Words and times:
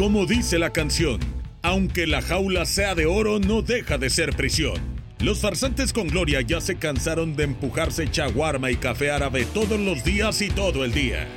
Como 0.00 0.24
dice 0.24 0.58
la 0.58 0.70
canción, 0.70 1.20
aunque 1.60 2.06
la 2.06 2.22
jaula 2.22 2.64
sea 2.64 2.94
de 2.94 3.04
oro, 3.04 3.38
no 3.38 3.60
deja 3.60 3.98
de 3.98 4.08
ser 4.08 4.34
prisión. 4.34 4.76
Los 5.18 5.40
farsantes 5.40 5.92
con 5.92 6.08
gloria 6.08 6.40
ya 6.40 6.62
se 6.62 6.76
cansaron 6.76 7.36
de 7.36 7.44
empujarse 7.44 8.10
chaguarma 8.10 8.70
y 8.70 8.76
café 8.76 9.10
árabe 9.10 9.44
todos 9.52 9.78
los 9.78 10.02
días 10.02 10.40
y 10.40 10.48
todo 10.48 10.86
el 10.86 10.94
día. 10.94 11.28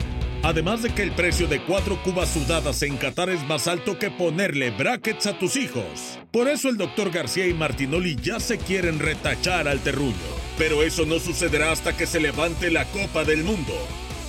Además 0.44 0.82
de 0.82 0.92
que 0.92 1.04
el 1.04 1.12
precio 1.12 1.48
de 1.48 1.62
cuatro 1.62 2.02
cubas 2.04 2.30
sudadas 2.30 2.82
en 2.84 2.96
Qatar 2.96 3.30
es 3.32 3.46
más 3.48 3.68
alto 3.68 4.00
que 4.00 4.10
ponerle 4.10 4.72
brackets 4.72 5.28
a 5.28 5.38
tus 5.38 5.58
hijos. 5.58 6.18
Por 6.32 6.48
eso 6.48 6.70
el 6.70 6.78
doctor 6.78 7.12
García 7.12 7.46
y 7.48 7.54
Martinoli 7.54 8.16
ya 8.16 8.40
se 8.40 8.60
quieren 8.60 9.00
retachar 9.00 9.68
al 9.68 9.82
terruño. 9.82 10.16
Pero 10.58 10.84
eso 10.84 11.06
no 11.06 11.20
sucederá 11.20 11.74
hasta 11.74 11.98
que 11.98 12.08
se 12.08 12.22
levante 12.22 12.72
la 12.72 12.86
Copa 12.86 13.26
del 13.26 13.44
Mundo. 13.44 13.74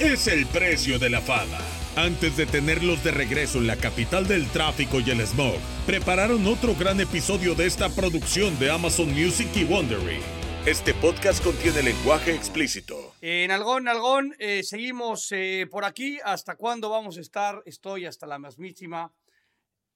Es 0.00 0.26
el 0.26 0.44
precio 0.46 0.98
de 0.98 1.10
la 1.10 1.20
fama. 1.20 1.60
Antes 1.96 2.36
de 2.36 2.44
tenerlos 2.44 3.04
de 3.04 3.12
regreso 3.12 3.58
en 3.58 3.68
la 3.68 3.76
capital 3.76 4.26
del 4.26 4.48
tráfico 4.48 4.98
y 4.98 5.10
el 5.10 5.20
smog, 5.20 5.54
prepararon 5.86 6.44
otro 6.48 6.74
gran 6.74 6.98
episodio 6.98 7.54
de 7.54 7.66
esta 7.66 7.88
producción 7.88 8.58
de 8.58 8.72
Amazon 8.72 9.10
Music 9.10 9.46
y 9.54 9.62
Wondery. 9.62 10.18
Este 10.66 10.92
podcast 10.92 11.44
contiene 11.44 11.84
lenguaje 11.84 12.34
explícito. 12.34 13.14
En 13.20 13.52
Algón, 13.52 13.86
Algón, 13.86 14.34
eh, 14.40 14.64
seguimos 14.64 15.28
eh, 15.30 15.68
por 15.70 15.84
aquí. 15.84 16.18
¿Hasta 16.24 16.56
cuándo 16.56 16.90
vamos 16.90 17.16
a 17.16 17.20
estar? 17.20 17.62
Estoy 17.64 18.06
hasta 18.06 18.26
la 18.26 18.40
mismísima 18.40 19.12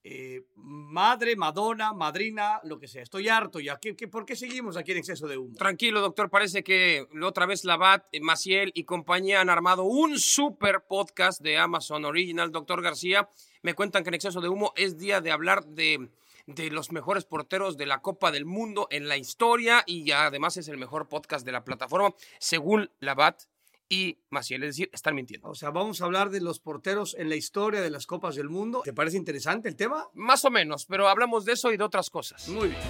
eh, 0.03 0.45
madre, 0.55 1.35
Madonna, 1.35 1.93
madrina, 1.93 2.61
lo 2.63 2.79
que 2.79 2.87
sea. 2.87 3.03
Estoy 3.03 3.27
harto 3.27 3.59
ya. 3.59 3.77
¿Qué, 3.77 3.93
por 4.07 4.25
qué 4.25 4.35
seguimos 4.35 4.77
aquí 4.77 4.91
en 4.91 4.99
exceso 4.99 5.27
de 5.27 5.37
humo? 5.37 5.55
Tranquilo, 5.57 5.99
doctor. 5.99 6.29
Parece 6.29 6.63
que 6.63 7.05
otra 7.21 7.45
vez 7.45 7.65
Labat, 7.65 8.05
Maciel 8.21 8.71
y 8.73 8.85
compañía 8.85 9.41
han 9.41 9.49
armado 9.49 9.83
un 9.83 10.17
super 10.17 10.85
podcast 10.87 11.41
de 11.41 11.57
Amazon 11.57 12.05
Original. 12.05 12.51
Doctor 12.51 12.81
García, 12.81 13.29
me 13.61 13.73
cuentan 13.73 14.03
que 14.03 14.09
en 14.09 14.13
exceso 14.15 14.39
de 14.39 14.49
humo 14.49 14.73
es 14.77 14.97
día 14.97 15.19
de 15.19 15.31
hablar 15.31 15.65
de, 15.65 16.09
de 16.47 16.71
los 16.71 16.91
mejores 16.91 17.25
porteros 17.25 17.75
de 17.75 17.85
la 17.85 18.01
Copa 18.01 18.31
del 18.31 18.45
Mundo 18.45 18.87
en 18.91 19.09
la 19.09 19.17
historia 19.17 19.83
y 19.85 20.11
además 20.11 20.55
es 20.55 20.69
el 20.69 20.77
mejor 20.77 21.09
podcast 21.09 21.45
de 21.45 21.51
la 21.51 21.65
plataforma, 21.65 22.13
según 22.39 22.89
Labat 22.99 23.43
y 23.89 24.19
Maciel, 24.29 24.63
es 24.63 24.75
decir, 24.75 24.89
están 24.93 25.15
mintiendo. 25.15 25.49
O 25.49 25.55
sea, 25.55 25.71
vamos 25.71 26.01
a 26.01 26.05
hablar 26.05 26.29
de 26.29 26.39
los 26.39 26.59
porteros 26.59 27.15
en 27.17 27.27
la 27.27 27.35
historia 27.35 27.81
de 27.81 27.89
las 27.89 28.05
Copas 28.05 28.35
del 28.35 28.47
Mundo. 28.47 28.81
¿Te 28.83 28.93
parece 28.93 29.17
interesante 29.17 29.67
el 29.67 29.75
tema? 29.75 30.07
Más 30.13 30.45
o 30.45 30.51
menos, 30.51 30.85
pero 30.85 31.09
hablamos 31.09 31.43
de 31.43 31.53
eso 31.53 31.73
y 31.73 31.77
de 31.77 31.83
otras 31.83 32.09
cosas. 32.09 32.47
Muy 32.47 32.69
bien. 32.69 32.81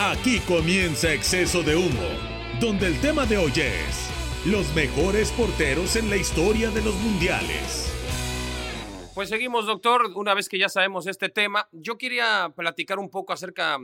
Aquí 0.00 0.40
comienza 0.40 1.12
Exceso 1.12 1.62
de 1.62 1.76
Humo, 1.76 2.08
donde 2.60 2.88
el 2.88 3.00
tema 3.00 3.24
de 3.26 3.38
hoy 3.38 3.52
es 3.56 4.10
los 4.46 4.74
mejores 4.74 5.30
porteros 5.32 5.96
en 5.96 6.08
la 6.08 6.16
historia 6.16 6.70
de 6.70 6.82
los 6.82 6.94
mundiales. 6.94 7.92
Pues 9.14 9.28
seguimos, 9.28 9.66
doctor, 9.66 10.12
una 10.16 10.32
vez 10.32 10.48
que 10.48 10.58
ya 10.58 10.70
sabemos 10.70 11.06
este 11.06 11.28
tema. 11.28 11.68
Yo 11.72 11.98
quería 11.98 12.50
platicar 12.56 12.98
un 12.98 13.10
poco 13.10 13.34
acerca 13.34 13.78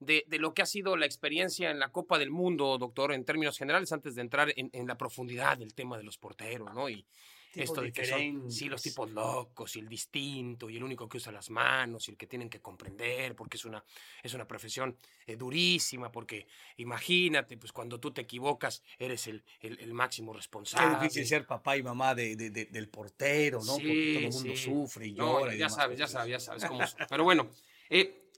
de, 0.00 0.24
de, 0.26 0.38
lo 0.38 0.52
que 0.54 0.62
ha 0.62 0.66
sido 0.66 0.96
la 0.96 1.06
experiencia 1.06 1.70
en 1.70 1.78
la 1.78 1.92
Copa 1.92 2.18
del 2.18 2.30
Mundo, 2.30 2.76
doctor, 2.78 3.12
en 3.12 3.24
términos 3.24 3.56
generales, 3.58 3.92
antes 3.92 4.14
de 4.14 4.22
entrar 4.22 4.52
en, 4.56 4.70
en 4.72 4.86
la 4.86 4.96
profundidad 4.96 5.58
del 5.58 5.74
tema 5.74 5.96
de 5.96 6.04
los 6.04 6.18
porteros, 6.18 6.74
¿no? 6.74 6.88
Y 6.88 7.06
esto 7.54 7.80
de 7.80 7.92
que 7.92 8.04
son, 8.04 8.50
sí, 8.50 8.68
los 8.68 8.80
tipos 8.80 9.10
locos, 9.10 9.74
y 9.74 9.80
el 9.80 9.88
distinto, 9.88 10.70
y 10.70 10.76
el 10.76 10.84
único 10.84 11.08
que 11.08 11.16
usa 11.16 11.32
las 11.32 11.50
manos, 11.50 12.06
y 12.06 12.12
el 12.12 12.16
que 12.16 12.26
tienen 12.28 12.48
que 12.48 12.60
comprender, 12.60 13.34
porque 13.34 13.56
es 13.56 13.64
una, 13.64 13.82
es 14.22 14.34
una 14.34 14.46
profesión 14.46 14.96
eh, 15.26 15.36
durísima, 15.36 16.12
porque 16.12 16.46
imagínate, 16.76 17.56
pues 17.56 17.72
cuando 17.72 17.98
tú 17.98 18.12
te 18.12 18.20
equivocas, 18.20 18.82
eres 18.98 19.26
el, 19.26 19.42
el, 19.60 19.80
el 19.80 19.92
máximo 19.92 20.32
responsable. 20.32 20.96
Qué 20.98 21.02
difícil 21.04 21.26
ser 21.26 21.46
papá 21.46 21.76
y 21.76 21.82
mamá 21.82 22.14
de, 22.14 22.36
de, 22.36 22.50
de, 22.50 22.66
del 22.66 22.88
portero, 22.88 23.58
¿no? 23.64 23.74
Sí, 23.74 23.82
porque 23.82 24.12
todo 24.14 24.26
el 24.26 24.32
mundo 24.32 24.56
sí. 24.56 24.64
sufre 24.64 25.06
y 25.08 25.12
No, 25.12 25.40
llora. 25.40 25.54
y 25.54 25.58
ya 25.58 25.64
demás 25.64 25.74
sabes, 25.74 25.98
ya 25.98 26.06
sabes, 26.06 26.30
ya 26.30 26.40
sabes 26.40 26.64
cómo 26.66 26.82
es. 26.84 26.96
Pero 27.08 27.24
bueno, 27.24 27.50
eh, 27.88 28.30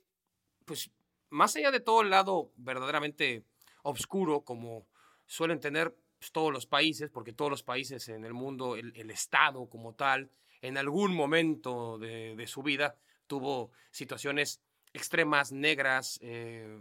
pues 0.65 0.91
más 1.33 1.57
allá 1.57 1.71
de 1.71 1.81
todo 1.81 2.03
el 2.03 2.11
lado 2.11 2.53
verdaderamente 2.57 3.45
oscuro, 3.83 4.43
como 4.43 4.87
suelen 5.27 5.61
tener 5.61 5.97
pues, 6.19 6.31
todos 6.31 6.53
los 6.53 6.67
países, 6.67 7.11
porque 7.11 7.33
todos 7.33 7.51
los 7.51 7.63
países 7.63 8.09
en 8.09 8.25
el 8.25 8.35
mundo, 8.35 8.77
el, 8.77 8.93
el 8.95 9.11
Estado 9.11 9.69
como 9.69 9.95
tal, 9.95 10.31
en 10.61 10.77
algún 10.77 11.15
momento 11.15 11.99
de, 11.99 12.37
de 12.37 12.47
su 12.47 12.63
vida 12.63 12.97
tuvo 13.27 13.71
situaciones 13.91 14.61
extremas, 14.95 15.53
negras, 15.53 16.19
eh, 16.23 16.79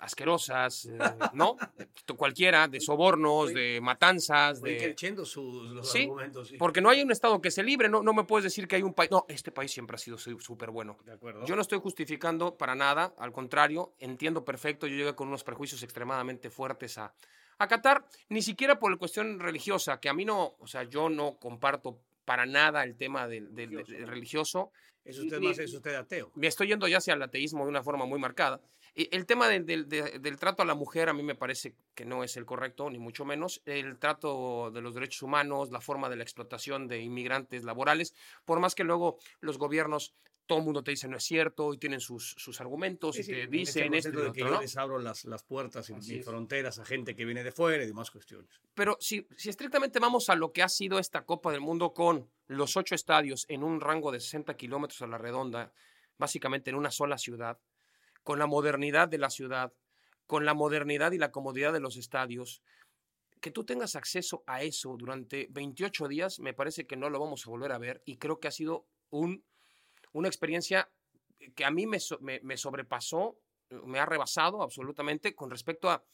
asquerosas, 0.00 0.86
eh, 0.86 0.98
¿no? 1.34 1.56
Cualquiera, 2.16 2.66
de 2.68 2.80
sobornos, 2.80 3.52
de 3.52 3.80
matanzas, 3.80 4.60
de... 4.60 4.94
sus 5.24 5.70
los 5.70 5.90
Sí, 5.90 6.02
argumentos. 6.02 6.48
Sí. 6.48 6.56
Porque 6.56 6.80
no 6.80 6.90
hay 6.90 7.02
un 7.02 7.10
Estado 7.10 7.40
que 7.40 7.50
se 7.50 7.62
libre, 7.62 7.88
no, 7.88 8.02
no 8.02 8.12
me 8.12 8.24
puedes 8.24 8.44
decir 8.44 8.66
que 8.66 8.76
hay 8.76 8.82
un 8.82 8.94
país... 8.94 9.10
No, 9.10 9.24
este 9.28 9.52
país 9.52 9.70
siempre 9.70 9.96
ha 9.96 9.98
sido 9.98 10.18
súper 10.18 10.70
bueno. 10.70 10.98
De 11.04 11.12
acuerdo. 11.12 11.44
Yo 11.46 11.54
no 11.56 11.62
estoy 11.62 11.78
justificando 11.78 12.56
para 12.56 12.74
nada, 12.74 13.14
al 13.18 13.32
contrario, 13.32 13.94
entiendo 13.98 14.44
perfecto, 14.44 14.86
yo 14.86 14.96
llegué 14.96 15.14
con 15.14 15.28
unos 15.28 15.44
prejuicios 15.44 15.82
extremadamente 15.82 16.50
fuertes 16.50 16.98
a, 16.98 17.14
a 17.58 17.68
Qatar, 17.68 18.04
ni 18.28 18.42
siquiera 18.42 18.78
por 18.78 18.90
la 18.90 18.96
cuestión 18.96 19.38
religiosa, 19.38 20.00
que 20.00 20.08
a 20.08 20.14
mí 20.14 20.24
no, 20.24 20.56
o 20.58 20.66
sea, 20.66 20.84
yo 20.84 21.08
no 21.08 21.36
comparto 21.38 22.00
para 22.24 22.46
nada 22.46 22.84
el 22.84 22.96
tema 22.96 23.26
del, 23.28 23.54
del- 23.54 23.70
del- 23.70 23.84
del 23.86 24.06
religioso. 24.08 24.70
es 25.04 25.18
usted 25.18 25.40
más, 25.40 25.58
es 25.58 25.72
usted 25.74 25.94
ateo. 25.96 26.30
Me 26.36 26.46
estoy 26.46 26.68
yendo 26.68 26.86
ya 26.86 26.98
hacia 26.98 27.14
el 27.14 27.22
ateísmo 27.22 27.64
de 27.64 27.70
una 27.70 27.82
forma 27.82 28.04
muy 28.06 28.20
marcada. 28.20 28.60
Y 28.94 29.08
El 29.14 29.24
tema 29.26 29.48
del, 29.48 29.64
del- 29.66 29.88
de- 29.88 30.18
del 30.20 30.36
trato 30.38 30.62
a 30.62 30.66
la 30.66 30.74
mujer 30.74 31.08
a 31.08 31.12
mí 31.14 31.22
me 31.22 31.34
parece 31.34 31.74
que 31.94 32.04
no 32.04 32.22
es 32.22 32.36
el 32.36 32.44
correcto, 32.44 32.88
ni 32.90 32.98
mucho 32.98 33.24
menos. 33.24 33.62
El 33.64 33.98
trato 33.98 34.70
de 34.70 34.80
los 34.82 34.94
derechos 34.94 35.22
humanos, 35.22 35.70
la 35.72 35.80
forma 35.80 36.08
de 36.08 36.16
la 36.16 36.22
explotación 36.22 36.86
de 36.88 37.00
inmigrantes 37.00 37.64
laborales, 37.64 38.14
por 38.44 38.60
más 38.60 38.74
que 38.74 38.84
luego 38.84 39.16
los 39.40 39.58
gobiernos, 39.58 40.14
todo 40.46 40.58
el 40.58 40.64
mundo 40.64 40.82
te 40.82 40.90
dice 40.90 41.08
no 41.08 41.16
es 41.16 41.24
cierto 41.24 41.72
y 41.72 41.78
tienen 41.78 42.00
sus, 42.00 42.34
sus 42.36 42.60
argumentos 42.60 43.18
y 43.18 43.24
te 43.24 43.46
dicen 43.46 43.94
este 43.94 44.10
lo 44.10 44.24
de 44.24 44.32
que 44.32 44.42
otro, 44.42 44.46
yo 44.46 44.54
¿no? 44.56 44.60
les 44.60 44.76
abro 44.76 44.98
las, 44.98 45.24
las 45.24 45.42
puertas 45.42 45.90
y, 45.90 46.22
fronteras 46.22 46.78
a 46.78 46.84
gente 46.84 47.14
que 47.14 47.24
viene 47.24 47.44
de 47.44 47.52
fuera 47.52 47.82
y 47.82 47.86
demás 47.86 48.10
cuestiones. 48.10 48.50
Pero 48.74 48.96
si, 49.00 49.26
si 49.36 49.48
estrictamente 49.48 49.98
vamos 49.98 50.28
a 50.28 50.34
lo 50.34 50.52
que 50.52 50.62
ha 50.62 50.68
sido 50.68 50.98
esta 50.98 51.24
Copa 51.24 51.52
del 51.52 51.60
Mundo 51.60 51.92
con 51.92 52.30
los 52.46 52.76
ocho 52.76 52.94
estadios 52.94 53.46
en 53.48 53.62
un 53.62 53.80
rango 53.80 54.12
de 54.12 54.20
60 54.20 54.56
kilómetros 54.56 55.00
a 55.02 55.06
la 55.06 55.18
redonda, 55.18 55.72
básicamente 56.18 56.70
en 56.70 56.76
una 56.76 56.90
sola 56.90 57.18
ciudad, 57.18 57.58
con 58.22 58.38
la 58.38 58.46
modernidad 58.46 59.08
de 59.08 59.18
la 59.18 59.30
ciudad, 59.30 59.72
con 60.26 60.44
la 60.44 60.54
modernidad 60.54 61.12
y 61.12 61.18
la 61.18 61.30
comodidad 61.30 61.72
de 61.72 61.80
los 61.80 61.96
estadios, 61.96 62.62
que 63.40 63.50
tú 63.50 63.64
tengas 63.64 63.96
acceso 63.96 64.44
a 64.46 64.62
eso 64.62 64.96
durante 64.96 65.48
28 65.50 66.08
días, 66.08 66.38
me 66.38 66.54
parece 66.54 66.86
que 66.86 66.96
no 66.96 67.10
lo 67.10 67.18
vamos 67.18 67.46
a 67.46 67.50
volver 67.50 67.72
a 67.72 67.78
ver 67.78 68.02
y 68.06 68.16
creo 68.16 68.38
que 68.38 68.48
ha 68.48 68.52
sido 68.52 68.86
un, 69.10 69.44
una 70.12 70.28
experiencia 70.28 70.90
que 71.54 71.64
a 71.64 71.70
mí 71.70 71.86
me, 71.86 71.98
me, 72.20 72.40
me 72.42 72.56
sobrepasó, 72.56 73.38
me 73.84 73.98
ha 73.98 74.06
rebasado 74.06 74.62
absolutamente 74.62 75.34
con 75.34 75.50
respecto 75.50 75.90
a 75.90 76.04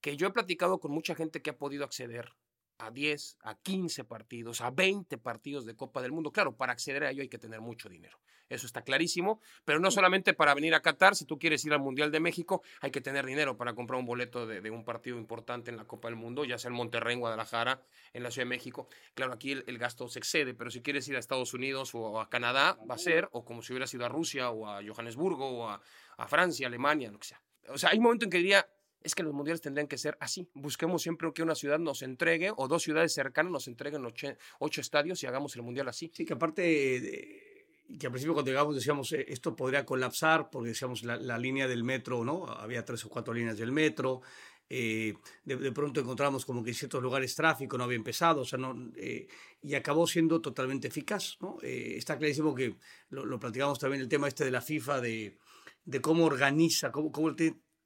que 0.00 0.16
yo 0.16 0.26
he 0.26 0.32
platicado 0.32 0.80
con 0.80 0.90
mucha 0.90 1.14
gente 1.14 1.40
que 1.40 1.50
ha 1.50 1.58
podido 1.58 1.84
acceder 1.84 2.34
a 2.78 2.90
10, 2.90 3.38
a 3.42 3.54
15 3.56 4.04
partidos, 4.04 4.60
a 4.60 4.70
20 4.70 5.18
partidos 5.18 5.66
de 5.66 5.74
Copa 5.74 6.02
del 6.02 6.12
Mundo. 6.12 6.32
Claro, 6.32 6.56
para 6.56 6.72
acceder 6.72 7.04
a 7.04 7.10
ello 7.10 7.22
hay 7.22 7.28
que 7.28 7.38
tener 7.38 7.60
mucho 7.60 7.88
dinero. 7.88 8.18
Eso 8.48 8.66
está 8.66 8.82
clarísimo, 8.82 9.40
pero 9.64 9.80
no 9.80 9.90
solamente 9.90 10.34
para 10.34 10.54
venir 10.54 10.74
a 10.74 10.82
Qatar, 10.82 11.16
si 11.16 11.24
tú 11.24 11.38
quieres 11.38 11.64
ir 11.64 11.72
al 11.72 11.80
Mundial 11.80 12.10
de 12.10 12.20
México, 12.20 12.62
hay 12.80 12.90
que 12.90 13.00
tener 13.00 13.24
dinero 13.24 13.56
para 13.56 13.74
comprar 13.74 13.98
un 13.98 14.06
boleto 14.06 14.46
de, 14.46 14.60
de 14.60 14.70
un 14.70 14.84
partido 14.84 15.16
importante 15.18 15.70
en 15.70 15.78
la 15.78 15.86
Copa 15.86 16.08
del 16.08 16.16
Mundo, 16.16 16.44
ya 16.44 16.58
sea 16.58 16.68
en 16.68 16.74
Monterrey, 16.74 17.14
en 17.14 17.20
Guadalajara, 17.20 17.80
en 18.12 18.22
la 18.22 18.30
Ciudad 18.30 18.44
de 18.44 18.50
México. 18.50 18.88
Claro, 19.14 19.32
aquí 19.32 19.52
el, 19.52 19.64
el 19.66 19.78
gasto 19.78 20.08
se 20.08 20.18
excede, 20.18 20.54
pero 20.54 20.70
si 20.70 20.82
quieres 20.82 21.08
ir 21.08 21.16
a 21.16 21.20
Estados 21.20 21.54
Unidos 21.54 21.94
o 21.94 22.20
a 22.20 22.28
Canadá, 22.28 22.78
va 22.88 22.96
a 22.96 22.98
ser, 22.98 23.28
o 23.32 23.44
como 23.44 23.62
si 23.62 23.72
hubieras 23.72 23.92
ido 23.94 24.04
a 24.04 24.08
Rusia 24.08 24.50
o 24.50 24.68
a 24.68 24.82
Johannesburgo 24.86 25.48
o 25.48 25.68
a, 25.68 25.80
a 26.18 26.28
Francia, 26.28 26.66
Alemania, 26.66 27.10
lo 27.10 27.18
que 27.18 27.28
sea. 27.28 27.42
O 27.68 27.78
sea, 27.78 27.90
hay 27.90 27.98
un 27.98 28.04
momento 28.04 28.26
en 28.26 28.30
que 28.30 28.38
diría, 28.38 28.68
es 29.04 29.14
que 29.14 29.22
los 29.22 29.34
mundiales 29.34 29.60
tendrían 29.60 29.86
que 29.86 29.98
ser 29.98 30.16
así. 30.18 30.48
Busquemos 30.54 31.02
siempre 31.02 31.30
que 31.32 31.42
una 31.42 31.54
ciudad 31.54 31.78
nos 31.78 32.02
entregue 32.02 32.50
o 32.56 32.66
dos 32.66 32.82
ciudades 32.82 33.12
cercanas 33.12 33.52
nos 33.52 33.68
entreguen 33.68 34.04
ocho, 34.04 34.80
estadios 34.80 35.22
y 35.22 35.26
hagamos 35.26 35.54
el 35.56 35.62
mundial 35.62 35.88
así. 35.88 36.10
Sí, 36.14 36.24
que 36.24 36.32
aparte, 36.32 37.76
que 37.98 38.06
al 38.06 38.12
principio 38.12 38.32
cuando 38.32 38.50
llegamos 38.50 38.74
decíamos 38.74 39.12
eh, 39.12 39.26
esto 39.28 39.54
podría 39.54 39.84
colapsar 39.84 40.48
porque 40.50 40.70
decíamos 40.70 41.04
la, 41.04 41.16
la, 41.16 41.38
línea 41.38 41.68
del 41.68 41.84
metro, 41.84 42.24
¿no? 42.24 42.46
Había 42.46 42.82
tres 42.84 43.04
o 43.04 43.10
cuatro 43.10 43.34
líneas 43.34 43.58
del 43.58 43.72
metro. 43.72 44.22
Eh, 44.70 45.12
de, 45.44 45.72
pronto 45.72 46.00
encontramos 46.00 46.46
como 46.46 46.64
que 46.64 46.70
en 46.70 46.74
ciertos 46.74 47.02
lugares 47.02 47.34
tráfico 47.34 47.76
no 47.76 47.84
había 47.84 47.98
empezado, 47.98 48.40
o 48.40 48.44
sea, 48.46 48.58
no, 48.58 48.90
eh, 48.96 49.28
y 49.60 49.74
acabó 49.74 50.06
siendo 50.06 50.40
totalmente 50.40 50.88
eficaz. 50.88 51.36
¿no? 51.40 51.58
está 51.60 52.16
clarísimo 52.16 52.54
que 52.54 52.76
lo, 53.10 53.38
platicamos 53.38 53.78
también 53.78 54.00
el 54.00 54.08
tema 54.08 54.28
este 54.28 54.46
de 54.46 54.50
la 54.50 54.62
FIFA, 54.62 55.02
de, 55.02 55.36
de 55.84 56.00
cómo 56.00 56.24
organiza, 56.24 56.90
cómo, 56.90 57.12
cómo 57.12 57.36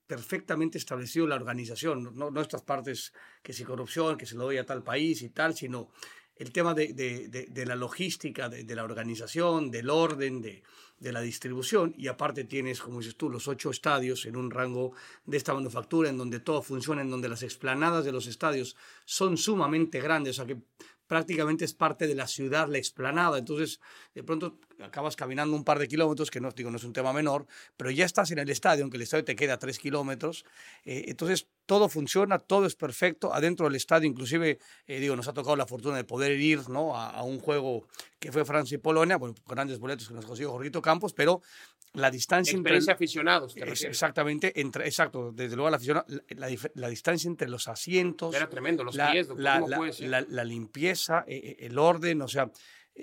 perfectamente 0.09 0.79
establecido 0.79 1.27
la 1.27 1.37
organización, 1.37 2.17
no, 2.17 2.31
no 2.31 2.41
estas 2.41 2.63
partes 2.63 3.13
que 3.43 3.53
si 3.53 3.63
corrupción, 3.63 4.17
que 4.17 4.27
se 4.27 4.35
lo 4.35 4.45
doy 4.45 4.57
a 4.57 4.67
tal 4.67 4.83
país 4.83 5.23
y 5.23 5.29
tal, 5.29 5.55
sino 5.55 5.91
el 6.39 6.51
tema 6.51 6.73
de, 6.73 6.93
de, 6.95 7.47
de, 7.51 7.67
la 7.67 7.77
logística, 7.77 8.49
de, 8.49 8.75
la 8.75 8.85
organización, 8.85 9.71
del 9.71 9.91
orden, 9.91 10.41
de, 10.41 10.63
la 11.01 11.21
distribución, 11.21 11.95
y 11.99 12.07
aparte 12.07 12.45
tienes, 12.45 12.81
como 12.81 12.99
dices 13.01 13.17
tú, 13.17 13.29
los 13.29 13.49
ocho 13.49 13.71
estadios 13.71 14.25
en 14.25 14.37
un 14.37 14.51
rango 14.51 14.93
de 15.27 15.37
esta 15.37 15.53
manufactura, 15.53 16.09
en 16.09 16.17
donde 16.17 16.41
todo 16.41 16.63
funciona, 16.63 17.03
en 17.03 17.11
donde 17.11 17.29
las 17.29 17.43
explanadas 17.43 18.05
de 18.05 18.13
los 18.13 18.27
estadios 18.27 18.77
son 19.05 19.37
sumamente 19.37 20.01
grandes, 20.01 20.39
o 20.39 20.45
sea 20.45 20.47
que 20.47 20.63
prácticamente 21.09 21.65
es 21.65 21.75
parte 21.75 22.07
de 22.07 22.15
la 22.15 22.29
ciudad, 22.29 22.69
la 22.69 22.79
explanada. 22.79 23.39
Entonces, 23.39 23.81
de 24.15 24.23
pronto 24.23 24.59
acabas 24.81 25.17
caminando 25.17 25.57
un 25.57 25.65
par 25.65 25.81
de 25.81 25.89
kilómetros, 25.89 26.31
que 26.31 26.41
no, 26.41 26.53
digo, 26.53 26.71
no 26.71 26.77
es 26.77 26.85
un 26.85 26.93
tema 26.93 27.13
menor, 27.13 27.47
pero 27.77 27.91
ya 27.91 28.05
estás 28.05 28.31
en 28.31 28.39
el 28.39 28.49
estadio, 28.51 28.85
aunque 28.85 28.99
el 28.99 29.03
estadio 29.03 29.25
te 29.25 29.35
queda 29.35 29.59
tres 29.59 29.79
kilómetros. 29.79 30.45
Eh, 30.85 31.07
entonces, 31.09 31.49
todo 31.67 31.89
funciona, 31.89 32.39
todo 32.39 32.67
es 32.67 32.77
perfecto. 32.77 33.35
Adentro 33.35 33.67
del 33.67 33.75
estadio, 33.75 34.09
inclusive, 34.09 34.59
eh, 34.87 35.01
digo, 35.01 35.17
nos 35.17 35.29
ha 35.29 35.33
tocado 35.33 35.57
la 35.57 35.67
fortuna 35.67 35.97
de 35.97 36.05
poder 36.05 36.39
ir 36.39 36.69
¿no? 36.69 36.97
a, 36.97 37.23
un 37.25 37.41
juego 37.41 37.89
que 38.19 38.31
fue 38.31 38.45
Francia 38.45 38.77
y 38.77 38.79
Polonia, 38.79 39.17
bueno, 39.17 39.35
grandes 39.47 39.79
boletos 39.79 40.09
que 40.09 40.15
nos 40.15 40.25
consiguió 40.25 40.51
Jorgito 40.53 40.81
Campos, 40.81 41.13
pero 41.13 41.43
la 41.95 42.11
distancia 42.11 42.53
Experiencia 42.53 42.93
entre... 42.93 43.05
aficionados. 43.05 43.57
exactamente, 43.57 44.61
entre, 44.61 44.87
exacto, 44.87 45.33
desde 45.33 45.57
luego 45.57 45.71
la, 45.71 45.79
la, 46.29 46.49
la, 46.75 46.89
distancia 46.89 47.29
entre 47.29 47.49
los 47.49 47.69
asientos. 47.69 48.35
Era 48.35 48.49
tremendo, 48.49 48.85
los 48.85 48.95
la, 48.95 49.13
pies, 49.13 49.29
la, 49.37 50.25
la, 50.29 50.45
limpieza, 50.45 51.25
eh, 51.27 51.37
eh, 51.37 51.57
el 51.61 51.79
orden, 51.79 52.23
o 52.23 52.29
sea, 52.29 52.51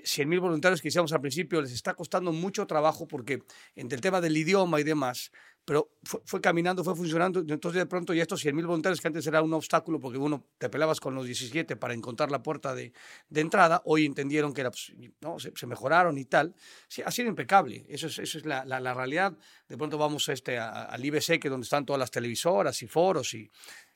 100.000 0.03 0.39
voluntarios 0.39 0.81
que 0.81 0.89
hicimos 0.89 1.13
al 1.13 1.21
principio 1.21 1.61
les 1.61 1.71
está 1.71 1.93
costando 1.93 2.31
mucho 2.31 2.67
trabajo 2.67 3.07
porque 3.07 3.39
entre 3.75 3.95
el 3.95 4.01
tema 4.01 4.21
del 4.21 4.35
idioma 4.35 4.79
y 4.79 4.83
demás, 4.83 5.31
pero 5.65 5.89
fue, 6.03 6.39
caminando, 6.41 6.83
fue 6.83 6.95
funcionando. 6.95 7.39
Entonces, 7.39 7.79
de 7.79 7.87
pronto, 7.87 8.13
ya 8.13 8.21
estos 8.21 8.45
100.000 8.45 8.67
voluntarios, 8.67 9.01
que 9.01 9.07
antes 9.07 9.25
era 9.25 9.41
un 9.41 9.51
obstáculo 9.51 9.99
porque 9.99 10.19
uno 10.19 10.45
te 10.59 10.69
pelabas 10.69 10.99
con 10.99 11.15
los 11.15 11.25
17 11.25 11.75
para 11.75 11.95
encontrar 11.95 12.29
la 12.29 12.43
puerta 12.43 12.75
de, 12.75 12.93
entrada, 13.33 13.81
hoy 13.85 14.05
entendieron 14.05 14.53
que 14.53 14.61
era, 14.61 14.69
pues, 14.69 14.93
no, 15.21 15.37
se, 15.39 15.51
mejoraron 15.65 16.19
y 16.19 16.25
tal. 16.25 16.55
Sí, 16.87 17.01
ha 17.03 17.09
sido 17.09 17.29
impecable. 17.29 17.83
Eso 17.89 18.05
es, 18.05 18.19
eso 18.19 18.37
es 18.37 18.45
la, 18.45 18.63
la, 18.63 18.93
realidad. 18.93 19.35
De 19.67 19.75
pronto 19.75 19.97
vamos 19.97 20.29
a 20.29 20.33
este, 20.33 20.59
al 20.59 21.03
IBC, 21.03 21.39
que 21.39 21.47
es 21.47 21.51
donde 21.51 21.65
están 21.65 21.83
todas 21.83 21.99
las 21.99 22.11
televisoras 22.11 22.81
y 22.83 22.87
foros 22.87 23.33
y 23.33 23.49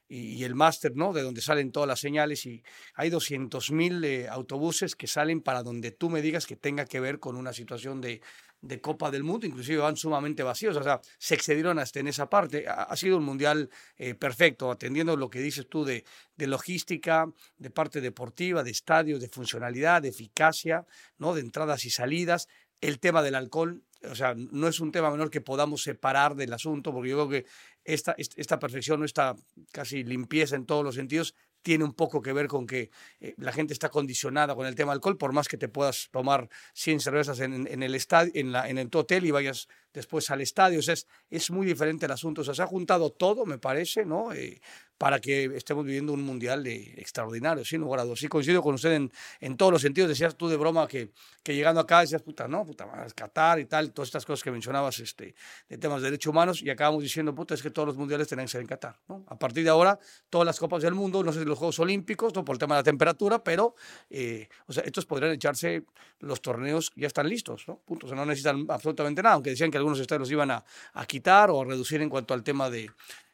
y, 0.09 0.43
el 0.43 0.55
máster, 0.55 0.95
¿no? 0.95 1.13
De 1.13 1.21
donde 1.21 1.39
salen 1.39 1.71
todas 1.71 1.87
las 1.87 1.99
señales 1.99 2.45
y 2.47 2.63
hay 2.95 3.11
200.000 3.11 4.03
eh, 4.03 4.27
autobuses 4.27 4.95
que 4.95 5.05
salen 5.05 5.39
para 5.41 5.61
donde 5.61 5.91
tú 5.91 6.09
me 6.09 6.23
digas 6.23 6.47
que 6.47 6.55
tenga 6.55 6.85
que 6.85 6.99
ver 6.99 7.19
con 7.19 7.35
una 7.35 7.53
situación 7.53 8.01
de, 8.01 8.21
de 8.61 8.81
Copa 8.81 9.09
del 9.09 9.23
Mundo, 9.23 9.47
inclusive 9.47 9.77
van 9.77 9.95
sumamente 9.95 10.43
vacíos, 10.43 10.75
o 10.75 10.83
sea, 10.83 10.99
se 11.17 11.35
excedieron 11.35 11.79
hasta 11.79 11.99
en 11.99 12.07
esa 12.07 12.29
parte. 12.29 12.65
Ha, 12.67 12.95
sido 12.95 13.17
un 13.17 13.23
mundial 13.23 13.69
eh, 13.97 14.15
perfecto, 14.15 14.69
atendiendo 14.69 15.15
lo 15.15 15.29
que 15.29 15.39
dices 15.39 15.67
tú 15.69 15.85
de, 15.85 16.03
logística, 16.37 17.31
de 17.57 17.69
parte 17.69 18.01
deportiva, 18.01 18.63
de 18.63 18.71
estadios, 18.71 19.21
de 19.21 19.29
funcionalidad, 19.29 20.01
de 20.01 20.09
eficacia, 20.09 20.85
¿no? 21.17 21.33
de 21.33 21.41
entradas 21.41 21.85
y 21.85 21.89
salidas. 21.89 22.47
El 22.81 22.99
tema 22.99 23.21
del 23.21 23.35
alcohol, 23.35 23.83
o 24.09 24.15
sea, 24.15 24.35
no 24.35 24.67
es 24.67 24.79
un 24.79 24.91
tema 24.91 25.11
menor 25.11 25.29
que 25.29 25.41
podamos 25.41 25.83
separar 25.83 26.35
del 26.35 26.53
asunto, 26.53 26.93
porque 26.93 27.09
yo 27.09 27.27
creo 27.27 27.29
que 27.29 27.49
esta, 27.83 28.15
esta 28.17 28.59
perfección, 28.59 29.03
esta 29.03 29.35
casi 29.71 30.03
limpieza 30.03 30.55
en 30.55 30.65
todos 30.65 30.83
los 30.83 30.95
sentidos, 30.95 31.35
tiene 31.61 31.83
un 31.83 31.93
poco 31.93 32.21
que 32.21 32.33
ver 32.33 32.47
con 32.47 32.65
que 32.65 32.89
eh, 33.19 33.35
la 33.37 33.51
gente 33.51 33.73
está 33.73 33.89
condicionada 33.89 34.55
con 34.55 34.65
el 34.65 34.75
tema 34.75 34.93
alcohol, 34.93 35.17
por 35.17 35.33
más 35.33 35.47
que 35.47 35.57
te 35.57 35.67
puedas 35.67 36.09
tomar 36.11 36.49
100 36.73 36.99
cervezas 36.99 37.39
en, 37.39 37.67
en 37.67 37.83
el 37.83 37.95
estadio, 37.95 38.31
en, 38.35 38.51
la, 38.51 38.69
en 38.69 38.77
el 38.77 38.89
hotel 38.93 39.25
y 39.25 39.31
vayas 39.31 39.67
después 39.93 40.29
al 40.31 40.41
estadio. 40.41 40.79
O 40.79 40.81
sea, 40.81 40.93
es, 40.93 41.07
es 41.29 41.51
muy 41.51 41.65
diferente 41.65 42.05
el 42.05 42.11
asunto. 42.11 42.41
O 42.41 42.43
sea, 42.43 42.53
se 42.53 42.61
ha 42.61 42.67
juntado 42.67 43.11
todo, 43.11 43.45
me 43.45 43.57
parece, 43.57 44.05
¿no? 44.05 44.33
Eh, 44.33 44.61
para 44.99 45.21
que 45.21 45.45
estemos 45.55 45.85
viviendo 45.85 46.11
un 46.11 46.21
mundial 46.21 46.61
de, 46.61 46.93
extraordinario, 46.97 47.63
sin 47.63 47.79
lugar 47.79 48.01
a 48.01 48.03
dudas. 48.03 48.19
Sí, 48.19 48.27
coincido 48.27 48.61
con 48.61 48.75
usted 48.75 48.91
en, 48.91 49.11
en, 49.39 49.55
todos 49.55 49.71
los 49.71 49.81
sentidos. 49.81 50.09
Decías 50.09 50.35
tú 50.35 50.49
de 50.49 50.57
broma 50.57 50.89
que, 50.89 51.13
que 51.41 51.55
llegando 51.55 51.79
acá 51.79 52.01
decías, 52.01 52.21
puta, 52.21 52.49
no, 52.49 52.65
puta, 52.65 52.85
más 52.85 53.13
Qatar 53.13 53.61
y 53.61 53.65
tal, 53.65 53.93
todas 53.93 54.09
estas 54.09 54.25
cosas 54.25 54.43
que 54.43 54.51
mencionabas 54.51 54.99
este, 54.99 55.35
de 55.69 55.77
temas 55.77 56.01
de 56.01 56.07
derechos 56.09 56.31
humanos, 56.31 56.61
y 56.61 56.69
acabamos 56.69 57.01
diciendo, 57.01 57.33
puta, 57.33 57.53
es 57.53 57.61
que 57.63 57.71
todos 57.71 57.87
los 57.87 57.95
mundiales 57.95 58.27
tienen 58.27 58.45
que 58.45 58.51
ser 58.51 58.59
en 58.59 58.67
Qatar, 58.67 58.99
¿no? 59.07 59.23
A 59.27 59.39
partir 59.39 59.63
de 59.63 59.69
ahora, 59.69 59.97
todas 60.29 60.45
las 60.45 60.59
copas 60.59 60.83
del 60.83 60.95
mundo, 60.95 61.23
no 61.23 61.31
sé 61.31 61.39
si 61.39 61.45
los 61.45 61.57
Juegos 61.57 61.79
Olímpicos, 61.79 62.35
no 62.35 62.43
por 62.43 62.55
el 62.55 62.59
tema 62.59 62.75
de 62.75 62.79
la 62.79 62.83
temperatura, 62.83 63.41
pero, 63.41 63.75
eh, 64.09 64.49
o 64.67 64.73
sea, 64.73 64.83
estos 64.83 65.05
podrían 65.05 65.31
echarse, 65.31 65.85
los 66.19 66.41
torneos 66.41 66.91
ya 66.97 67.07
están 67.07 67.29
listos, 67.29 67.63
¿no? 67.69 67.77
Punto. 67.77 68.05
O 68.05 68.09
sea, 68.09 68.17
no 68.17 68.25
necesitan 68.25 68.65
absolutamente 68.67 69.23
nada, 69.23 69.35
aunque 69.35 69.51
decían 69.51 69.71
que 69.71 69.77
algunos 69.79 69.99
estadios 69.99 70.29
iban 70.31 70.51
a, 70.51 70.63
a 70.93 71.05
quitar 71.05 71.49
o 71.49 71.61
a 71.61 71.65
reducir 71.65 72.01
en 72.01 72.09
cuanto 72.09 72.33
al 72.33 72.43
tema 72.43 72.69
de 72.69 72.89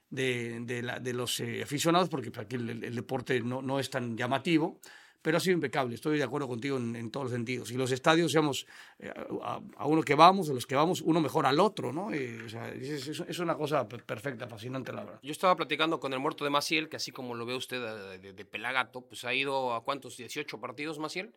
de, 0.09 0.59
de, 0.61 0.81
la, 0.81 0.99
de 0.99 1.13
los 1.13 1.39
eh, 1.39 1.61
aficionados, 1.63 2.09
porque 2.09 2.31
aquí 2.39 2.55
el, 2.55 2.83
el, 2.83 2.95
deporte 2.95 3.39
no, 3.41 3.61
no, 3.61 3.79
es 3.79 3.89
tan 3.89 4.17
llamativo, 4.17 4.79
pero 5.21 5.37
ha 5.37 5.39
sido 5.39 5.55
impecable, 5.55 5.95
estoy 5.95 6.17
de 6.19 6.23
acuerdo 6.23 6.47
contigo 6.47 6.77
en, 6.77 6.95
en 6.95 7.09
todos 7.09 7.25
los 7.25 7.33
sentidos. 7.33 7.71
Y 7.71 7.75
los 7.75 7.91
estadios, 7.91 8.31
digamos, 8.31 8.67
eh, 8.99 9.11
a, 9.41 9.59
a, 9.77 9.87
uno 9.87 10.03
que 10.03 10.15
vamos, 10.15 10.49
a 10.49 10.53
los 10.53 10.65
que 10.65 10.75
vamos, 10.75 11.01
uno 11.01 11.19
mejor 11.19 11.45
al 11.45 11.59
otro, 11.59 11.91
¿no? 11.91 12.13
Eh, 12.13 12.43
o 12.45 12.49
sea, 12.49 12.69
es, 12.69 13.07
es, 13.07 13.39
una 13.39 13.55
cosa 13.55 13.87
perfecta, 13.87 14.47
fascinante, 14.47 14.93
la 14.93 15.03
verdad. 15.03 15.19
Yo 15.23 15.31
estaba 15.31 15.55
platicando 15.55 15.99
con 15.99 16.13
el 16.13 16.19
muerto 16.19 16.43
de 16.43 16.51
Maciel, 16.51 16.89
que 16.89 16.97
así 16.97 17.11
como 17.11 17.33
lo 17.33 17.45
ve 17.45 17.55
usted 17.55 17.81
de, 18.19 18.33
de 18.33 18.45
Pelagato, 18.45 19.01
pues 19.01 19.25
ha 19.25 19.33
ido 19.33 19.73
a 19.73 19.83
cuántos, 19.83 20.17
18 20.17 20.59
partidos, 20.59 20.99
Maciel. 20.99 21.33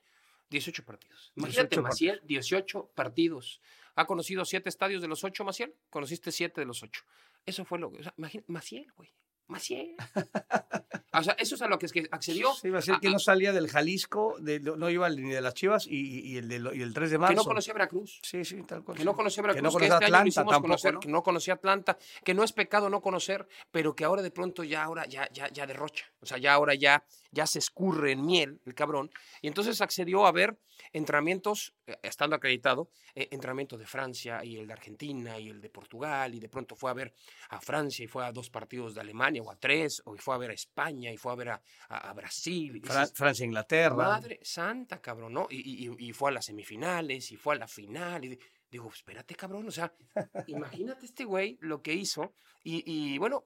18 0.50 0.84
partidos. 0.84 1.32
Imagínate, 1.36 1.76
18 1.76 1.82
Maciel, 1.82 2.20
18 2.24 2.90
partidos. 2.94 3.60
¿Ha 3.94 4.06
conocido 4.06 4.44
siete 4.44 4.68
estadios 4.68 5.02
de 5.02 5.08
los 5.08 5.24
ocho, 5.24 5.44
Maciel? 5.44 5.74
Conociste 5.90 6.30
siete 6.30 6.60
de 6.60 6.66
los 6.66 6.82
ocho. 6.82 7.02
Eso 7.44 7.64
fue 7.64 7.78
lo 7.78 7.90
que. 7.90 7.98
O 7.98 8.02
sea, 8.02 8.14
imagínate, 8.16 8.52
Maciel, 8.52 8.92
güey. 8.96 9.12
Maciel. 9.48 9.96
o 11.12 11.22
sea, 11.22 11.32
eso 11.38 11.54
es 11.54 11.62
a 11.62 11.68
lo 11.68 11.78
que, 11.78 11.86
es 11.86 11.92
que 11.92 12.06
accedió. 12.10 12.52
Sí, 12.52 12.68
iba 12.68 12.78
a 12.78 12.82
ser 12.82 13.00
que 13.00 13.10
no 13.10 13.18
salía 13.18 13.52
del 13.52 13.68
Jalisco, 13.68 14.36
de, 14.38 14.60
no 14.60 14.90
iba 14.90 15.08
ni 15.08 15.30
de 15.30 15.40
las 15.40 15.54
Chivas 15.54 15.86
y, 15.86 16.20
y, 16.20 16.36
el, 16.36 16.48
de, 16.48 16.70
y 16.74 16.82
el 16.82 16.92
3 16.92 17.10
de 17.10 17.18
marzo. 17.18 17.32
Que 17.32 17.36
no 17.36 17.44
conocía 17.44 17.72
Veracruz. 17.72 18.20
Sí, 18.22 18.44
sí, 18.44 18.62
tal 18.64 18.84
cual. 18.84 18.98
Que 18.98 19.04
no 19.04 19.16
conocía 19.16 19.42
Veracruz. 19.42 19.58
Que 19.58 19.62
no 19.62 19.72
conocía 19.72 19.98
que 19.98 20.04
este 20.04 20.16
Atlanta 20.16 20.34
tampoco, 20.34 20.60
conocer, 20.60 20.94
¿no? 20.94 21.00
Que 21.00 21.08
no 21.08 21.22
conocía 21.22 21.54
Atlanta, 21.54 21.98
que 22.22 22.34
no 22.34 22.44
es 22.44 22.52
pecado 22.52 22.90
no 22.90 23.00
conocer, 23.00 23.48
pero 23.70 23.96
que 23.96 24.04
ahora 24.04 24.20
de 24.20 24.30
pronto 24.30 24.64
ya 24.64 24.84
ahora 24.84 25.06
ya, 25.06 25.28
ya, 25.32 25.48
ya 25.48 25.66
derrocha. 25.66 26.04
O 26.20 26.26
sea, 26.26 26.36
ya 26.36 26.52
ahora 26.52 26.74
ya, 26.74 27.02
ya 27.30 27.46
se 27.46 27.58
escurre 27.58 28.12
en 28.12 28.24
miel 28.24 28.60
el 28.64 28.74
cabrón. 28.74 29.10
Y 29.42 29.48
entonces 29.48 29.80
accedió 29.80 30.26
a 30.26 30.32
ver 30.32 30.58
entrenamientos, 30.92 31.74
eh, 31.86 31.96
estando 32.02 32.36
acreditado, 32.36 32.90
eh, 33.14 33.28
entrenamiento 33.30 33.76
de 33.76 33.86
Francia 33.86 34.44
y 34.44 34.56
el 34.56 34.66
de 34.66 34.72
Argentina 34.72 35.38
y 35.38 35.48
el 35.48 35.60
de 35.60 35.68
Portugal, 35.70 36.34
y 36.34 36.40
de 36.40 36.48
pronto 36.48 36.76
fue 36.76 36.90
a 36.90 36.94
ver 36.94 37.12
a 37.50 37.60
Francia 37.60 38.04
y 38.04 38.08
fue 38.08 38.24
a 38.24 38.32
dos 38.32 38.50
partidos 38.50 38.94
de 38.94 39.00
Alemania 39.00 39.42
o 39.42 39.50
a 39.50 39.56
tres, 39.56 40.02
o 40.04 40.16
fue 40.16 40.34
a 40.34 40.38
ver 40.38 40.50
a 40.50 40.54
España 40.54 41.12
y 41.12 41.16
fue 41.16 41.32
a 41.32 41.34
ver 41.34 41.48
a, 41.50 41.62
a, 41.88 42.10
a 42.10 42.12
Brasil. 42.12 42.80
Fra 42.84 43.06
Francia, 43.06 43.44
Inglaterra. 43.44 43.96
Madre 43.96 44.40
santa, 44.42 45.00
cabrón, 45.00 45.34
¿no? 45.34 45.46
Y, 45.50 45.86
y, 45.86 46.08
y, 46.08 46.12
fue 46.12 46.30
a 46.30 46.34
las 46.34 46.46
semifinales 46.46 47.30
y 47.32 47.36
fue 47.36 47.54
a 47.54 47.58
la 47.58 47.68
final. 47.68 48.24
Y 48.24 48.38
digo, 48.70 48.90
espérate, 48.92 49.34
cabrón, 49.34 49.68
o 49.68 49.70
sea, 49.70 49.92
imagínate 50.46 51.06
este 51.06 51.24
güey 51.24 51.58
lo 51.60 51.82
que 51.82 51.94
hizo. 51.94 52.34
Y, 52.64 52.82
y 52.86 53.18
bueno, 53.18 53.44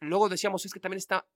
luego 0.00 0.28
decíamos, 0.28 0.64
es 0.64 0.72
que 0.72 0.80
también 0.80 0.98
está 0.98 1.26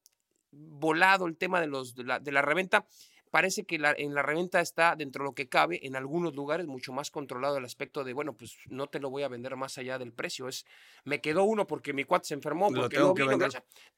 volado 0.53 1.27
el 1.27 1.37
tema 1.37 1.61
de, 1.61 1.67
los, 1.67 1.95
de, 1.95 2.05
la, 2.05 2.21
de 2.21 2.33
la 2.33 2.43
reventa 2.43 2.87
parece 3.31 3.65
que 3.65 3.79
la, 3.79 3.95
en 3.97 4.15
la 4.15 4.23
reventa 4.23 4.61
está, 4.61 4.97
dentro 4.97 5.23
de 5.23 5.31
lo 5.31 5.35
que 5.35 5.49
cabe, 5.49 5.87
en 5.87 5.97
algunos 5.97 6.35
lugares 6.35 6.67
mucho 6.67 6.93
más 6.93 7.11
controlado 7.11 7.57
el 7.57 7.65
aspecto 7.65 8.05
de, 8.05 8.13
bueno, 8.13 8.35
pues 8.35 8.57
no 8.69 8.89
te 8.89 8.99
lo 8.99 9.11
voy 9.11 9.23
a 9.23 9.29
vender 9.29 9.57
más 9.57 9.79
allá 9.79 9.99
del 9.99 10.13
precio. 10.13 10.49
Es, 10.49 10.67
me 11.05 11.21
quedó 11.21 11.45
uno 11.45 11.67
porque 11.67 11.93
mi 11.93 12.05
cuate 12.05 12.29
se 12.29 12.35
enfermó, 12.35 12.71
porque 12.73 12.99
lo 12.99 13.15
vino, 13.15 13.39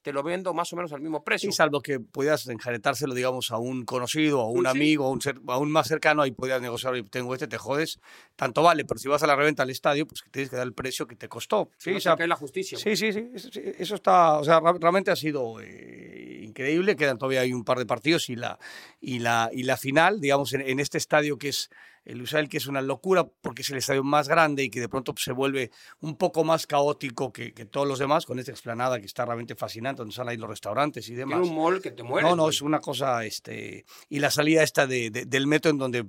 te 0.01 0.13
lo 0.13 0.23
vendo 0.23 0.53
más 0.53 0.71
o 0.73 0.75
menos 0.75 0.93
al 0.93 1.01
mismo 1.01 1.23
precio. 1.23 1.51
Sí, 1.51 1.55
salvo 1.55 1.81
que 1.81 1.99
pudieras 1.99 2.47
enjaretárselo, 2.47 3.13
digamos, 3.13 3.51
a 3.51 3.57
un 3.57 3.85
conocido, 3.85 4.41
a 4.41 4.49
un, 4.49 4.67
amigo, 4.67 5.05
a 5.05 5.09
un, 5.09 5.21
ser, 5.21 5.39
a 5.47 5.57
un 5.57 5.71
más 5.71 5.87
cercano, 5.87 6.21
ahí 6.21 6.31
podías 6.31 6.61
negociar, 6.61 6.93
tengo 7.09 7.33
este, 7.33 7.47
te 7.47 7.57
jodes, 7.57 7.99
tanto 8.35 8.61
vale, 8.61 8.85
pero 8.85 8.99
si 8.99 9.07
vas 9.07 9.23
a 9.23 9.27
la 9.27 9.35
reventa 9.35 9.63
al 9.63 9.69
estadio, 9.69 10.07
pues 10.07 10.23
tienes 10.31 10.49
que 10.49 10.55
dar 10.55 10.67
el 10.67 10.73
precio 10.73 11.07
que 11.07 11.15
te 11.15 11.27
costó. 11.27 11.71
Sí, 11.77 11.91
no 11.91 11.97
o 11.97 11.99
sea, 11.99 12.15
la 12.15 12.35
justicia. 12.35 12.77
Sí, 12.77 12.95
sí, 12.95 13.11
sí, 13.11 13.29
eso, 13.33 13.95
está, 13.95 14.37
o 14.37 14.43
sea, 14.43 14.59
realmente 14.59 15.11
ha 15.11 15.15
sido 15.15 15.59
eh, 15.59 15.82
increíble, 16.53 16.95
quedan 16.95 17.17
todavía 17.17 17.41
hay 17.41 17.51
un 17.53 17.63
par 17.63 17.79
de 17.79 17.85
partidos 17.85 18.29
y 18.29 18.35
la, 18.35 18.59
y 19.01 19.19
la, 19.19 19.49
y 19.51 19.63
la 19.63 19.75
final, 19.77 20.21
digamos, 20.21 20.53
en, 20.53 20.61
en 20.61 20.79
este 20.79 20.97
estadio 20.99 21.37
que 21.37 21.49
es 21.49 21.69
el 22.05 22.17
Lusail, 22.17 22.49
que 22.49 22.57
es 22.57 22.67
una 22.67 22.81
locura 22.81 23.25
porque 23.41 23.61
es 23.61 23.69
el 23.69 23.77
estadio 23.77 24.03
más 24.03 24.27
grande 24.27 24.61
y 24.63 24.69
que 24.69 24.81
de 24.81 24.89
pronto 24.89 25.13
se 25.17 25.31
vuelve 25.31 25.71
un 26.01 26.17
poco 26.17 26.43
más 26.43 26.67
caótico 26.67 27.31
que, 27.31 27.53
que 27.53 27.63
todos 27.65 27.87
los 27.87 27.97
demás, 27.97 28.25
con 28.25 28.39
esta 28.39 28.51
explanada 28.51 28.99
que 28.99 29.05
está 29.05 29.23
realmente 29.23 29.55
fascinante, 29.55 29.99
donde 29.99 30.11
están 30.11 30.27
ahí 30.27 30.35
los 30.35 30.49
restaurantes 30.49 31.07
y 31.07 31.15
demás. 31.15 31.39
Tiene 31.39 31.49
un 31.49 31.55
mall 31.63 31.81
que 31.81 31.91
te 31.91 32.03
muere. 32.03 32.27
No, 32.27 32.35
no, 32.35 32.49
es 32.49 32.61
una 32.61 32.79
cosa, 32.81 33.23
este, 33.23 33.85
y 34.09 34.19
la 34.19 34.31
salida 34.31 34.63
esta 34.63 34.85
de, 34.85 35.11
de- 35.11 35.23
del 35.25 35.47
metro 35.47 35.71
en 35.71 35.77
donde 35.77 36.05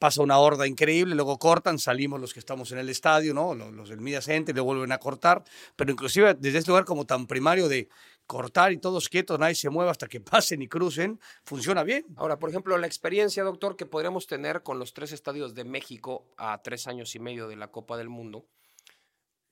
pasa 0.00 0.20
una 0.20 0.36
horda 0.38 0.66
increíble, 0.66 1.14
luego 1.14 1.38
cortan, 1.38 1.78
salimos 1.78 2.20
los 2.20 2.34
que 2.34 2.40
estamos 2.40 2.72
en 2.72 2.78
el 2.78 2.88
estadio, 2.88 3.32
¿no? 3.32 3.54
Los, 3.54 3.72
los 3.72 3.88
del 3.88 4.00
Media 4.00 4.20
Center, 4.22 4.52
le 4.52 4.60
vuelven 4.60 4.90
a 4.90 4.98
cortar, 4.98 5.44
pero 5.76 5.92
inclusive 5.92 6.34
desde 6.34 6.58
este 6.58 6.70
lugar 6.72 6.84
como 6.84 7.06
tan 7.06 7.28
primario 7.28 7.68
de 7.68 7.88
cortar 8.26 8.72
y 8.72 8.78
todos 8.78 9.08
quietos, 9.08 9.38
nadie 9.38 9.54
se 9.54 9.70
mueva 9.70 9.90
hasta 9.92 10.08
que 10.08 10.20
pasen 10.52 10.62
y 10.62 10.68
crucen, 10.68 11.20
funciona 11.44 11.82
bien. 11.84 12.04
Ahora, 12.16 12.38
por 12.38 12.50
ejemplo, 12.50 12.76
la 12.78 12.86
experiencia, 12.86 13.42
doctor, 13.44 13.76
que 13.76 13.86
podríamos 13.86 14.26
tener 14.26 14.62
con 14.62 14.78
los 14.78 14.92
tres 14.94 15.12
estadios 15.12 15.54
de 15.54 15.64
México 15.64 16.26
a 16.36 16.60
tres 16.62 16.86
años 16.86 17.14
y 17.14 17.18
medio 17.20 17.48
de 17.48 17.56
la 17.56 17.68
Copa 17.70 17.96
del 17.96 18.08
Mundo, 18.08 18.46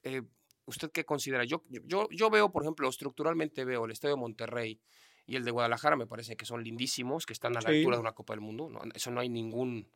eh, 0.02 0.22
¿usted 0.66 0.90
qué 0.90 1.04
considera? 1.04 1.44
Yo, 1.44 1.62
yo, 1.68 2.08
yo 2.10 2.30
veo, 2.30 2.50
por 2.50 2.62
ejemplo, 2.62 2.88
estructuralmente 2.88 3.64
veo 3.64 3.84
el 3.84 3.92
Estadio 3.92 4.14
de 4.16 4.20
Monterrey 4.20 4.80
y 5.26 5.36
el 5.36 5.44
de 5.44 5.50
Guadalajara, 5.50 5.96
me 5.96 6.06
parece 6.06 6.36
que 6.36 6.44
son 6.44 6.62
lindísimos, 6.62 7.24
que 7.26 7.32
están 7.32 7.56
a 7.56 7.60
la 7.60 7.70
Sí. 7.70 7.76
altura 7.78 7.96
de 7.96 8.00
una 8.02 8.12
Copa 8.12 8.34
del 8.34 8.40
Mundo. 8.40 8.68
no, 8.68 8.80
eso 8.94 9.10
no 9.10 9.20
hay 9.20 9.28
ningún... 9.28 9.88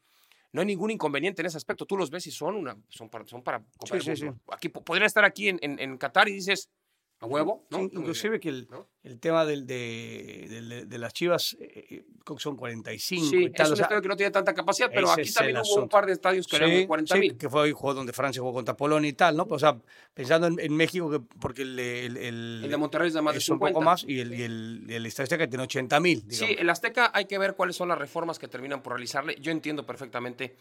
No 0.51 0.63
hay 0.63 0.67
ningún 0.67 0.91
inconveniente 0.91 1.43
en 1.43 1.47
ese 1.47 1.59
aspecto. 1.59 1.85
Tú 1.85 1.99
los 1.99 2.09
ves 2.09 2.27
y 2.27 2.31
son, 2.31 2.55
una, 2.55 2.75
son 2.89 3.11
para, 3.11 3.27
son 3.27 3.43
para 3.43 3.59
Copa 3.77 4.01
Sí, 4.01 4.07
del 4.07 4.17
sí. 4.17 4.27
Aquí, 4.51 4.71
po- 4.71 4.83
podrían 4.83 5.05
estar 5.05 5.23
aquí 5.23 5.49
en, 5.51 5.59
en, 5.61 5.79
en 5.79 5.99
Qatar 5.99 6.27
y 6.31 6.33
dices, 6.33 6.71
a 7.21 7.27
huevo, 7.27 7.67
¿no? 7.71 7.79
Sí, 7.79 7.91
inclusive 7.93 8.39
que 8.39 8.49
el, 8.49 8.69
¿no? 8.71 8.89
el 9.03 9.19
tema 9.19 9.45
del, 9.45 9.67
de, 9.67 10.47
del- 10.49 10.89
de 10.89 10.99
las 10.99 11.13
chivas, 11.13 11.57
eh, 11.61 11.87
eh, 11.91 12.05
son 12.37 12.57
45 12.57 13.27
Sí, 13.27 13.45
y 13.45 13.51
tal. 13.51 13.67
es 13.67 13.71
o 13.71 13.73
un 13.73 13.77
sea, 13.77 13.85
estadio 13.87 14.03
que 14.03 14.09
no 14.09 14.17
tiene 14.17 14.31
tanta 14.31 14.55
capacidad, 14.55 14.89
pero 14.95 15.11
aquí 15.11 15.33
también 15.33 15.57
hubo 15.57 15.63
un 15.63 15.67
asunto. 15.69 15.89
par 15.89 16.07
de 16.07 16.13
estadios 16.13 16.47
que 16.47 16.57
eran 16.57 16.71
Sí, 16.71 16.87
40 16.87 17.15
sí, 17.15 17.21
mil. 17.21 17.37
que 17.37 17.49
fue 17.49 17.67
el 17.67 17.73
juego 17.73 17.95
donde 17.95 18.13
Francia 18.13 18.41
jugó 18.41 18.53
contra 18.55 18.77
Polonia 18.77 19.09
y 19.09 19.15
tal, 19.15 19.37
¿no? 19.37 19.47
Pues, 19.49 19.63
o 19.65 19.67
sea, 19.67 19.81
pensando 20.15 20.47
en, 20.47 20.61
en 20.61 20.77
México, 20.77 21.11
que, 21.11 21.19
porque 21.41 21.63
el, 21.63 21.79
el, 21.79 22.17
el- 22.19 22.67
de 22.71 22.77
Monterrey 22.77 23.09
es 23.09 23.15
de 23.15 23.23
más 23.23 23.35
de 23.35 23.39
es 23.39 23.49
un 23.49 23.57
50. 23.57 23.73
poco 23.75 23.85
más 23.85 24.05
y 24.07 24.21
el, 24.21 24.35
y 24.35 24.43
el, 24.43 24.87
el 24.89 25.07
Estadio 25.07 25.25
Azteca 25.25 25.49
tiene 25.49 25.65
80 25.65 25.99
mil. 26.01 26.25
Sí, 26.29 26.55
el 26.57 26.71
Azteca 26.71 27.11
hay 27.13 27.25
que 27.25 27.37
ver 27.39 27.57
cuáles 27.57 27.75
son 27.75 27.89
las 27.89 27.99
reformas 27.99 28.39
que 28.39 28.47
terminan 28.47 28.81
por 28.83 28.93
realizarle. 28.93 29.35
Yo 29.41 29.51
entiendo 29.51 29.85
perfectamente 29.85 30.57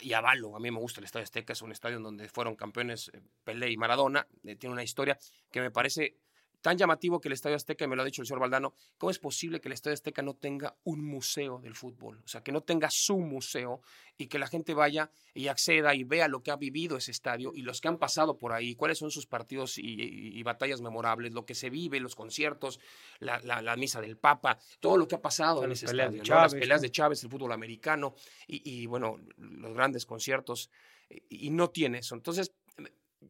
y 0.00 0.12
avalo, 0.12 0.56
a 0.56 0.60
mí 0.60 0.70
me 0.70 0.78
gusta 0.78 1.00
el 1.00 1.04
Estadio 1.04 1.24
Azteca, 1.24 1.52
es 1.52 1.62
un 1.62 1.72
estadio 1.72 1.96
en 1.96 2.02
donde 2.02 2.28
fueron 2.28 2.56
campeones 2.56 3.10
eh, 3.12 3.20
Pelé 3.44 3.70
y 3.70 3.76
Maradona, 3.76 4.26
eh, 4.44 4.56
tiene 4.56 4.72
una 4.72 4.82
historia 4.82 5.18
que 5.50 5.60
me 5.60 5.70
parece 5.70 6.16
tan 6.60 6.76
llamativo 6.76 7.20
que 7.20 7.28
el 7.28 7.32
Estadio 7.32 7.56
Azteca, 7.56 7.84
y 7.84 7.88
me 7.88 7.96
lo 7.96 8.02
ha 8.02 8.04
dicho 8.04 8.22
el 8.22 8.26
señor 8.26 8.40
Valdano, 8.40 8.74
¿cómo 8.98 9.10
es 9.10 9.18
posible 9.18 9.60
que 9.60 9.68
el 9.68 9.72
Estadio 9.72 9.94
Azteca 9.94 10.22
no 10.22 10.34
tenga 10.34 10.76
un 10.84 11.04
museo 11.04 11.58
del 11.60 11.74
fútbol? 11.74 12.20
O 12.24 12.28
sea, 12.28 12.42
que 12.42 12.52
no 12.52 12.62
tenga 12.62 12.90
su 12.90 13.18
museo 13.18 13.80
y 14.18 14.26
que 14.26 14.38
la 14.38 14.46
gente 14.46 14.74
vaya 14.74 15.10
y 15.34 15.48
acceda 15.48 15.94
y 15.94 16.04
vea 16.04 16.28
lo 16.28 16.42
que 16.42 16.50
ha 16.50 16.56
vivido 16.56 16.96
ese 16.96 17.10
estadio 17.10 17.52
y 17.54 17.62
los 17.62 17.80
que 17.80 17.88
han 17.88 17.98
pasado 17.98 18.36
por 18.36 18.52
ahí, 18.52 18.74
cuáles 18.74 18.98
son 18.98 19.10
sus 19.10 19.26
partidos 19.26 19.78
y, 19.78 19.82
y- 19.82 20.38
y 20.38 20.42
batallas 20.42 20.80
memorables, 20.80 21.32
lo 21.32 21.46
que 21.46 21.54
se 21.54 21.70
vive, 21.70 22.00
los 22.00 22.14
conciertos, 22.14 22.80
la, 23.18 23.40
la- 23.40 23.62
la 23.62 23.76
misa 23.76 24.00
del 24.00 24.16
Papa, 24.18 24.58
todo 24.80 24.96
lo 24.96 25.08
que 25.08 25.14
ha 25.14 25.22
pasado 25.22 25.62
en 25.62 25.70
Las 25.70 25.78
ese 25.78 25.86
peleas 25.86 26.14
estadio, 26.14 26.22
¿no? 26.34 26.40
las 26.42 26.50
Chávez, 26.52 26.60
peleas 26.60 26.80
¿no? 26.80 26.82
de 26.82 26.90
Chávez, 26.90 27.24
el 27.24 27.30
fútbol 27.30 27.52
americano 27.52 28.14
y, 28.46 28.82
y, 28.82 28.86
bueno, 28.86 29.18
los 29.38 29.72
grandes 29.74 30.04
conciertos 30.06 30.70
y, 31.08 31.46
y 31.46 31.50
no 31.50 31.70
tiene 31.70 31.98
eso. 31.98 32.14
Entonces, 32.14 32.52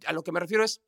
a 0.07 0.13
lo 0.13 0.23
que 0.23 0.33
me 0.33 0.41
refiero 0.41 0.65
es, 0.65 0.81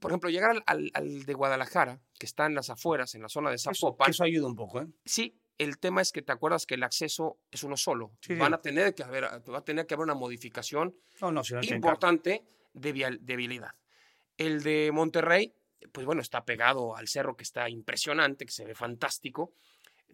por 0.00 0.10
ejemplo, 0.10 0.30
llegar 0.30 0.50
al, 0.50 0.62
al- 0.66 0.90
al 0.94 1.24
de 1.24 1.34
Guadalajara, 1.34 2.00
que 2.18 2.26
está 2.26 2.46
en 2.46 2.54
las 2.54 2.70
afueras, 2.70 3.14
en 3.14 3.22
la 3.22 3.28
zona 3.28 3.50
de 3.50 3.56
eso, 3.56 3.70
Zapopan, 3.74 4.10
eso 4.10 4.24
ayuda 4.24 4.46
un 4.46 4.56
poco, 4.56 4.80
¿eh? 4.82 4.86
sí, 5.04 5.38
el 5.58 5.78
tema 5.78 6.02
es 6.02 6.10
que 6.12 6.20
te 6.22 6.32
acuerdas 6.32 6.66
que 6.66 6.74
el 6.74 6.82
acceso 6.82 7.38
es 7.50 7.62
uno 7.62 7.76
solo. 7.76 8.12
Sí, 8.20 8.34
sí. 8.34 8.40
Van 8.40 8.54
a 8.54 8.60
tener 8.60 8.94
que 8.94 9.04
haber, 9.04 9.24
va 9.24 9.58
a 9.58 9.64
tener 9.64 9.86
que 9.86 9.94
haber 9.94 10.04
una 10.04 10.14
modificación 10.14 10.96
No, 11.20 11.30
no, 11.30 11.44
si 11.44 11.54
no 11.54 11.60
tiene 11.60 11.76
importante 11.76 12.44
de, 12.72 12.92
vial- 12.92 13.18
de 13.22 13.36
vialidad. 13.36 13.70
El 14.36 14.62
de 14.64 14.90
Monterrey, 14.92 15.54
pues 15.92 16.04
bueno, 16.06 16.22
está 16.22 16.44
pegado 16.44 16.96
al 16.96 17.06
cerro 17.06 17.36
que 17.36 17.44
está 17.44 17.68
impresionante, 17.68 18.46
que 18.46 18.52
se 18.52 18.64
ve 18.64 18.74
fantástico. 18.74 19.52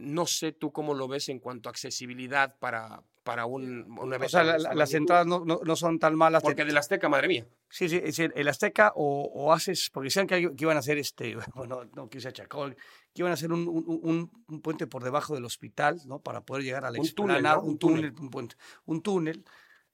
No 0.00 0.26
sé 0.26 0.52
tú 0.52 0.72
cómo 0.72 0.94
lo 0.94 1.08
ves 1.08 1.28
en 1.28 1.38
cuanto 1.38 1.68
a 1.68 1.72
accesibilidad 1.72 2.58
para, 2.58 3.02
para 3.22 3.46
un, 3.46 3.86
un 3.98 4.08
evento. 4.14 4.26
O 4.26 4.28
sea, 4.28 4.44
la- 4.44 4.58
la- 4.58 4.74
las 4.74 4.94
entradas 4.94 5.26
no, 5.26 5.44
no, 5.44 5.60
no 5.64 5.76
son 5.76 5.98
tan 5.98 6.14
malas. 6.16 6.42
Porque 6.42 6.64
del 6.64 6.76
Azteca, 6.76 7.08
madre 7.08 7.28
mía. 7.28 7.46
Sí, 7.68 7.88
sí, 7.88 8.00
es 8.02 8.18
el 8.18 8.48
Azteca 8.48 8.92
o, 8.96 9.30
o 9.32 9.52
haces, 9.52 9.90
porque 9.92 10.06
decían 10.06 10.26
que, 10.26 10.40
que 10.56 10.64
iban 10.64 10.76
a 10.76 10.80
hacer 10.80 10.98
este, 10.98 11.36
bueno, 11.54 11.84
no 11.94 12.08
quise 12.08 12.28
achacar, 12.28 12.74
que 12.74 13.22
iban 13.22 13.30
a 13.30 13.34
hacer 13.34 13.52
un, 13.52 13.68
un, 13.68 14.30
un- 14.48 14.60
puente 14.62 14.86
por 14.86 15.04
debajo 15.04 15.34
del 15.34 15.44
hospital, 15.44 16.00
¿no? 16.06 16.18
Para 16.20 16.40
poder 16.40 16.64
llegar 16.64 16.84
a 16.84 16.90
la 16.90 16.98
Un 17.00 17.08
túnel, 17.14 17.42
¿no? 17.42 17.60
un 17.62 17.78
túnel, 17.78 18.14
un 18.18 18.30
puente, 18.30 18.56
un 18.86 19.02
túnel. 19.02 19.44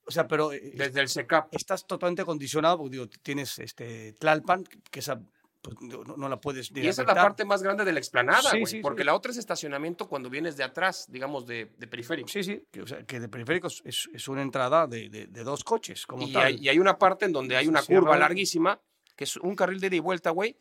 O 0.09 0.13
sea, 0.13 0.29
pero 0.29 0.53
eh, 0.53 0.73
Desde 0.77 1.01
el 1.01 1.09
SECAP. 1.09 1.53
estás 1.53 1.85
totalmente 1.85 2.25
condicionado, 2.25 2.79
porque 2.79 2.93
digo, 2.93 3.09
tienes 3.23 3.59
este 3.59 4.13
Tlalpan, 4.13 4.63
que 4.91 5.01
esa 5.01 5.21
pues, 5.63 5.77
no, 5.81 6.05
no 6.17 6.29
la 6.29 6.41
puedes 6.41 6.71
Y 6.75 6.87
esa 6.87 7.03
es 7.03 7.09
la 7.09 7.15
parte 7.15 7.45
más 7.45 7.63
grande 7.63 7.85
de 7.85 7.93
la 7.93 7.99
explanada, 7.99 8.51
Sí, 8.51 8.81
porque 8.81 9.03
sí. 9.03 9.07
la 9.07 9.15
otra 9.15 9.33
es 9.33 9.39
estacionamiento 9.39 10.09
cuando 10.09 10.31
vienes 10.31 10.57
de 10.57 10.65
atrás, 10.65 11.07
digamos, 11.09 11.47
de, 11.47 11.73
de 11.77 11.87
periférico. 11.89 12.29
Sí, 12.29 12.43
sí, 12.45 12.63
que, 12.71 12.83
o 12.83 12.87
sea, 12.87 13.03
que 13.05 13.19
de 13.21 13.29
periféricos 13.29 13.83
es, 13.85 14.09
es 14.13 14.29
una 14.29 14.43
entrada 14.43 14.87
de, 14.87 15.09
de- 15.09 15.27
de 15.27 15.45
dos 15.45 15.65
coches, 15.65 16.07
como 16.07 16.27
y, 16.27 16.33
tal. 16.33 16.45
hay, 16.45 16.57
y 16.57 16.69
hay 16.69 16.79
una 16.79 16.99
parte 16.99 17.25
en 17.25 17.33
donde 17.33 17.57
hay 17.57 17.67
una 17.67 17.83
curva 17.83 18.17
larguísima, 18.17 18.81
que 19.17 19.25
es 19.25 19.37
un 19.37 19.55
carril 19.57 19.81
de 19.81 19.89
ida 19.89 19.97
y 19.97 20.01
vuelta, 20.01 20.31
güey, 20.31 20.57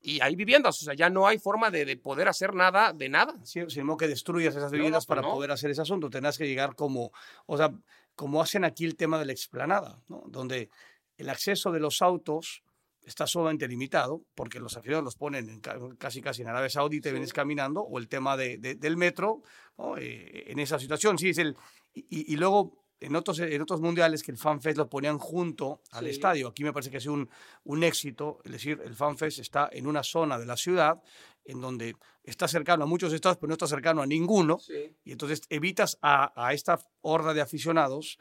y 0.00 0.20
hay 0.20 0.36
viviendas, 0.36 0.80
o 0.80 0.84
sea, 0.84 0.94
ya 0.94 1.10
no 1.10 1.26
hay 1.26 1.38
forma 1.38 1.70
de, 1.70 1.84
de 1.84 1.96
poder 1.96 2.28
hacer 2.28 2.54
nada 2.54 2.92
de 2.92 3.08
nada. 3.08 3.34
Sí, 3.44 3.62
sin 3.68 3.84
modo 3.84 3.96
que 3.96 4.06
destruyas 4.08 4.54
esas 4.54 4.70
No, 4.70 4.76
viviendas 4.76 5.04
pues 5.06 5.16
para 5.16 5.22
no. 5.28 5.34
poder 5.34 5.50
hacer 5.50 5.70
ese 5.72 5.82
asunto. 5.82 6.08
Tendrás 6.08 6.38
que 6.38 6.46
llegar 6.46 6.76
como, 6.76 7.10
o 7.46 7.56
sea, 7.56 7.72
como 8.14 8.40
hacen 8.40 8.64
aquí 8.64 8.84
el 8.84 8.94
tema 8.96 9.18
de 9.18 9.24
la 9.26 9.32
explanada, 9.32 10.00
¿no? 10.08 10.22
Donde 10.28 10.70
el 11.16 11.28
acceso 11.28 11.72
de 11.72 11.80
los 11.80 12.00
autos 12.00 12.62
está 13.04 13.26
sumamente 13.26 13.66
limitado, 13.68 14.22
porque 14.34 14.60
los 14.60 14.76
aficionados 14.76 15.04
los 15.04 15.16
ponen 15.16 15.48
en 15.48 15.60
ca- 15.60 15.78
casi 15.98 16.20
casi 16.20 16.42
en 16.42 16.48
Arabia 16.48 16.68
Saudita 16.70 17.08
y 17.08 17.12
vienes 17.12 17.32
caminando, 17.32 17.80
o 17.82 17.98
el 17.98 18.08
tema 18.08 18.36
de, 18.36 18.58
de- 18.58 18.74
del 18.74 18.96
metro, 18.96 19.42
¿no? 19.78 19.96
Eh, 19.96 20.44
en 20.50 20.58
esa 20.58 20.78
situación, 20.78 21.18
sí, 21.18 21.30
es 21.30 21.38
el... 21.38 21.56
Y, 21.94 22.32
y- 22.32 22.36
luego 22.36 22.84
en 23.00 23.14
otros, 23.14 23.38
en 23.38 23.62
otros 23.62 23.80
mundiales 23.80 24.22
que 24.24 24.32
el 24.32 24.36
FanFest 24.38 24.76
lo 24.76 24.88
ponían 24.90 25.18
junto 25.18 25.82
al 25.92 26.04
Sí. 26.04 26.10
estadio, 26.10 26.48
aquí 26.48 26.64
me 26.64 26.72
parece 26.72 26.90
que 26.90 26.96
ha 26.96 27.00
sido 27.00 27.14
un, 27.14 27.30
un 27.64 27.84
éxito, 27.84 28.40
es 28.44 28.50
decir, 28.52 28.80
el 28.84 28.94
FanFest 28.94 29.38
está 29.38 29.68
en 29.72 29.86
una 29.86 30.02
zona 30.02 30.36
de 30.38 30.46
la 30.46 30.56
ciudad 30.56 31.00
en 31.44 31.60
donde 31.60 31.94
está 32.24 32.46
cercano 32.48 32.82
a 32.82 32.86
muchos 32.86 33.12
estados, 33.12 33.38
pero 33.38 33.48
no 33.48 33.54
está 33.54 33.68
cercano 33.68 34.02
a 34.02 34.06
ninguno, 34.06 34.58
y 35.04 35.12
entonces 35.12 35.42
evitas 35.48 35.96
a, 36.02 36.32
a 36.34 36.52
esta 36.52 36.78
horda 37.00 37.32
de 37.34 37.40
aficionados 37.40 38.18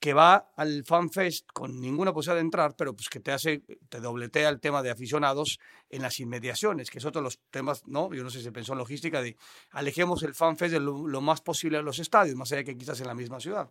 que 0.00 0.14
va 0.14 0.52
al 0.56 0.84
FanFest 0.84 1.46
con 1.52 1.80
ninguna 1.80 2.12
posibilidad 2.12 2.36
de 2.36 2.46
entrar, 2.46 2.76
pero 2.76 2.94
pues 2.94 3.08
que 3.08 3.20
te 3.20 3.32
hace, 3.32 3.62
te 3.88 4.00
dobletea 4.00 4.48
el 4.48 4.60
tema 4.60 4.82
de 4.82 4.90
aficionados 4.90 5.58
en 5.90 6.02
las 6.02 6.20
inmediaciones, 6.20 6.90
que 6.90 6.98
es 6.98 7.04
otro 7.04 7.20
de 7.20 7.24
los 7.24 7.40
temas, 7.50 7.86
¿no? 7.86 8.12
Yo 8.14 8.22
no 8.22 8.30
sé 8.30 8.38
si 8.38 8.44
se 8.44 8.52
pensó 8.52 8.72
en 8.72 8.78
logística 8.78 9.20
de 9.20 9.36
alejemos 9.70 10.22
el 10.22 10.34
FanFest 10.34 10.74
de 10.74 10.80
lo, 10.80 11.06
lo 11.06 11.20
más 11.20 11.40
posible 11.40 11.78
de 11.78 11.82
los 11.82 11.98
estadios, 11.98 12.36
más 12.36 12.52
allá 12.52 12.64
que 12.64 12.78
quizás 12.78 13.00
en 13.00 13.08
la 13.08 13.14
misma 13.14 13.40
ciudad. 13.40 13.70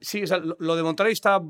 Sí, 0.00 0.22
o 0.22 0.26
sea, 0.26 0.38
lo, 0.38 0.76
de 0.76 0.82
Monterrey 0.82 1.12
está 1.12 1.40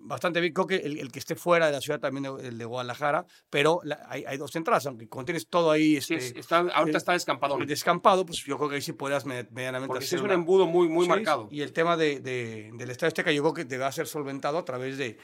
bastante 0.00 0.40
bien. 0.40 0.52
Creo 0.52 0.66
que 0.66 0.76
el, 0.76 0.98
el 0.98 1.10
que 1.12 1.18
esté 1.18 1.34
fuera 1.34 1.66
de 1.66 1.72
la 1.72 1.80
ciudad 1.80 2.00
también, 2.00 2.24
el 2.40 2.58
de 2.58 2.64
Guadalajara, 2.64 3.26
pero 3.48 3.80
la- 3.84 4.00
hay, 4.08 4.24
hay 4.26 4.36
dos 4.36 4.54
entradas, 4.56 4.86
aunque 4.86 5.08
cuando 5.08 5.26
tienes 5.26 5.46
todo 5.48 5.70
ahí 5.70 5.96
este, 5.96 6.16
es- 6.16 6.34
está, 6.36 6.58
ahorita 6.58 6.96
eh, 6.96 6.98
está 6.98 7.12
descampadón. 7.12 7.66
descampado, 7.66 8.24
pues 8.26 8.44
yo 8.44 8.56
creo 8.56 8.68
que 8.68 8.76
ahí 8.76 8.82
sí 8.82 8.92
podrías 8.92 9.24
me- 9.26 9.46
medianamente 9.50 9.88
Porque 9.88 10.04
hacer 10.04 10.18
es 10.18 10.24
un 10.24 10.30
embudo 10.30 10.66
muy, 10.66 10.88
muy 10.88 11.04
Sí, 11.04 11.08
marcado. 11.10 11.48
Y 11.50 11.62
el 11.62 11.72
tema 11.72 11.96
de, 11.96 12.20
de- 12.20 12.70
del 12.74 12.90
Estadio 12.90 13.08
Azteca 13.08 13.32
yo 13.32 13.42
creo 13.42 13.54
que 13.54 13.64
debe 13.64 13.90
ser 13.92 14.06
solventado 14.06 14.58
a 14.58 14.64
través 14.64 14.96
de, 14.98 15.18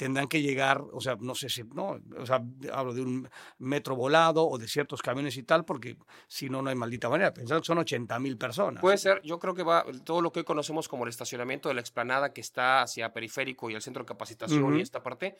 tendrán 0.00 0.28
que 0.28 0.40
llegar, 0.40 0.80
o 0.94 1.00
sea, 1.02 1.18
no 1.20 1.34
sé 1.34 1.50
si, 1.50 1.62
no, 1.62 2.00
o 2.16 2.24
sea, 2.24 2.42
hablo 2.72 2.94
de 2.94 3.02
un 3.02 3.28
metro 3.58 3.94
volado 3.94 4.48
o 4.48 4.56
de 4.56 4.66
ciertos 4.66 5.02
camiones 5.02 5.36
y 5.36 5.42
tal, 5.42 5.66
porque 5.66 5.98
si 6.26 6.48
no, 6.48 6.62
no 6.62 6.70
hay 6.70 6.74
maldita 6.74 7.10
manera. 7.10 7.34
Pensar 7.34 7.60
que 7.60 7.66
son 7.66 7.76
80 7.76 8.18
mil 8.18 8.38
personas. 8.38 8.80
Puede 8.80 8.96
ser, 8.96 9.20
yo 9.20 9.38
creo 9.38 9.52
que 9.52 9.62
va 9.62 9.84
todo 10.02 10.22
lo 10.22 10.32
que 10.32 10.38
hoy 10.38 10.44
conocemos 10.46 10.88
como 10.88 11.04
el 11.04 11.10
estacionamiento 11.10 11.68
de 11.68 11.74
la 11.74 11.82
explanada 11.82 12.32
que 12.32 12.40
está 12.40 12.80
hacia 12.80 13.12
periférico 13.12 13.68
y 13.68 13.74
el 13.74 13.82
centro 13.82 14.02
de 14.02 14.06
capacitación 14.06 14.78
y 14.78 14.80
esta 14.80 15.02
parte, 15.02 15.36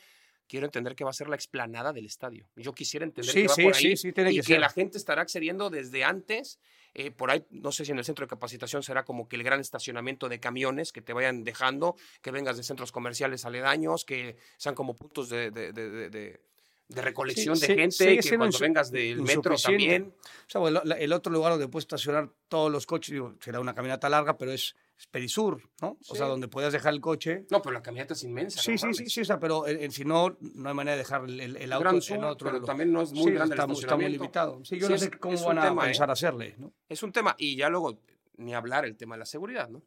quiero 0.51 0.67
entender 0.67 0.97
que 0.97 1.05
va 1.05 1.11
a 1.11 1.15
ser 1.15 1.29
la 1.29 1.37
explanada 1.37 1.93
del 1.93 2.07
estadio. 2.07 2.49
Yo 2.57 2.73
quisiera 2.73 3.05
entender 3.07 3.33
Sí, 3.33 3.43
que 3.43 3.49
va 3.49 3.55
sí, 3.55 3.63
por 3.63 3.75
ahí 3.77 3.97
sí, 3.97 4.13
tiene 4.13 4.33
y 4.33 4.41
que 4.41 4.59
la 4.59 4.69
gente 4.69 4.99
estará 4.99 5.23
accediendo 5.23 5.71
desde 5.71 6.03
antes. 6.05 6.59
eh, 6.93 7.13
por 7.13 7.31
ahí, 7.31 7.47
no 7.51 7.71
sé 7.71 7.85
si 7.85 7.93
en 7.93 7.99
el 7.99 8.05
centro 8.05 8.27
de 8.27 8.29
capacitación 8.31 8.83
será 8.83 9.05
como 9.05 9.29
que 9.29 9.37
el 9.37 9.45
gran 9.45 9.61
estacionamiento 9.61 10.29
de 10.29 10.41
camiones 10.41 10.91
que 10.93 11.01
te 11.01 11.13
vayan 11.13 11.45
dejando, 11.45 11.95
que 12.21 12.33
vengas 12.33 12.57
de 12.57 12.65
centros 12.65 12.91
comerciales 12.91 13.45
aledaños, 13.45 14.05
que 14.05 14.37
sean 14.57 14.75
como 14.75 14.97
puntos 14.97 15.29
de, 15.29 15.53
de- 15.53 15.73
de- 15.73 15.89
de- 15.89 16.11
de- 16.11 16.41
de 16.89 17.03
recolección 17.03 17.55
Sí, 17.55 17.61
de 17.61 17.67
sí, 17.69 17.75
gente, 18.07 18.29
que 18.29 18.37
cuando 18.37 18.59
vengas 18.59 18.91
del 18.91 19.23
metro 19.23 19.55
también. 19.55 20.13
O 20.19 20.51
sea, 20.51 20.61
bueno, 20.61 20.83
el 20.83 21.13
otro 21.13 21.33
lugar 21.33 21.53
donde 21.53 21.69
puedes 21.69 21.85
estacionar 21.85 22.29
todos 22.49 22.73
los 22.73 22.85
coches, 22.87 23.13
digo, 23.13 23.37
será 23.41 23.61
una 23.61 23.73
caminata 23.73 24.09
larga, 24.09 24.37
pero 24.37 24.51
es 24.51 24.75
Perisur, 25.09 25.63
¿no? 25.81 25.97
O 26.09 26.15
sea, 26.15 26.27
donde 26.27 26.49
puedas 26.49 26.73
dejar 26.73 26.93
el 26.95 27.01
coche. 27.01 27.47
No, 27.51 27.61
pero 27.63 27.73
la 27.73 27.83
camioneta 27.83 28.15
es 28.15 28.23
inmensa. 28.25 28.61
Sí, 28.61 28.73
no 28.73 28.79
sí, 28.79 28.81
sí, 28.95 29.01
mames. 29.01 29.13
sí, 29.13 29.21
o 29.21 29.25
sea, 29.25 29.39
pero 29.39 29.67
en- 29.67 29.83
en- 29.83 29.91
si 29.93 30.05
no, 30.05 30.37
no 30.41 30.69
hay 30.69 30.75
manera 30.75 30.93
de 30.93 30.99
dejar 30.99 31.25
el, 31.25 31.41
el- 31.41 31.57
el 31.57 31.73
auto 31.73 31.81
Gran 31.83 31.95
en 31.97 32.03
Sur, 32.03 32.19
otro 32.25 32.37
pero 32.47 32.53
lugar. 32.59 32.67
también 32.67 32.93
no 32.93 33.03
es 33.03 33.13
muy 33.13 33.25
Sí, 33.25 33.31
grande 33.31 33.55
el 33.55 33.61
está, 33.61 33.67
muy- 33.67 33.79
está 33.81 33.97
muy 33.97 34.09
limitado. 34.09 34.65
Sí, 34.65 34.79
yo 34.79 34.87
Sí, 34.87 34.91
no 34.91 34.95
es- 34.97 35.01
sé 35.03 35.11
cómo 35.13 35.35
es 35.35 35.45
van 35.45 35.59
a 35.59 35.63
tema, 35.69 35.83
¿eh? 35.83 35.87
pensar 35.87 36.11
hacerle, 36.11 36.55
¿no? 36.59 36.73
Es 36.89 37.03
un 37.03 37.13
tema. 37.13 37.35
Y 37.39 37.57
ya 37.57 37.69
luego, 37.69 38.01
ni 38.37 38.55
hablar 38.55 38.85
el 38.85 38.97
tema 38.97 39.15
de 39.15 39.21
la 39.21 39.27
seguridad, 39.27 39.69
¿no? 39.69 39.83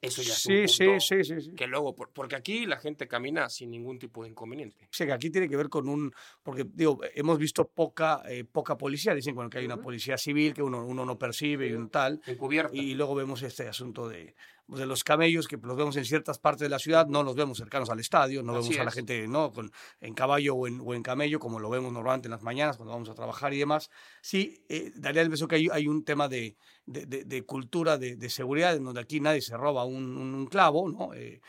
Eso 0.00 0.20
ya 0.22 0.34
es 0.34 0.38
Sí, 0.40 0.52
un 0.62 0.68
sí, 0.68 0.84
punto 0.84 1.00
sí, 1.00 1.24
sí, 1.24 1.40
sí. 1.40 1.50
que 1.52 1.66
luego, 1.66 1.94
por- 1.94 2.10
porque 2.10 2.36
aquí 2.36 2.66
la 2.66 2.76
gente 2.78 3.08
camina 3.08 3.48
sin 3.48 3.70
ningún 3.70 3.98
tipo 3.98 4.22
de 4.22 4.28
inconveniente. 4.28 4.88
Sí, 4.90 5.06
que 5.06 5.12
aquí 5.12 5.30
tiene 5.30 5.48
que 5.48 5.56
ver 5.56 5.68
con 5.70 5.88
un, 5.88 6.12
porque 6.42 6.66
digo, 6.70 7.00
hemos 7.14 7.38
visto 7.38 7.66
poca, 7.66 8.22
eh, 8.28 8.44
poca 8.44 8.76
policía, 8.76 9.14
dicen 9.14 9.34
bueno, 9.34 9.48
que 9.48 9.58
hay 9.58 9.64
una 9.64 9.78
policía 9.80 10.18
civil 10.18 10.52
que 10.52 10.62
uno, 10.62 10.84
uno 10.84 11.04
no 11.06 11.18
percibe 11.18 11.68
y 11.68 11.72
un 11.72 11.88
tal, 11.88 12.20
Encubierta. 12.26 12.76
y 12.76 12.94
luego 12.94 13.14
vemos 13.14 13.42
este 13.42 13.66
asunto 13.68 14.06
de, 14.08 14.34
pues, 14.66 14.80
de 14.80 14.86
los 14.86 15.04
camellos, 15.04 15.46
que 15.48 15.56
los 15.56 15.76
vemos 15.76 15.96
en 15.96 16.04
ciertas 16.04 16.38
partes 16.38 16.62
de 16.62 16.68
la 16.68 16.78
ciudad, 16.78 17.06
no 17.06 17.22
los 17.22 17.34
vemos 17.36 17.58
cercanos 17.58 17.88
al 17.90 18.00
estadio, 18.00 18.42
no 18.42 18.52
Así 18.56 18.70
vemos 18.70 18.80
a 18.80 18.84
la 18.84 18.88
es. 18.90 18.94
gente 18.94 19.28
no 19.28 19.52
con, 19.52 19.70
en 20.00 20.14
caballo 20.14 20.54
o 20.56 20.66
en, 20.66 20.80
o 20.84 20.94
en 20.94 21.02
camello, 21.02 21.38
como 21.38 21.60
lo 21.60 21.70
vemos 21.70 21.92
normalmente 21.92 22.26
en 22.28 22.32
las 22.32 22.42
mañanas 22.42 22.76
cuando 22.76 22.92
vamos 22.92 23.08
a 23.08 23.14
trabajar 23.14 23.54
y 23.54 23.58
demás. 23.58 23.90
Sí, 24.20 24.64
eh, 24.68 24.90
daría 24.96 25.22
el 25.22 25.28
beso 25.28 25.46
que 25.48 25.56
hay, 25.56 25.68
hay 25.72 25.86
un 25.88 26.04
tema 26.04 26.28
de, 26.28 26.56
de, 26.84 27.06
de- 27.06 27.24
de 27.24 27.42
cultura, 27.42 27.96
de, 27.98 28.16
de 28.16 28.28
seguridad, 28.30 28.74
en 28.74 28.84
donde 28.84 29.00
aquí 29.00 29.20
nadie 29.20 29.40
se 29.40 29.56
roba 29.56 29.84
un, 29.84 30.16
un- 30.16 30.46
clavo, 30.46 30.88
¿no? 30.88 31.14
Eh, 31.14 31.40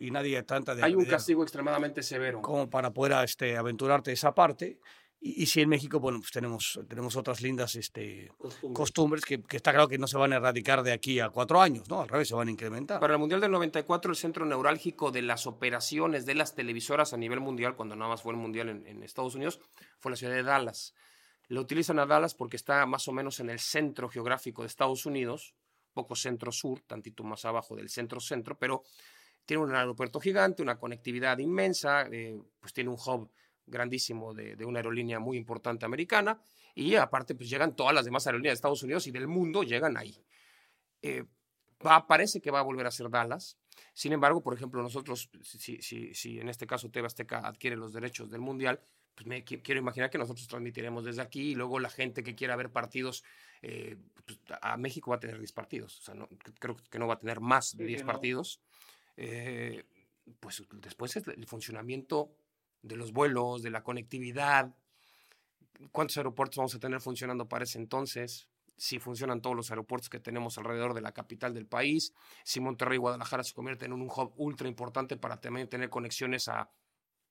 y 0.00 0.10
nadie 0.10 0.42
tanta 0.42 0.74
de... 0.74 0.82
Hay 0.82 0.94
un 0.96 1.04
castigo 1.04 1.42
extremadamente 1.44 2.02
severo. 2.02 2.42
como 2.42 2.68
para 2.68 2.92
poder 2.92 3.24
este, 3.24 3.56
aventurarte 3.56 4.10
esa 4.12 4.34
parte. 4.34 4.80
Y, 5.20 5.42
y 5.42 5.46
si 5.46 5.60
en 5.60 5.68
México, 5.68 6.00
bueno, 6.00 6.20
pues 6.20 6.30
tenemos, 6.30 6.80
tenemos 6.88 7.16
otras 7.16 7.40
lindas 7.40 7.74
este, 7.74 8.30
costumbres 8.72 9.24
que, 9.24 9.42
que 9.42 9.56
está 9.56 9.72
claro 9.72 9.88
que 9.88 9.98
no 9.98 10.06
se 10.06 10.16
van 10.16 10.32
a 10.32 10.36
erradicar 10.36 10.82
de 10.82 10.92
aquí 10.92 11.20
a 11.20 11.30
cuatro 11.30 11.60
años, 11.60 11.88
¿no? 11.88 12.00
Al 12.00 12.08
revés, 12.08 12.28
se 12.28 12.34
van 12.34 12.48
a 12.48 12.50
incrementar. 12.50 13.00
Para 13.00 13.14
el 13.14 13.18
Mundial 13.18 13.40
del 13.40 13.50
94, 13.50 14.10
el 14.10 14.16
centro 14.16 14.46
neurálgico 14.46 15.10
de 15.10 15.22
las 15.22 15.46
operaciones 15.46 16.26
de 16.26 16.34
las 16.34 16.54
televisoras 16.54 17.12
a 17.12 17.16
nivel 17.16 17.40
mundial, 17.40 17.74
cuando 17.76 17.96
nada 17.96 18.10
más 18.10 18.22
fue 18.22 18.32
el 18.32 18.38
Mundial 18.38 18.68
en, 18.68 18.86
en 18.86 19.02
Estados 19.02 19.34
Unidos, 19.34 19.60
fue 19.98 20.10
la 20.12 20.16
ciudad 20.16 20.34
de 20.34 20.42
Dallas. 20.42 20.94
Lo 21.48 21.62
utilizan 21.62 21.98
a 21.98 22.06
Dallas 22.06 22.34
porque 22.34 22.56
está 22.56 22.84
más 22.86 23.08
o 23.08 23.12
menos 23.12 23.40
en 23.40 23.50
el 23.50 23.58
centro 23.58 24.08
geográfico 24.08 24.62
de 24.62 24.68
Estados 24.68 25.06
Unidos, 25.06 25.54
poco 25.94 26.14
centro-sur, 26.14 26.82
tantito 26.86 27.24
más 27.24 27.44
abajo 27.44 27.74
del 27.74 27.88
centro-centro, 27.88 28.58
pero 28.58 28.84
tiene 29.46 29.62
un 29.62 29.74
aeropuerto 29.74 30.20
gigante, 30.20 30.62
una 30.62 30.78
conectividad 30.78 31.38
inmensa, 31.38 32.06
eh, 32.12 32.38
pues 32.60 32.74
tiene 32.74 32.90
un 32.90 32.98
hub 33.04 33.30
grandísimo 33.68 34.34
de, 34.34 34.56
de 34.56 34.64
una 34.64 34.78
aerolínea 34.80 35.18
muy 35.18 35.36
importante 35.36 35.84
americana 35.86 36.40
y 36.74 36.94
aparte 36.96 37.34
pues 37.34 37.48
llegan 37.50 37.74
todas 37.76 37.94
las 37.94 38.04
demás 38.04 38.26
aerolíneas 38.26 38.52
de 38.52 38.54
Estados 38.54 38.82
Unidos 38.82 39.06
y 39.06 39.10
del 39.10 39.28
mundo 39.28 39.62
llegan 39.62 39.96
ahí. 39.96 40.16
Eh, 41.02 41.24
va, 41.84 42.06
parece 42.06 42.40
que 42.40 42.50
va 42.50 42.60
a 42.60 42.62
volver 42.62 42.86
a 42.86 42.90
ser 42.90 43.08
Dallas. 43.10 43.58
Sin 43.94 44.12
embargo, 44.12 44.42
por 44.42 44.54
ejemplo, 44.54 44.82
nosotros, 44.82 45.30
si, 45.42 45.80
si, 45.82 46.14
si 46.14 46.40
en 46.40 46.48
este 46.48 46.66
caso 46.66 46.90
TV 46.90 47.06
Azteca 47.06 47.38
adquiere 47.46 47.76
los 47.76 47.92
derechos 47.92 48.30
del 48.30 48.40
Mundial, 48.40 48.80
pues 49.14 49.26
me 49.26 49.44
qui- 49.44 49.62
quiero 49.62 49.80
imaginar 49.80 50.10
que 50.10 50.18
nosotros 50.18 50.46
transmitiremos 50.46 51.04
desde 51.04 51.22
aquí 51.22 51.50
y 51.50 51.54
luego 51.54 51.78
la 51.80 51.90
gente 51.90 52.22
que 52.22 52.34
quiera 52.36 52.54
ver 52.56 52.70
partidos, 52.70 53.24
eh, 53.62 53.96
pues, 54.24 54.38
a 54.60 54.76
México 54.76 55.10
va 55.10 55.16
a 55.16 55.20
tener 55.20 55.38
10 55.38 55.52
partidos. 55.52 55.98
O 55.98 56.02
sea, 56.02 56.14
no- 56.14 56.28
creo 56.60 56.76
que 56.76 56.98
no 56.98 57.06
va 57.08 57.14
a 57.14 57.18
tener 57.18 57.40
más 57.40 57.76
de 57.76 57.84
Sí, 57.84 57.88
10 57.88 58.00
que 58.02 58.06
no. 58.06 58.12
partidos. 58.12 58.60
Eh, 59.16 59.84
pues 60.40 60.62
después 60.72 61.16
es 61.16 61.26
el 61.26 61.46
funcionamiento 61.46 62.30
de 62.82 62.96
los 62.96 63.12
vuelos, 63.12 63.62
de 63.62 63.70
la 63.70 63.82
conectividad, 63.82 64.74
cuántos 65.92 66.16
aeropuertos 66.16 66.56
vamos 66.56 66.74
a 66.74 66.78
tener 66.78 67.00
funcionando 67.00 67.48
para 67.48 67.64
ese 67.64 67.78
entonces, 67.78 68.48
si 68.76 68.98
funcionan 68.98 69.40
todos 69.40 69.56
los 69.56 69.70
aeropuertos 69.70 70.08
que 70.08 70.20
tenemos 70.20 70.56
alrededor 70.58 70.94
de 70.94 71.00
la 71.00 71.12
capital 71.12 71.52
del 71.54 71.66
país, 71.66 72.12
si 72.44 72.60
Monterrey 72.60 72.96
y 72.96 73.00
Guadalajara 73.00 73.42
se 73.42 73.52
convierten 73.54 73.92
en 73.92 74.00
un 74.00 74.08
hub 74.08 74.32
ultra 74.36 74.68
importante 74.68 75.16
para 75.16 75.40
también 75.40 75.68
tener 75.68 75.90
conexiones 75.90 76.48
a 76.48 76.70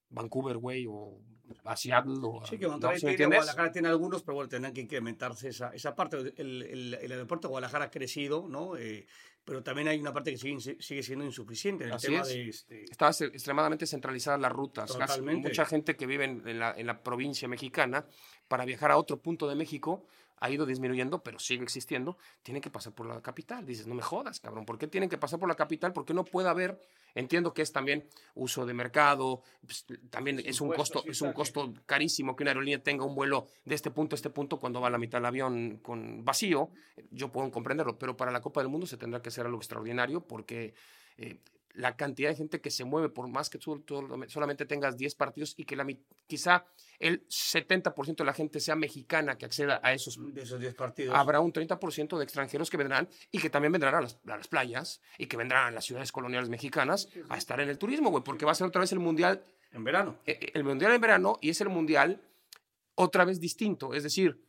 Vancouver, 0.09 0.57
güey, 0.57 0.85
o 0.89 1.19
a 1.65 1.75
Seattle, 1.75 2.19
o 2.21 2.45
Sí, 2.45 2.57
que 2.57 2.65
¿no? 2.65 2.71
Monterrey 2.73 2.99
¿Sí 2.99 3.05
me 3.05 3.15
tiene? 3.15 3.35
Guadalajara 3.35 3.71
tiene 3.71 3.87
algunos, 3.89 4.23
pero 4.23 4.35
bueno, 4.35 4.49
tendrán 4.49 4.73
que 4.73 4.81
incrementarse 4.81 5.49
esa, 5.49 5.69
esa 5.73 5.95
parte. 5.95 6.17
El, 6.37 6.63
el- 6.63 6.93
el 6.93 7.11
aeropuerto 7.11 7.47
de 7.47 7.51
Guadalajara 7.51 7.85
ha 7.85 7.91
crecido, 7.91 8.47
¿no? 8.47 8.77
Eh, 8.77 9.05
pero 9.47 9.63
también 9.63 9.87
hay 9.87 9.97
una 9.97 10.11
parte 10.11 10.31
que 10.31 10.37
sigue, 10.37 10.75
sigue 10.81 11.01
siendo 11.01 11.23
insuficiente 11.23 11.85
en 11.85 11.91
el 11.91 11.95
Así 11.95 12.07
tema 12.07 12.21
es. 12.23 12.27
de... 12.27 12.49
Este, 12.49 12.83
Está 12.83 13.11
extremadamente 13.11 13.87
centralizadas 13.87 14.41
las 14.41 14.51
rutas. 14.51 14.91
Casi 14.97 15.21
mucha 15.21 15.63
gente 15.63 15.95
que 15.95 16.05
vive 16.05 16.25
en 16.25 16.59
la, 16.59 16.73
en 16.77 16.85
la 16.85 17.01
provincia 17.01 17.47
mexicana, 17.47 18.05
para 18.49 18.65
viajar 18.65 18.91
a 18.91 18.97
otro 18.97 19.21
punto 19.21 19.47
de 19.47 19.55
México, 19.55 20.05
ha 20.39 20.49
ido 20.49 20.65
disminuyendo, 20.65 21.23
pero 21.23 21.39
sigue 21.39 21.63
existiendo. 21.63 22.17
Tienen 22.43 22.61
que 22.61 22.69
pasar 22.69 22.93
por 22.93 23.07
la 23.07 23.21
capital. 23.21 23.65
Dices, 23.65 23.87
no 23.87 23.95
me 23.95 24.03
jodas, 24.03 24.39
cabrón. 24.39 24.65
¿Por 24.65 24.77
qué 24.77 24.87
tienen 24.87 25.09
que 25.09 25.17
pasar 25.17 25.39
por 25.39 25.49
la 25.49 25.55
capital? 25.55 25.93
Porque 25.93 26.13
no 26.13 26.23
puede 26.23 26.49
haber. 26.49 26.79
Entiendo 27.15 27.53
que 27.53 27.63
es 27.63 27.71
también 27.71 28.07
uso 28.35 28.65
de 28.65 28.73
mercado, 28.73 29.41
pues, 29.65 29.85
también 30.09 30.39
es 30.45 30.61
un 30.61 30.71
costo, 30.71 31.03
es 31.07 31.21
un 31.21 31.33
costo 31.33 31.73
carísimo 31.85 32.35
que 32.35 32.43
una 32.43 32.51
aerolínea 32.51 32.83
tenga 32.83 33.05
un 33.05 33.15
vuelo 33.15 33.47
de 33.65 33.73
este 33.73 33.89
punto 33.89 34.13
a 34.13 34.17
este 34.17 34.29
punto 34.29 34.59
cuando 34.59 34.79
va 34.79 34.87
a 34.87 34.91
la 34.91 34.99
mitad 34.99 35.17
del 35.17 35.25
avión 35.25 35.77
con 35.81 36.23
vacío. 36.23 36.69
Yo 37.09 37.31
puedo 37.31 37.49
comprenderlo, 37.49 37.97
pero 37.97 38.15
para 38.15 38.31
la 38.31 38.41
Copa 38.41 38.61
del 38.61 38.69
Mundo 38.69 38.85
se 38.85 38.97
tendrá 38.97 39.21
que 39.21 39.29
hacer 39.29 39.45
algo 39.45 39.57
extraordinario 39.57 40.21
porque 40.21 40.75
eh, 41.17 41.39
la 41.77 41.95
cantidad 41.95 42.29
de 42.29 42.35
gente 42.35 42.59
que 42.59 42.71
se 42.71 42.83
mueve, 42.85 43.09
por 43.09 43.27
más 43.27 43.49
que 43.51 43.59
tú, 43.59 43.79
tú 43.81 44.07
solamente 44.29 44.65
tengas 44.65 44.97
10 44.97 45.13
partidos 45.15 45.53
y 45.57 45.63
que 45.65 45.75
la, 45.75 45.85
quizá 46.25 46.65
el 46.99 47.27
70% 47.27 48.15
de 48.15 48.23
la 48.25 48.33
gente 48.33 48.59
sea 48.59 48.75
mexicana 48.75 49.37
que 49.37 49.45
acceda 49.45 49.79
a 49.83 49.93
esos, 49.93 50.17
de 50.33 50.41
esos 50.41 50.59
10 50.59 50.73
partidos. 50.73 51.15
habrá 51.15 51.39
un 51.39 51.53
30% 51.53 52.17
de 52.17 52.23
extranjeros 52.23 52.69
que 52.71 52.77
vendrán 52.77 53.07
y 53.31 53.37
que 53.39 53.49
también 53.51 53.71
vendrán 53.71 53.93
a 53.93 54.01
las, 54.01 54.19
a 54.27 54.37
las 54.37 54.47
playas 54.47 55.01
y 55.19 55.27
que 55.27 55.37
vendrán 55.37 55.67
a 55.67 55.71
las 55.71 55.85
ciudades 55.85 56.11
coloniales 56.11 56.49
mexicanas 56.49 57.09
a 57.29 57.37
estar 57.37 57.59
en 57.59 57.69
el 57.69 57.77
turismo, 57.77 58.09
güey, 58.09 58.23
porque 58.23 58.45
va 58.45 58.53
a 58.53 58.55
ser 58.55 58.67
otra 58.67 58.81
vez 58.81 58.91
el 58.91 58.99
mundial, 58.99 59.43
En 59.71 59.83
verano. 59.83 60.17
eh, 60.25 60.51
el 60.55 60.63
mundial 60.63 60.93
en 60.93 61.01
verano 61.01 61.37
y 61.41 61.49
es 61.51 61.61
el 61.61 61.69
mundial 61.69 62.21
otra 62.95 63.23
vez 63.25 63.39
distinto. 63.39 63.93
Es 63.93 64.01
decir, 64.01 64.41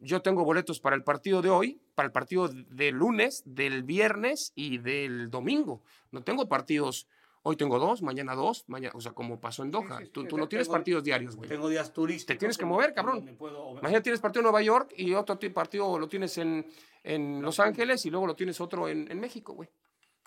yo 0.00 0.20
tengo 0.22 0.44
boletos 0.44 0.80
para 0.80 0.96
el 0.96 1.04
partido 1.04 1.42
de 1.42 1.50
hoy, 1.50 1.80
para 1.94 2.06
el 2.06 2.12
partido 2.12 2.48
del 2.48 2.94
lunes, 2.94 3.42
del 3.44 3.82
viernes 3.82 4.52
y 4.54 4.78
del 4.78 5.30
domingo. 5.30 5.82
No 6.10 6.22
tengo 6.22 6.48
partidos, 6.48 7.06
hoy 7.42 7.56
tengo 7.56 7.78
dos, 7.78 8.02
mañana 8.02 8.34
dos, 8.34 8.64
mañana, 8.68 8.92
o 8.96 9.00
sea, 9.00 9.12
como 9.12 9.40
pasó 9.40 9.62
en 9.62 9.70
Doha. 9.70 9.98
sí, 9.98 10.04
sí, 10.06 10.10
tú, 10.10 10.24
tú 10.24 10.36
no 10.38 10.48
tienes 10.48 10.68
tengo- 10.68 10.74
partidos 10.76 11.04
diarios, 11.04 11.36
güey. 11.36 11.48
Tengo 11.48 11.68
días 11.68 11.92
turísticos. 11.92 12.26
Te 12.34 12.38
tienes 12.38 12.56
que 12.56 12.64
mover, 12.64 12.94
cabrón. 12.94 13.36
puedo- 13.38 13.72
Imagínate, 13.72 14.02
tienes 14.04 14.20
partido 14.20 14.40
en 14.40 14.44
Nueva 14.44 14.62
York 14.62 14.94
y 14.96 15.12
otro 15.14 15.36
ti- 15.38 15.50
partido 15.50 15.98
lo 15.98 16.08
tienes 16.08 16.38
en, 16.38 16.66
en 17.02 17.42
Los 17.42 17.60
Ángeles 17.60 18.06
y 18.06 18.10
luego 18.10 18.26
lo 18.26 18.34
tienes 18.36 18.60
otro 18.60 18.88
en, 18.88 19.10
en 19.10 19.20
México, 19.20 19.52
güey. 19.54 19.68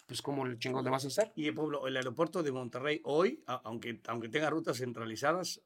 Pues, 0.07 0.21
¿cómo 0.21 0.45
el 0.45 0.59
chingón 0.59 0.83
le 0.85 0.91
vas 0.91 1.03
a 1.05 1.07
hacer? 1.07 1.31
Y 1.35 1.49
Pueblo, 1.51 1.87
el 1.87 1.97
aeropuerto 1.97 2.43
de 2.43 2.51
Monterrey 2.51 3.01
hoy, 3.05 3.43
aunque, 3.47 4.01
aunque 4.07 4.29
tenga 4.29 4.51
rutas 4.51 4.77
centralizadas, 4.77 5.61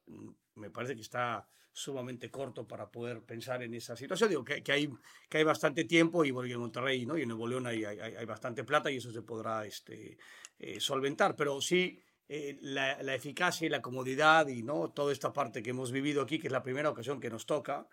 me 0.55 0.69
parece 0.69 0.95
que 0.95 1.01
está 1.01 1.45
sumamente 1.71 2.29
corto 2.29 2.67
para 2.67 2.89
poder 2.91 3.23
pensar 3.23 3.63
en 3.63 3.73
esa 3.73 3.95
situación. 3.95 4.29
Digo 4.29 4.43
que, 4.43 4.61
que 4.63 4.71
hay, 4.71 4.89
que 5.29 5.37
hay 5.37 5.43
bastante 5.43 5.85
tiempo 5.85 6.25
y, 6.25 6.29
y 6.29 6.51
en 6.51 6.59
Monterrey 6.59 7.05
¿no? 7.05 7.17
y 7.17 7.21
en 7.23 7.29
Nuevo 7.29 7.47
León 7.47 7.67
hay, 7.67 7.85
hay, 7.85 7.99
hay 7.99 8.25
bastante 8.25 8.63
plata 8.63 8.91
y 8.91 8.97
eso 8.97 9.11
se 9.11 9.21
podrá 9.21 9.65
este, 9.65 10.17
eh, 10.57 10.79
solventar. 10.79 11.35
Pero 11.35 11.61
sí, 11.61 11.99
eh, 12.27 12.57
la, 12.61 13.01
la 13.03 13.15
eficacia 13.15 13.65
y 13.65 13.69
la 13.69 13.81
comodidad 13.81 14.47
y 14.47 14.63
¿no? 14.63 14.91
toda 14.91 15.11
esta 15.13 15.31
parte 15.33 15.61
que 15.63 15.69
hemos 15.71 15.91
vivido 15.91 16.21
aquí, 16.21 16.39
que 16.39 16.47
es 16.47 16.53
la 16.53 16.63
primera 16.63 16.89
ocasión 16.89 17.19
que 17.19 17.29
nos 17.29 17.45
toca, 17.45 17.87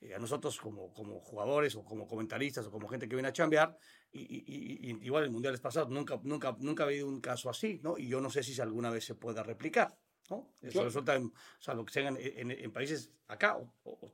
eh, 0.00 0.14
a 0.14 0.18
nosotros 0.18 0.58
como, 0.58 0.92
como 0.92 1.20
jugadores 1.20 1.74
o 1.76 1.84
como 1.84 2.06
comentaristas 2.06 2.66
o 2.66 2.70
como 2.70 2.88
gente 2.88 3.08
que 3.08 3.14
viene 3.16 3.28
a 3.28 3.32
chambear, 3.32 3.76
y- 4.10 4.20
y- 4.20 4.90
y 4.90 5.06
igual 5.06 5.24
en 5.24 5.32
mundiales 5.32 5.60
pasados 5.60 5.90
nunca, 5.90 6.20
nunca, 6.24 6.54
nunca 6.58 6.84
ha 6.84 6.86
habido 6.86 7.06
un 7.08 7.20
caso 7.20 7.48
así, 7.50 7.80
¿no? 7.82 7.96
Y 7.98 8.08
yo 8.08 8.20
no 8.20 8.30
sé 8.30 8.42
si 8.42 8.58
alguna 8.60 8.90
vez 8.90 9.04
se 9.04 9.14
pueda 9.14 9.42
replicar, 9.42 9.94
¿no? 10.30 10.48
Eso 10.62 10.84
resulta, 10.84 11.14
en, 11.16 11.26
o 11.26 11.32
sea, 11.62 11.74
lo 11.74 11.84
que 11.84 11.92
sean 11.92 12.16
en, 12.16 12.50
en- 12.50 12.50
en 12.64 12.72
países 12.72 13.10
acá 13.28 13.56
o, 13.84 14.12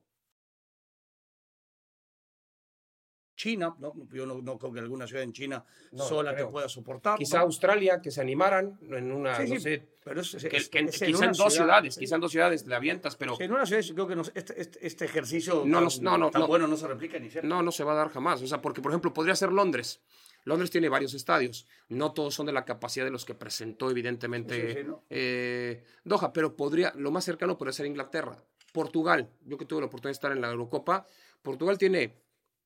China, 3.36 3.76
¿no? 3.78 3.94
Yo 4.12 4.26
no, 4.26 4.42
no 4.42 4.58
creo 4.58 4.72
que 4.72 4.80
alguna 4.80 5.06
ciudad 5.06 5.22
en 5.22 5.32
China 5.32 5.64
No, 5.92 6.02
sola 6.04 6.34
te 6.34 6.44
pueda 6.46 6.68
soportar. 6.68 7.16
Quizá. 7.16 7.38
Australia, 7.40 8.00
que 8.02 8.10
se 8.10 8.20
animaran 8.20 8.76
en 8.82 9.12
una, 9.12 9.36
Sí, 9.36 9.42
no 9.44 9.54
sí, 9.54 9.60
sé, 9.60 9.88
pero 10.02 10.22
es, 10.22 10.34
es- 10.34 10.44
que, 10.46 10.56
es- 10.56 10.68
que 10.68 10.78
en- 10.80 10.88
es 10.88 11.00
en 11.02 11.06
quizá 11.12 11.24
en 11.26 11.30
dos 11.30 11.36
ciudad, 11.36 11.50
ciudades, 11.66 11.94
sí. 11.94 12.00
quizá 12.00 12.16
en 12.16 12.20
dos 12.20 12.32
ciudades 12.32 12.66
le 12.66 12.74
avientas, 12.74 13.14
pero 13.14 13.40
en 13.40 13.52
una 13.52 13.64
ciudad 13.64 13.82
creo 13.94 14.08
que 14.08 14.30
este, 14.40 14.60
este, 14.60 14.84
este 14.84 15.04
ejercicio 15.04 15.62
No 15.64 15.76
tan, 15.76 15.84
nos- 15.84 16.00
no, 16.00 16.18
no, 16.18 16.30
tan 16.32 16.40
no. 16.42 16.46
bueno 16.48 16.66
no 16.66 16.76
se 16.76 16.88
replica 16.88 17.16
ni 17.20 17.30
cerca. 17.30 17.46
no, 17.46 17.62
no 17.62 17.70
se 17.70 17.84
va 17.84 17.92
a 17.92 17.96
dar 17.96 18.08
jamás. 18.08 18.42
O 18.42 18.46
sea, 18.48 18.60
porque, 18.60 18.82
por 18.82 18.90
ejemplo, 18.90 19.12
podría 19.14 19.36
ser 19.36 19.52
Londres. 19.52 20.00
Londres 20.48 20.70
tiene 20.70 20.88
varios 20.88 21.14
estadios. 21.14 21.66
No 21.88 22.12
todos 22.12 22.34
son 22.34 22.46
de 22.46 22.52
la 22.52 22.64
capacidad 22.64 23.04
de 23.04 23.10
los 23.10 23.24
que 23.24 23.34
presentó, 23.34 23.90
evidentemente, 23.90 24.72
Sí, 24.72 24.78
sí, 24.80 24.84
¿no? 24.86 25.04
eh, 25.10 25.84
Doha, 26.04 26.32
pero 26.32 26.56
podría, 26.56 26.92
lo 26.96 27.10
más 27.10 27.24
cercano 27.24 27.56
podría 27.56 27.72
ser 27.72 27.86
Inglaterra. 27.86 28.42
Portugal, 28.72 29.30
yo 29.44 29.56
que 29.58 29.64
tuve 29.64 29.80
la 29.80 29.86
oportunidad 29.86 30.10
de 30.10 30.18
estar 30.18 30.32
en 30.32 30.40
la 30.40 30.50
Eurocopa, 30.50 31.06
Portugal 31.42 31.78
tiene 31.78 32.20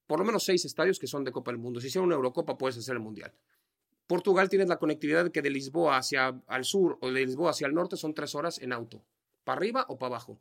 por 0.06 0.18
lo 0.18 0.24
menos 0.24 0.44
seis 0.44 0.64
estadios 0.64 0.98
que 0.98 1.06
son 1.06 1.24
de 1.24 1.32
Copa 1.32 1.50
del 1.50 1.58
Mundo. 1.58 1.80
Si 1.80 1.86
hiciera 1.86 2.04
una 2.04 2.14
Eurocopa, 2.16 2.58
puedes 2.58 2.76
hacer 2.76 2.94
el 2.94 3.00
Mundial. 3.00 3.32
Portugal 4.06 4.48
tiene 4.48 4.66
la 4.66 4.76
conectividad 4.78 5.30
que 5.30 5.42
de 5.42 5.50
Lisboa 5.50 5.96
hacia 5.96 6.40
al 6.46 6.64
sur 6.64 6.98
o 7.00 7.10
de 7.10 7.24
Lisboa 7.24 7.50
hacia 7.50 7.66
el 7.66 7.74
norte 7.74 7.96
son 7.96 8.12
tres 8.14 8.34
horas 8.34 8.58
en 8.60 8.72
auto, 8.72 9.02
para 9.44 9.56
arriba 9.58 9.86
o 9.88 9.96
para 9.98 10.08
abajo. 10.16 10.38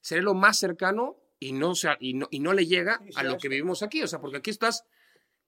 Sería 0.00 0.22
lo 0.24 0.34
más 0.34 0.58
cercano 0.58 1.16
y 1.38 1.52
no, 1.52 1.74
sea, 1.74 1.96
y 2.00 2.14
no, 2.14 2.26
y 2.30 2.40
no 2.40 2.52
le 2.52 2.66
llega 2.66 3.00
Sí, 3.04 3.10
a 3.14 3.22
lo 3.22 3.36
que 3.38 3.48
vivimos 3.48 3.82
aquí. 3.82 4.02
O 4.02 4.08
sea, 4.08 4.20
porque 4.20 4.38
aquí 4.38 4.50
estás, 4.50 4.84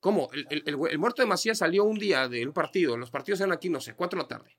¿cómo? 0.04 0.28
El, 0.34 0.46
el- 0.50 0.62
el- 0.66 0.78
el 0.90 0.98
muerto 0.98 1.22
de 1.22 1.26
Macías 1.26 1.56
salió 1.56 1.82
un 1.84 1.98
día 1.98 2.28
de 2.28 2.46
un 2.46 2.52
partido, 2.52 2.94
los 2.98 3.10
partidos 3.10 3.40
eran 3.40 3.52
aquí, 3.52 3.70
no 3.70 3.80
sé, 3.80 3.94
cuatro 3.94 4.18
de 4.18 4.24
la 4.24 4.28
tarde. 4.28 4.54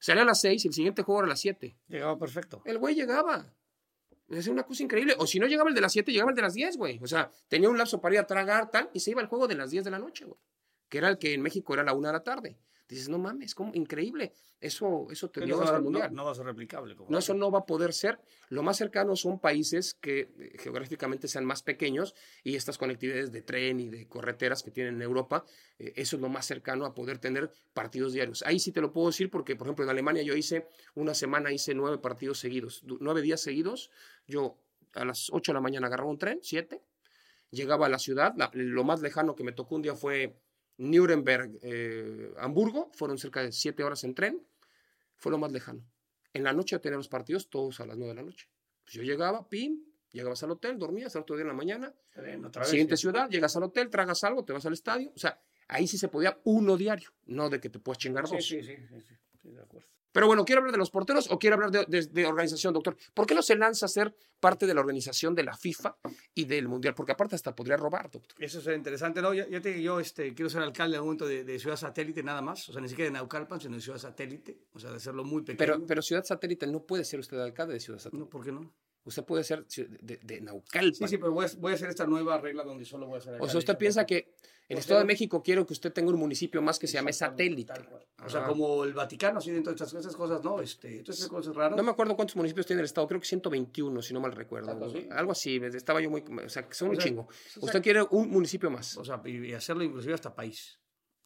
Salía 0.00 0.22
a 0.22 0.26
las 0.26 0.40
seis 0.40 0.64
y 0.64 0.68
el 0.68 0.74
siguiente 0.74 1.02
juego 1.04 1.20
era 1.20 1.26
a 1.26 1.28
las 1.28 1.38
siete. 1.40 1.76
Llegaba 1.86 2.18
perfecto. 2.18 2.60
El 2.64 2.78
güey 2.78 2.96
llegaba. 2.96 3.54
Es 4.28 4.48
una 4.48 4.64
cosa 4.64 4.82
increíble. 4.82 5.14
O 5.18 5.28
si 5.28 5.38
no 5.38 5.46
llegaba 5.46 5.68
el 5.68 5.74
de 5.76 5.80
las 5.80 5.92
7, 5.92 6.10
llegaba 6.10 6.30
el 6.30 6.36
de 6.36 6.42
las 6.42 6.54
10, 6.54 6.76
güey. 6.76 6.98
O 7.02 7.06
sea, 7.06 7.30
tenía 7.48 7.68
un 7.68 7.76
lapso 7.78 8.00
para 8.00 8.14
ir 8.16 8.20
a 8.20 8.26
tragar, 8.26 8.70
tal, 8.70 8.88
y 8.92 9.00
se 9.00 9.10
iba 9.12 9.20
al 9.20 9.26
juego 9.28 9.46
de 9.48 9.54
las 9.56 9.70
10 9.70 9.84
de 9.84 9.90
la 9.90 9.98
noche, 9.98 10.24
güey. 10.24 10.38
que 10.88 10.98
era 10.98 11.08
el 11.08 11.18
que 11.18 11.34
en 11.34 11.42
México 11.42 11.72
era 11.74 11.82
la 11.84 11.92
una 11.94 12.08
de 12.08 12.14
la 12.14 12.22
tarde. 12.24 12.56
Dices, 12.90 13.08
no 13.08 13.18
mames, 13.18 13.54
¿cómo? 13.54 13.72
Increíble. 13.74 14.32
Eso, 14.60 15.06
eso 15.10 15.30
te 15.30 15.40
dio 15.44 15.56
no, 15.56 15.62
hasta 15.62 15.76
el 15.76 15.84
no- 15.84 15.90
mundial. 15.90 16.12
no 16.14 16.24
va 16.26 16.32
a 16.32 16.34
ser 16.34 16.44
replicable. 16.44 16.94
como 16.96 17.08
No, 17.10 17.18
eso 17.18 17.32
no 17.32 17.50
va 17.50 17.60
a 17.60 17.64
poder 17.64 17.92
ser. 17.94 18.18
Lo 18.50 18.62
más 18.62 18.76
cercano 18.76 19.16
son 19.16 19.38
países 19.40 19.94
que 19.94 20.30
eh, 20.38 20.56
geográficamente 20.58 21.28
sean 21.28 21.44
más 21.46 21.62
pequeños 21.62 22.14
y 22.44 22.56
estas 22.56 22.76
conectividades 22.76 23.32
de 23.32 23.40
tren 23.42 23.80
y 23.80 23.88
de 23.88 24.06
carreteras 24.08 24.62
que 24.62 24.70
tienen 24.70 24.96
en 24.96 25.02
Europa, 25.02 25.44
eh, 25.78 25.92
eso 25.96 26.16
es 26.16 26.22
lo 26.22 26.28
más 26.28 26.44
cercano 26.46 26.84
a 26.84 26.94
poder 26.94 27.18
tener 27.18 27.50
partidos 27.72 28.12
diarios. 28.12 28.42
Ahí 28.44 28.58
sí 28.58 28.72
te 28.72 28.80
lo 28.82 28.92
puedo 28.92 29.06
decir 29.06 29.30
porque, 29.30 29.56
por 29.56 29.68
ejemplo, 29.68 29.84
en 29.84 29.90
Alemania 29.90 30.22
yo 30.22 30.34
hice 30.34 30.66
una 30.94 31.14
semana, 31.14 31.52
hice 31.52 31.72
nueve 31.74 31.96
partidos 31.98 32.38
seguidos, 32.40 32.82
nueve 32.84 33.22
días 33.22 33.40
seguidos. 33.40 33.90
Yo 34.26 34.58
a 34.94 35.04
las 35.04 35.30
8 35.30 35.52
de 35.52 35.54
la 35.54 35.60
mañana 35.60 35.86
agarraba 35.86 36.10
un 36.10 36.18
tren, 36.18 36.40
siete, 36.42 36.82
llegaba 37.50 37.86
a 37.86 37.88
la 37.88 37.98
ciudad. 37.98 38.34
la- 38.36 38.50
lo 38.52 38.84
más 38.84 39.00
lejano 39.00 39.34
que 39.36 39.44
me 39.44 39.52
tocó 39.52 39.76
un 39.76 39.82
día 39.82 39.94
fue 39.94 40.36
Nuremberg, 40.80 41.58
eh, 41.62 42.32
Hamburgo, 42.38 42.90
fueron 42.94 43.18
cerca 43.18 43.42
de 43.42 43.52
siete 43.52 43.84
horas 43.84 44.04
en 44.04 44.14
tren 44.14 44.46
fue 45.20 45.30
lo 45.30 45.38
más 45.38 45.52
lejano. 45.52 45.86
En 46.32 46.42
la 46.42 46.52
noche 46.52 46.78
tenía 46.78 46.96
los 46.96 47.08
partidos 47.08 47.50
todos 47.50 47.78
a 47.80 47.86
las 47.86 47.96
9 47.96 48.14
de 48.14 48.20
la 48.20 48.22
noche. 48.22 48.48
Pues 48.84 48.94
yo 48.94 49.02
llegaba, 49.02 49.48
pim, 49.48 49.84
llegabas 50.12 50.42
al 50.42 50.52
hotel, 50.52 50.78
dormías, 50.78 51.14
al 51.14 51.22
otro 51.22 51.36
día 51.36 51.42
en 51.42 51.48
la 51.48 51.54
mañana, 51.54 51.94
Tren, 52.12 52.44
otra 52.44 52.60
vez, 52.60 52.70
siguiente 52.70 52.96
sí. 52.96 53.02
ciudad, 53.02 53.28
llegas 53.28 53.54
al 53.56 53.64
hotel, 53.64 53.90
tragas 53.90 54.24
algo, 54.24 54.44
te 54.44 54.52
vas 54.52 54.64
al 54.64 54.72
estadio. 54.72 55.12
O 55.14 55.18
sea, 55.18 55.40
ahí 55.68 55.86
sí 55.86 55.98
se 55.98 56.08
podía 56.08 56.40
uno 56.44 56.76
diario, 56.76 57.10
no 57.26 57.50
de 57.50 57.60
que 57.60 57.68
te 57.68 57.78
puedas 57.78 57.98
chingar 57.98 58.24
dos. 58.26 58.44
sí, 58.44 58.62
sí, 58.62 58.76
sí, 58.76 59.00
sí, 59.02 59.14
sí, 59.42 59.50
de 59.50 59.60
acuerdo. 59.60 59.88
Pero 60.12 60.26
bueno, 60.26 60.44
¿quiere 60.44 60.58
hablar 60.58 60.72
de 60.72 60.78
los 60.78 60.90
porteros 60.90 61.30
o 61.30 61.38
quiere 61.38 61.54
hablar 61.54 61.70
de, 61.70 61.84
de- 61.86 62.06
de 62.06 62.26
organización, 62.26 62.74
doctor? 62.74 62.96
¿Por 63.14 63.26
qué 63.26 63.34
no 63.34 63.42
se 63.42 63.54
lanza 63.56 63.86
a 63.86 63.88
ser 63.88 64.14
parte 64.40 64.66
de 64.66 64.74
la 64.74 64.80
organización 64.80 65.34
de 65.34 65.42
la 65.44 65.56
FIFA 65.56 65.96
y 66.34 66.44
del 66.46 66.66
Mundial? 66.68 66.94
Porque 66.94 67.12
aparte 67.12 67.34
hasta 67.36 67.54
podría 67.54 67.76
robar, 67.76 68.10
doctor. 68.10 68.42
Eso 68.42 68.60
sería 68.60 68.76
interesante. 68.78 69.22
No, 69.22 69.32
yo, 69.34 69.46
yo, 69.48 69.60
te- 69.62 69.80
yo, 69.82 70.00
este, 70.00 70.34
quiero 70.34 70.50
ser 70.50 70.62
alcalde 70.62 70.96
algún 70.96 71.08
momento 71.10 71.26
de, 71.26 71.44
de 71.44 71.58
ciudad 71.58 71.76
satélite 71.76 72.22
nada 72.22 72.42
más. 72.42 72.68
O 72.68 72.72
sea, 72.72 72.80
ni 72.82 72.88
siquiera 72.88 73.08
de 73.10 73.12
Naucalpan, 73.18 73.60
sino 73.60 73.76
de 73.76 73.82
ciudad 73.82 73.98
satélite. 73.98 74.58
O 74.72 74.78
sea, 74.80 74.90
de 74.90 74.96
hacerlo 74.96 75.22
muy 75.24 75.42
pequeño. 75.42 75.58
Pero, 75.58 75.86
pero 75.86 76.02
Ciudad 76.02 76.24
Satélite 76.24 76.66
no 76.66 76.82
puede 76.84 77.04
ser 77.04 77.20
usted 77.20 77.38
alcalde 77.38 77.74
de 77.74 77.80
Ciudad 77.80 77.98
Satélite. 77.98 78.24
no, 78.24 78.28
¿por 78.30 78.44
qué 78.44 78.52
no? 78.52 78.72
Usted 79.04 79.24
puede 79.24 79.44
ser 79.44 79.66
de, 79.66 80.18
de 80.22 80.40
Naucalpan. 80.42 80.94
Sí, 80.94 81.08
sí, 81.08 81.16
pero 81.18 81.32
voy 81.32 81.46
a, 81.46 81.48
voy 81.58 81.72
a 81.72 81.74
hacer 81.74 81.88
esta 81.88 82.06
nueva 82.06 82.38
regla 82.38 82.62
donde 82.64 82.84
solo 82.84 83.06
voy 83.06 83.18
a 83.18 83.20
ser 83.20 83.40
O 83.40 83.48
sea, 83.48 83.58
usted 83.58 83.72
de 83.74 83.78
piensa 83.78 84.04
que 84.04 84.34
el 84.68 84.78
Estado 84.78 84.98
de 85.00 85.04
era- 85.04 85.06
México 85.08 85.42
quiere 85.42 85.64
que 85.66 85.72
usted 85.72 85.92
tenga 85.92 86.10
un 86.12 86.18
municipio 86.18 86.60
más 86.62 86.78
que 86.78 86.86
se 86.86 86.94
llame 86.94 87.12
satélite. 87.12 87.72
O 88.24 88.28
sea, 88.28 88.44
como 88.44 88.84
el 88.84 88.92
Vaticano, 88.92 89.38
así 89.38 89.50
dentro 89.50 89.72
de 89.74 89.82
estas, 89.84 90.14
cosas, 90.14 90.44
¿no? 90.44 90.60
Este, 90.60 90.98
entonces, 90.98 91.26
cosas 91.28 91.56
raras. 91.56 91.76
No 91.76 91.82
me 91.82 91.90
acuerdo 91.90 92.14
cuántos 92.14 92.36
municipios 92.36 92.66
tiene 92.66 92.80
el 92.80 92.86
Estado, 92.86 93.06
creo 93.08 93.20
que 93.20 93.26
121, 93.26 94.02
si 94.02 94.12
no 94.14 94.20
mal 94.20 94.32
recuerdo. 94.32 94.68
¿Tanto 94.68 94.84
así? 94.84 95.08
Algo 95.10 95.32
así, 95.32 95.56
estaba 95.56 96.00
yo 96.00 96.10
muy... 96.10 96.22
O 96.44 96.48
sea, 96.48 96.68
son 96.70 96.88
O 96.88 96.90
un 96.90 96.96
sea, 96.96 97.04
chingo. 97.06 97.22
o 97.22 97.32
sea, 97.32 97.62
Usted 97.64 97.82
quiere 97.82 98.02
un 98.10 98.28
municipio 98.30 98.70
más. 98.70 98.96
O 98.98 99.04
sea, 99.04 99.20
y 99.24 99.52
hacerlo 99.54 99.82
inclusive 99.82 100.14
hasta 100.14 100.34
país. 100.34 100.78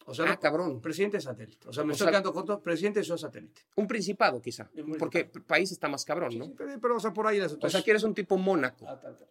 O 0.06 0.14
sea, 0.14 0.26
Ah, 0.26 0.28
no- 0.30 0.40
cabrón. 0.40 0.80
presidente 0.80 1.20
satélite. 1.20 1.68
O 1.68 1.72
sea, 1.72 1.82
me 1.84 1.90
O 1.90 1.92
estoy 1.92 2.04
sea- 2.06 2.12
quedando 2.12 2.32
corto. 2.32 2.60
Presidente 2.60 3.00
de 3.00 3.04
ciudad 3.04 3.18
satélite. 3.18 3.62
Un 3.76 3.86
principado, 3.86 4.40
quizá. 4.42 4.70
Un. 4.76 4.96
Porque 4.98 5.24
país 5.24 5.72
está 5.72 5.88
más 5.88 6.04
cabrón, 6.04 6.38
¿no? 6.38 6.44
Sí, 6.46 6.54
pero, 6.56 6.80
pero, 6.80 6.96
o 6.96 7.00
sea, 7.00 7.12
por 7.12 7.26
ahí 7.26 7.38
las 7.38 7.56
O 7.60 7.68
sea, 7.70 7.82
quieres 7.82 8.02
un 8.02 8.14
tipo 8.14 8.36
Mónaco. 8.36 8.86
Ah, 8.88 9.00
tal, 9.00 9.16
tal. 9.18 9.28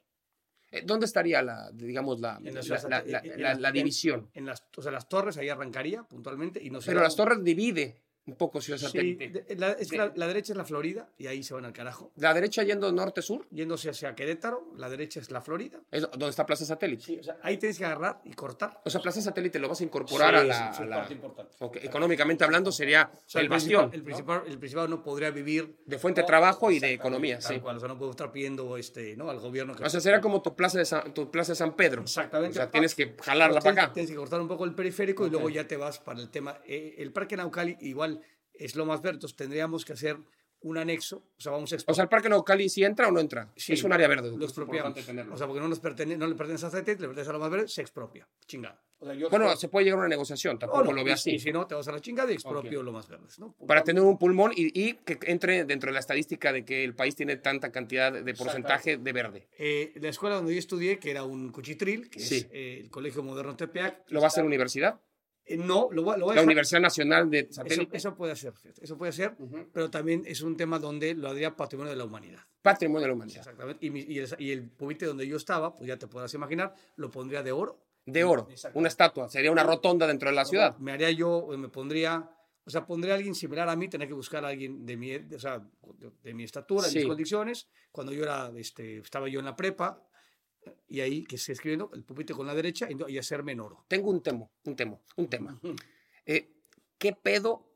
Eh, 0.71 0.81
¿Dónde 0.83 1.05
estaría 1.05 1.43
la, 1.43 1.69
digamos, 1.71 2.19
la, 2.19 2.39
la 2.39 2.51
la, 2.51 2.61
la- 2.61 3.03
la- 3.05 3.19
en- 3.19 3.41
la- 3.43 3.53
la 3.53 3.67
en- 3.67 3.73
división? 3.75 4.29
En 4.33 4.47
las, 4.47 4.63
o 4.75 4.81
sea, 4.81 4.91
las 4.91 5.07
torres 5.07 5.37
ahí 5.37 5.47
arrancaría 5.47 6.01
puntualmente 6.03 6.59
y 6.63 6.71
no 6.71 6.79
Pero 6.83 7.01
las 7.01 7.15
torres 7.15 7.43
divide 7.43 8.01
un 8.25 8.35
poco 8.35 8.61
Ciudad 8.61 8.79
Sí, 8.79 8.85
Satélite. 8.85 9.29
de- 9.29 9.55
la, 9.57 9.71
es 9.71 9.89
que 9.89 9.97
la, 9.97 10.11
la 10.15 10.27
derecha 10.27 10.53
es 10.53 10.57
la 10.57 10.63
Florida 10.65 11.09
y 11.17 11.27
ahí 11.27 11.43
se 11.43 11.53
van 11.53 11.65
al 11.65 11.73
carajo. 11.73 12.11
La 12.15 12.33
derecha 12.33 12.63
yendo 12.63 12.91
norte-sur, 12.91 13.45
Yéndose 13.51 13.89
hacia 13.89 14.15
Querétaro, 14.15 14.65
la 14.77 14.89
derecha 14.89 15.19
es 15.19 15.29
la 15.31 15.41
Florida. 15.41 15.79
es 15.91 16.03
donde 16.11 16.29
está 16.29 16.45
Plaza 16.45 16.65
Satélite. 16.65 17.03
Sí, 17.03 17.17
o 17.19 17.23
sea, 17.23 17.37
ahí 17.43 17.57
tienes 17.57 17.77
que 17.77 17.85
agarrar 17.85 18.21
y 18.23 18.33
cortar. 18.33 18.79
O 18.85 18.89
sea, 18.89 19.01
Plaza 19.01 19.21
Satélite 19.21 19.59
lo 19.59 19.67
vas 19.69 19.81
a 19.81 19.83
incorporar 19.83 20.33
Sí, 20.33 20.39
a 20.39 20.43
la... 20.43 20.73
sí, 20.73 20.81
a 20.81 20.83
es 20.83 20.89
la- 20.89 20.95
parte 20.97 21.13
importante. 21.13 21.55
Ok, 21.59 21.77
Económicamente 21.83 22.43
hablando 22.43 22.71
sería 22.71 23.11
O 23.13 23.17
sea, 23.29 23.41
el 23.41 23.49
principal- 23.49 23.83
bastión 23.85 23.93
El 23.93 24.03
principal, 24.03 24.43
el 24.47 24.57
principal 24.59 24.89
no 24.89 25.03
podría 25.03 25.31
vivir 25.31 25.75
de 25.85 25.97
fuente 25.99 26.21
de 26.21 26.27
trabajo 26.27 26.71
y 26.71 26.79
de 26.79 26.93
economía, 26.93 27.41
sí. 27.41 27.59
cual, 27.59 27.77
o 27.77 27.79
sea, 27.79 27.87
no 27.89 27.97
puede 27.97 28.11
estar 28.11 28.31
pidiendo 28.31 28.77
este, 28.77 29.15
¿no? 29.17 29.29
al 29.29 29.39
gobierno 29.39 29.75
que 29.75 29.83
O 29.83 29.89
sea, 29.89 29.99
sería 29.99 30.21
como 30.21 30.41
tu 30.41 30.55
plaza 30.55 30.77
de 30.79 30.85
San, 30.85 31.13
tu 31.13 31.29
plaza 31.29 31.51
de 31.51 31.55
San 31.57 31.75
Pedro. 31.75 32.01
Exactamente. 32.03 32.57
O 32.57 32.61
sea, 32.61 32.71
tienes 32.71 32.95
que 32.95 33.15
jalarla 33.21 33.59
Tienes- 33.59 33.63
para 33.75 33.83
acá. 33.87 33.93
Tienes 33.93 34.09
que 34.11 34.17
cortar 34.17 34.39
un 34.41 34.47
poco 34.47 34.63
el 34.65 34.73
periférico 34.73 35.27
y 35.27 35.29
luego 35.29 35.49
ya 35.49 35.67
te 35.67 35.77
vas 35.77 35.99
para 35.99 36.19
el 36.19 36.29
tema. 36.29 36.57
eh, 36.65 36.95
el 36.97 37.11
Parque 37.11 37.35
Naucali 37.35 37.77
igual 37.81 38.12
es 38.53 38.75
lo 38.75 38.85
más 38.85 39.01
verde, 39.01 39.15
entonces 39.17 39.35
tendríamos 39.35 39.85
que 39.85 39.93
hacer 39.93 40.17
un 40.61 40.77
anexo, 40.77 41.17
o 41.37 41.41
sea, 41.41 41.51
vamos 41.51 41.73
a 41.73 41.77
O 41.87 41.93
sea, 41.93 42.03
el 42.03 42.09
Parque 42.09 42.29
Naucali 42.29 42.69
sí 42.69 42.85
entra 42.85 43.09
o 43.09 43.11
no 43.11 43.19
entra. 43.19 43.51
Sí, 43.57 43.73
es 43.73 43.83
un 43.83 43.91
área 43.91 44.07
verde. 44.07 44.31
lo 44.37 44.45
expropiamos. 44.45 44.97
O 45.31 45.37
sea, 45.37 45.45
porque 45.45 45.59
no, 45.59 45.67
nos 45.67 45.81
pertene- 45.81 46.15
no 46.17 46.25
le 46.25 46.35
pertenece 46.35 46.65
a 46.65 46.69
satélite, 46.69 47.01
le 47.01 47.07
pertenece 47.09 47.29
a 47.31 47.33
lo 47.33 47.39
más 47.39 47.49
verde, 47.51 47.67
se 47.67 47.81
expropia. 47.81 48.25
Chingada. 48.45 48.81
O 48.99 49.05
sea, 49.05 49.13
yo 49.13 49.29
bueno, 49.29 49.47
estoy- 49.47 49.59
se 49.59 49.67
puede 49.67 49.83
llegar 49.83 49.97
a 49.97 49.99
una 50.03 50.07
negociación, 50.07 50.57
tampoco 50.57 50.85
No, 50.85 50.91
no, 50.91 50.95
lo 50.95 51.03
veo 51.03 51.15
así. 51.15 51.31
Y 51.31 51.39
si 51.39 51.51
no, 51.51 51.67
te 51.67 51.75
vas 51.75 51.85
a 51.89 51.91
la 51.91 51.99
chingada 51.99 52.31
y 52.31 52.35
expropio 52.35 52.81
lo 52.81 52.93
más 52.93 53.09
verde. 53.09 53.25
¿no? 53.39 53.53
Para 53.67 53.83
tener 53.83 54.01
un 54.01 54.17
pulmón 54.17 54.53
y, 54.55 54.67
y 54.81 54.93
que 54.93 55.19
entre 55.23 55.65
dentro 55.65 55.89
de 55.89 55.95
la 55.95 55.99
estadística 55.99 56.53
de 56.53 56.63
que 56.63 56.85
el 56.85 56.95
país 56.95 57.13
tiene 57.13 57.35
tanta 57.35 57.69
cantidad 57.69 58.13
de 58.13 58.33
porcentaje 58.33 58.95
de 58.95 59.11
verde. 59.11 59.49
Eh, 59.57 59.91
la 59.95 60.07
escuela 60.07 60.37
donde 60.37 60.53
yo 60.53 60.59
estudié, 60.59 60.97
que 60.97 61.11
era 61.11 61.25
un 61.25 61.51
cuchitril, 61.51 62.09
que 62.09 62.21
Sí. 62.21 62.35
es 62.37 62.47
eh, 62.53 62.79
el 62.83 62.89
Colegio 62.89 63.21
Moderno 63.21 63.57
Tepeac. 63.57 64.05
¿Lo 64.07 64.21
va 64.21 64.27
a 64.27 64.29
hacer 64.29 64.45
universidad? 64.45 65.01
Eh, 65.45 65.57
no, 65.57 65.89
lo 65.91 66.05
va, 66.05 66.15
lo 66.17 66.27
va 66.27 66.31
a 66.33 66.35
La 66.37 66.43
Universidad 66.43 66.79
Nacional 66.81 67.29
de 67.29 67.39
Eso, 67.39 67.53
Satélite. 67.53 67.97
eso 67.97 68.15
puede 68.15 68.35
ser, 68.35 68.53
eso 68.81 68.97
puede 68.97 69.11
ser, 69.11 69.35
pero 69.73 69.89
también 69.89 70.23
es 70.25 70.41
un 70.41 70.55
tema 70.55 70.79
donde 70.79 71.13
lo 71.15 71.29
haría 71.29 71.55
patrimonio 71.55 71.91
de 71.91 71.97
la 71.97 72.05
humanidad. 72.05 72.39
Patrimonio 72.61 73.01
de 73.01 73.07
la 73.09 73.13
humanidad. 73.13 73.39
Exactamente. 73.39 73.85
Y, 73.85 73.89
mi- 73.89 74.05
y 74.07 74.19
el, 74.19 74.29
y 74.37 74.51
el 74.51 74.69
pupitre 74.69 75.07
donde 75.07 75.27
yo 75.27 75.35
estaba, 75.35 75.75
pues 75.75 75.87
ya 75.87 75.97
te 75.97 76.07
podrás 76.07 76.33
imaginar, 76.33 76.73
lo 76.95 77.11
pondría 77.11 77.43
de 77.43 77.51
oro. 77.51 77.77
De 78.05 78.23
oro. 78.23 78.47
Una 78.73 78.87
estatua. 78.87 79.27
Sería 79.29 79.51
una 79.51 79.63
rotonda 79.63 80.07
dentro 80.07 80.29
de 80.29 80.35
la 80.35 80.45
ciudad. 80.45 80.77
Me 80.77 80.91
haría 80.93 81.11
yo, 81.11 81.49
eh, 81.53 81.57
me 81.57 81.67
pondría, 81.69 82.29
o 82.65 82.69
sea, 82.69 82.85
pondría 82.85 83.13
a 83.13 83.17
alguien 83.17 83.35
similar 83.35 83.67
a 83.67 83.75
mí, 83.75 83.89
tener 83.89 84.07
que 84.07 84.13
buscar 84.13 84.45
a 84.45 84.49
alguien 84.49 84.85
de 84.85 84.95
mi, 84.95 85.09
de- 85.17 85.35
o 85.35 85.39
sea, 85.39 85.59
de, 85.97 86.11
de 86.23 86.33
mi 86.33 86.43
estatura, 86.45 86.83
de 86.83 86.89
Sí. 86.91 86.97
mis 86.99 87.07
condiciones. 87.07 87.67
Cuando 87.91 88.13
yo 88.13 88.23
era, 88.23 88.49
este, 88.55 88.99
estaba 88.99 89.27
yo 89.27 89.39
en 89.39 89.45
la 89.45 89.55
prepa, 89.57 90.01
y 90.87 91.01
ahí 91.01 91.23
que 91.23 91.37
se 91.37 91.51
escribiendo 91.53 91.89
el 91.93 92.03
pupitre 92.03 92.35
con 92.35 92.45
la 92.47 92.53
derecha 92.55 92.87
y, 92.89 93.11
y 93.11 93.17
hacerme 93.17 93.51
en 93.53 93.59
oro. 93.61 93.85
Tengo 93.87 94.09
un 94.09 94.21
tema, 94.21 94.49
un 94.65 94.75
tema, 94.75 94.99
un 95.17 95.27
tema. 95.29 95.59
Eh, 96.25 96.51
¿Qué 96.97 97.13
pedo 97.13 97.67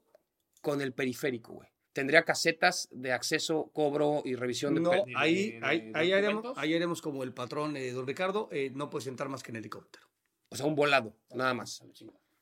con 0.61 0.81
el 0.81 0.93
periférico, 0.93 1.53
güey? 1.53 1.69
¿Tendría 1.93 2.23
casetas 2.23 2.87
de 2.91 3.11
acceso, 3.11 3.71
cobro 3.73 4.21
y 4.23 4.35
revisión 4.35 4.75
de 4.75 4.81
No, 4.81 4.91
pe- 4.91 5.03
de- 5.07 5.13
ahí, 5.15 5.51
de- 5.53 5.65
ahí, 5.65 5.91
de 5.91 5.99
ahí 5.99 6.11
haremos, 6.11 6.57
ahí 6.57 6.75
haremos 6.75 7.01
como 7.01 7.23
el 7.23 7.33
patrón 7.33 7.75
eh, 7.75 7.91
don 7.91 8.05
Ricardo, 8.05 8.49
eh, 8.51 8.71
no 8.73 8.89
puedes 8.89 9.07
entrar 9.07 9.29
más 9.29 9.41
que 9.41 9.51
en 9.51 9.57
helicóptero. 9.57 10.07
O 10.49 10.55
sea, 10.55 10.65
un 10.67 10.75
volado, 10.75 11.15
nada 11.33 11.53
más. 11.55 11.83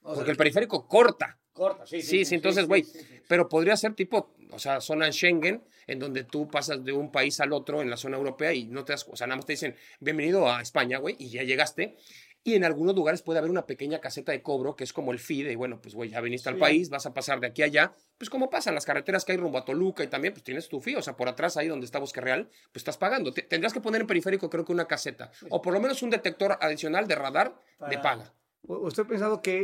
Porque 0.01 0.31
el 0.31 0.37
periférico 0.37 0.87
corta. 0.87 1.39
Corta, 1.55 1.87
sí, 1.87 2.01
Sí, 2.01 2.25
sí, 2.25 2.35
entonces, 2.35 2.67
güey. 2.67 2.85
Pero 3.27 3.49
podría 3.49 3.75
ser 3.75 3.95
tipo, 3.95 4.35
o 4.51 4.59
sea, 4.59 4.79
zona 4.81 5.11
Schengen, 5.11 5.63
en 5.87 5.97
donde 5.99 6.23
tú 6.23 6.47
pasas 6.47 6.83
de 6.83 6.91
un 6.91 7.11
país 7.11 7.39
al 7.39 7.53
otro 7.53 7.81
en 7.81 7.89
la 7.89 7.97
zona 7.97 8.17
europea 8.17 8.53
y 8.53 8.65
no 8.65 8.85
te 8.85 8.93
das, 8.93 9.07
o 9.09 9.15
sea, 9.15 9.25
nada 9.25 9.37
más 9.37 9.45
te 9.47 9.53
dicen, 9.53 9.75
bienvenido 9.99 10.47
a 10.51 10.61
España, 10.61 10.99
güey, 10.99 11.15
y 11.17 11.29
ya 11.29 11.41
llegaste. 11.43 11.95
Y 12.47 12.53
en 12.53 12.63
algunos 12.63 12.95
lugares 12.95 13.23
puede 13.23 13.39
haber 13.39 13.49
una 13.49 13.65
pequeña 13.65 13.99
caseta 13.99 14.31
de 14.31 14.43
cobro, 14.43 14.75
que 14.75 14.83
es 14.83 14.93
como 14.93 15.11
el 15.11 15.17
fee 15.17 15.41
de, 15.41 15.55
bueno, 15.55 15.81
pues, 15.81 15.95
güey, 15.95 16.11
ya 16.11 16.21
viniste 16.21 16.47
al 16.49 16.55
Sí. 16.55 16.61
país, 16.61 16.89
vas 16.91 17.07
a 17.07 17.13
pasar 17.15 17.39
de 17.39 17.47
aquí 17.47 17.63
a 17.63 17.65
allá. 17.65 17.93
Pues 18.19 18.29
como 18.29 18.51
pasa 18.51 18.69
en 18.69 18.75
las 18.75 18.85
carreteras 18.85 19.25
que 19.25 19.31
hay 19.31 19.39
rumbo 19.39 19.57
a 19.57 19.65
Toluca 19.65 20.03
y 20.03 20.07
también, 20.07 20.31
pues 20.33 20.43
tienes 20.43 20.69
tu 20.69 20.79
fee, 20.79 20.95
o 20.95 21.01
sea, 21.01 21.15
por 21.17 21.27
atrás 21.27 21.57
ahí 21.57 21.67
donde 21.67 21.85
está 21.87 21.97
Bosque 21.97 22.21
Real, 22.21 22.47
pues 22.71 22.81
estás 22.81 22.97
pagando. 22.97 23.33
Te- 23.33 23.41
tendrás 23.41 23.73
que 23.73 23.81
poner 23.81 24.01
en 24.01 24.05
periférico, 24.07 24.47
creo 24.51 24.63
que 24.63 24.71
una 24.73 24.85
caseta, 24.85 25.31
o 25.49 25.59
por 25.59 25.73
lo 25.73 25.79
menos 25.79 26.03
un 26.03 26.11
detector 26.11 26.55
adicional 26.61 27.07
de 27.07 27.15
radar 27.15 27.55
de 27.89 27.97
paga. 27.97 28.31
O 28.67 28.87
Estoy 28.87 29.05
pensando 29.05 29.41
que 29.45 29.57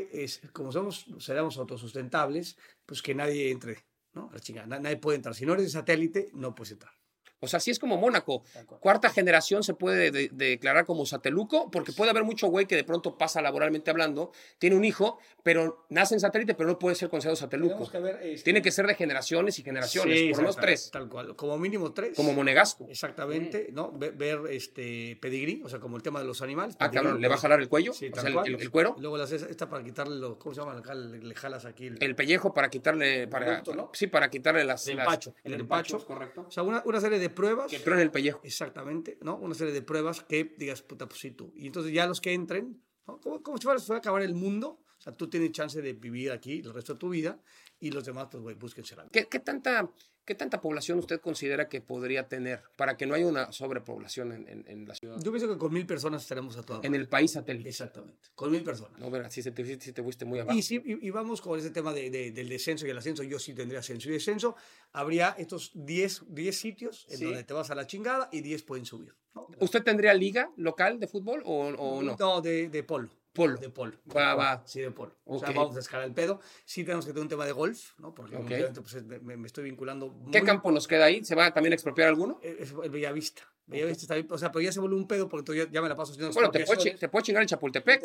como 0.54 0.72
somos, 0.72 1.06
seremos 1.20 1.58
autosustentables, 1.58 2.58
pues 2.86 3.02
que 3.02 3.16
nadie 3.16 3.50
entre, 3.52 3.74
¿no? 4.14 4.30
La 4.34 4.40
chingada, 4.40 4.68
na- 4.68 4.80
nadie 4.80 4.98
puede 4.98 5.18
entrar. 5.18 5.34
Si 5.36 5.46
no 5.46 5.54
eres 5.54 5.72
satélite, 5.72 6.30
no 6.34 6.54
puedes 6.56 6.72
entrar. 6.74 6.94
O 7.42 7.48
sea, 7.48 7.60
sí 7.60 7.72
es 7.72 7.80
como 7.80 7.98
Mónaco. 7.98 8.44
Cuarta 8.80 9.10
generación 9.10 9.64
se 9.64 9.74
puede 9.74 10.12
de- 10.12 10.30
de 10.30 10.46
declarar 10.52 10.86
como 10.86 11.06
sateluco, 11.06 11.70
porque 11.72 11.92
puede 11.92 12.12
haber 12.12 12.24
mucho 12.24 12.48
güey 12.48 12.66
que 12.68 12.76
de 12.76 12.84
pronto 12.84 13.18
pasa 13.18 13.42
laboralmente 13.42 13.92
hablando, 13.92 14.32
tiene 14.60 14.76
un 14.76 14.86
hijo, 14.86 15.18
pero 15.44 15.86
nace 15.90 16.14
en 16.14 16.20
satélite, 16.20 16.54
pero 16.54 16.70
no 16.70 16.78
puede 16.80 16.96
ser 16.96 17.10
considerado 17.10 17.36
sateluco. 17.36 17.90
Que 17.90 18.00
ver, 18.00 18.20
este, 18.24 18.44
Tiene 18.44 18.62
que 18.62 18.72
ser 18.72 18.86
de 18.88 18.96
generaciones 18.96 19.58
y 19.60 19.64
generaciones, 19.64 20.20
sí, 20.20 20.28
por 20.30 20.38
lo 20.38 20.42
menos 20.44 20.56
tres, 20.58 20.90
Tal 20.92 21.10
cual, 21.10 21.36
como 21.36 21.58
mínimo 21.58 21.92
tres. 21.94 22.16
como 22.16 22.32
Monegasco. 22.34 22.86
Exactamente, 22.90 23.70
¿no? 23.72 23.92
Ve- 23.92 24.12
Ver, 24.12 24.40
este 24.52 25.18
pedigrí, 25.20 25.62
o 25.66 25.70
sea, 25.70 25.80
como 25.80 25.98
el 25.98 26.04
tema 26.04 26.20
de 26.20 26.26
los 26.26 26.42
animales. 26.44 26.76
Ah, 26.80 26.92
cabrón, 26.92 27.20
le 27.20 27.28
va 27.28 27.36
a 27.36 27.38
jalar 27.40 27.60
el 27.60 27.68
cuello, 27.70 27.92
Sí, 27.94 28.08
o 28.08 28.12
tal 28.12 28.22
sea, 28.22 28.28
el, 28.30 28.34
cual. 28.36 28.48
el- 28.48 28.62
el 28.62 28.70
cuero, 28.72 28.96
Luego 29.00 29.18
las, 29.18 29.32
esta 29.32 29.68
para 29.68 29.84
quitarle 29.84 30.16
los, 30.18 30.38
¿cómo 30.38 30.54
se 30.54 30.62
llama? 30.62 30.78
Acá 30.78 30.94
le, 30.94 31.18
le 31.20 31.34
jalas 31.36 31.66
aquí 31.66 31.88
el, 31.88 31.98
el 32.04 32.16
pellejo 32.16 32.54
para 32.54 32.70
quitarle, 32.70 33.28
para, 33.28 33.64
¿no? 33.76 33.90
sí, 33.94 34.06
para 34.08 34.30
quitarle 34.30 34.64
las... 34.64 34.88
El 34.88 34.98
las- 34.98 35.08
empacho, 35.08 35.34
el 35.44 35.54
empacho. 35.54 36.06
correcto. 36.06 36.46
O 36.48 36.52
sea, 36.52 36.62
una, 36.62 36.84
una 36.86 37.00
serie 37.02 37.18
de 37.18 37.31
pruebas. 37.32 37.72
Que 37.72 37.80
truene 37.80 38.04
el 38.04 38.12
pellejo. 38.12 38.42
Exactamente, 38.44 39.18
¿no? 39.22 39.38
Una 39.38 39.56
serie 39.56 39.74
de 39.74 39.82
pruebas 39.82 40.22
que 40.22 40.56
digas, 40.58 40.82
puta, 40.82 41.08
pues 41.08 41.20
sí 41.20 41.32
tú. 41.32 41.52
Y 41.56 41.68
entonces 41.68 41.94
ya 41.94 42.06
los 42.08 42.22
que 42.22 42.34
entren, 42.34 42.82
¿no? 43.08 43.20
como, 43.20 43.42
como 43.42 43.58
si 43.58 43.64
fuera, 43.64 43.80
fuera 43.80 43.98
a 43.98 44.00
acabar 44.00 44.22
el 44.22 44.36
mundo, 44.36 44.84
O 44.98 45.02
sea, 45.02 45.16
tú 45.16 45.30
tienes 45.30 45.52
chance 45.52 45.82
de 45.82 45.94
vivir 45.94 46.32
aquí 46.32 46.60
el 46.60 46.74
resto 46.74 46.94
de 46.94 47.00
tu 47.00 47.10
vida 47.10 47.40
y 47.80 47.92
los 47.92 48.06
demás, 48.06 48.28
pues, 48.32 48.44
güey, 48.44 48.56
búsquense 48.56 48.96
la 48.96 49.04
vida. 49.04 49.12
¿Qué, 49.12 49.28
qué 49.28 49.40
tanta, 49.40 49.90
¿Qué 50.24 50.36
tanta 50.36 50.62
población 50.62 51.00
usted 51.00 51.20
considera 51.20 51.68
que 51.68 51.82
podría 51.82 52.28
tener 52.28 52.62
para 52.76 52.96
que 52.96 53.08
no 53.08 53.16
haya 53.16 53.26
una 53.26 53.52
sobrepoblación 53.52 54.32
en, 54.32 54.48
en- 54.48 54.66
en 54.68 54.88
la 54.88 54.94
ciudad? 54.96 55.18
Yo 55.20 55.32
pienso 55.32 55.48
que 55.48 55.58
con 55.58 55.74
mil 55.74 55.86
personas 55.88 56.22
estaremos 56.22 56.56
a 56.58 56.64
toda 56.64 56.80
En 56.84 56.94
el 56.94 57.08
país 57.10 57.32
satélite. 57.32 57.68
Exactamente, 57.70 58.30
con 58.36 58.52
mil 58.52 58.64
personas. 58.64 59.00
No, 59.00 59.10
verá, 59.10 59.30
si, 59.32 59.42
se 59.42 59.52
te, 59.52 59.80
si 59.80 59.92
te 59.94 60.04
fuiste 60.04 60.24
muy 60.26 60.40
abajo. 60.40 60.58
Y, 60.58 60.62
sí, 60.62 60.82
y, 60.86 61.08
y 61.08 61.10
vamos 61.10 61.42
con 61.42 61.58
ese 61.60 61.72
tema 61.72 61.92
de- 61.94 62.12
de- 62.12 62.32
del 62.32 62.50
descenso 62.50 62.86
y 62.86 62.92
el 62.92 62.98
ascenso. 63.00 63.24
Yo 63.24 63.40
sí 63.40 63.54
tendría 63.54 63.80
ascenso 63.80 64.10
y 64.10 64.12
descenso. 64.14 64.56
Habría 64.94 65.36
estos 65.40 65.72
10, 65.74 66.24
10 66.28 66.58
sitios 66.60 67.08
en 67.10 67.18
Sí. 67.18 67.26
donde 67.26 67.44
te 67.44 67.54
vas 67.54 67.72
a 67.72 67.76
la 67.76 67.88
chingada 67.88 68.30
y 68.32 68.42
10 68.42 68.62
pueden 68.64 68.86
subir. 68.86 69.16
¿no? 69.34 69.48
¿Usted 69.60 69.82
tendría 69.84 70.14
liga 70.14 70.52
local 70.56 71.00
de 71.00 71.08
fútbol 71.08 71.42
o, 71.46 71.68
o 71.70 72.04
no? 72.04 72.16
No, 72.20 72.42
de, 72.42 72.70
de 72.70 72.84
polo. 72.84 73.10
Polo. 73.34 73.58
De 73.58 73.70
polo. 73.70 73.94
Va, 74.16 74.36
va. 74.36 74.64
Sí, 74.66 74.82
de 74.82 74.92
polo. 74.92 75.16
O 75.26 75.40
sea, 75.40 75.52
vamos 75.52 75.76
a 75.76 75.80
escalar 75.80 76.06
el 76.08 76.14
pedo. 76.14 76.42
Sí 76.66 76.84
tenemos 76.84 77.06
que 77.06 77.12
tener 77.12 77.24
un 77.24 77.30
tema 77.30 77.46
de 77.46 77.54
golf, 77.54 77.98
¿no? 78.00 78.14
Porque 78.14 78.36
Ok. 78.36 78.42
últimamente, 78.44 78.82
pues, 78.82 79.04
me, 79.06 79.38
me 79.38 79.48
estoy 79.48 79.64
vinculando 79.64 80.14
¿Qué 80.32 80.42
campo 80.44 80.72
nos 80.72 80.88
queda 80.88 81.06
ahí? 81.06 81.24
¿Se 81.24 81.34
va 81.36 81.54
también 81.54 81.72
a 81.74 81.76
expropiar 81.76 82.10
alguno? 82.10 82.40
Es 82.44 82.74
el 82.84 82.90
Bellavista. 82.90 83.44
Bellavista 83.68 84.02
está 84.02 84.16
bien, 84.16 84.28
o 84.30 84.38
sea, 84.38 84.52
pero 84.52 84.62
ya 84.64 84.72
se 84.74 84.80
vuelve 84.82 84.98
un 84.98 85.08
pedo 85.08 85.30
porque 85.30 85.56
ya, 85.56 85.70
ya 85.72 85.82
me 85.82 85.88
la 85.88 85.96
paso 85.96 86.12
haciendo 86.12 86.34
Bueno, 86.34 86.52
te 86.52 86.60
expropiaciones. 86.60 87.00
te 87.00 87.08
puede 87.08 87.24
chingar 87.24 87.42
el 87.44 87.48
Chapultepec. 87.48 88.02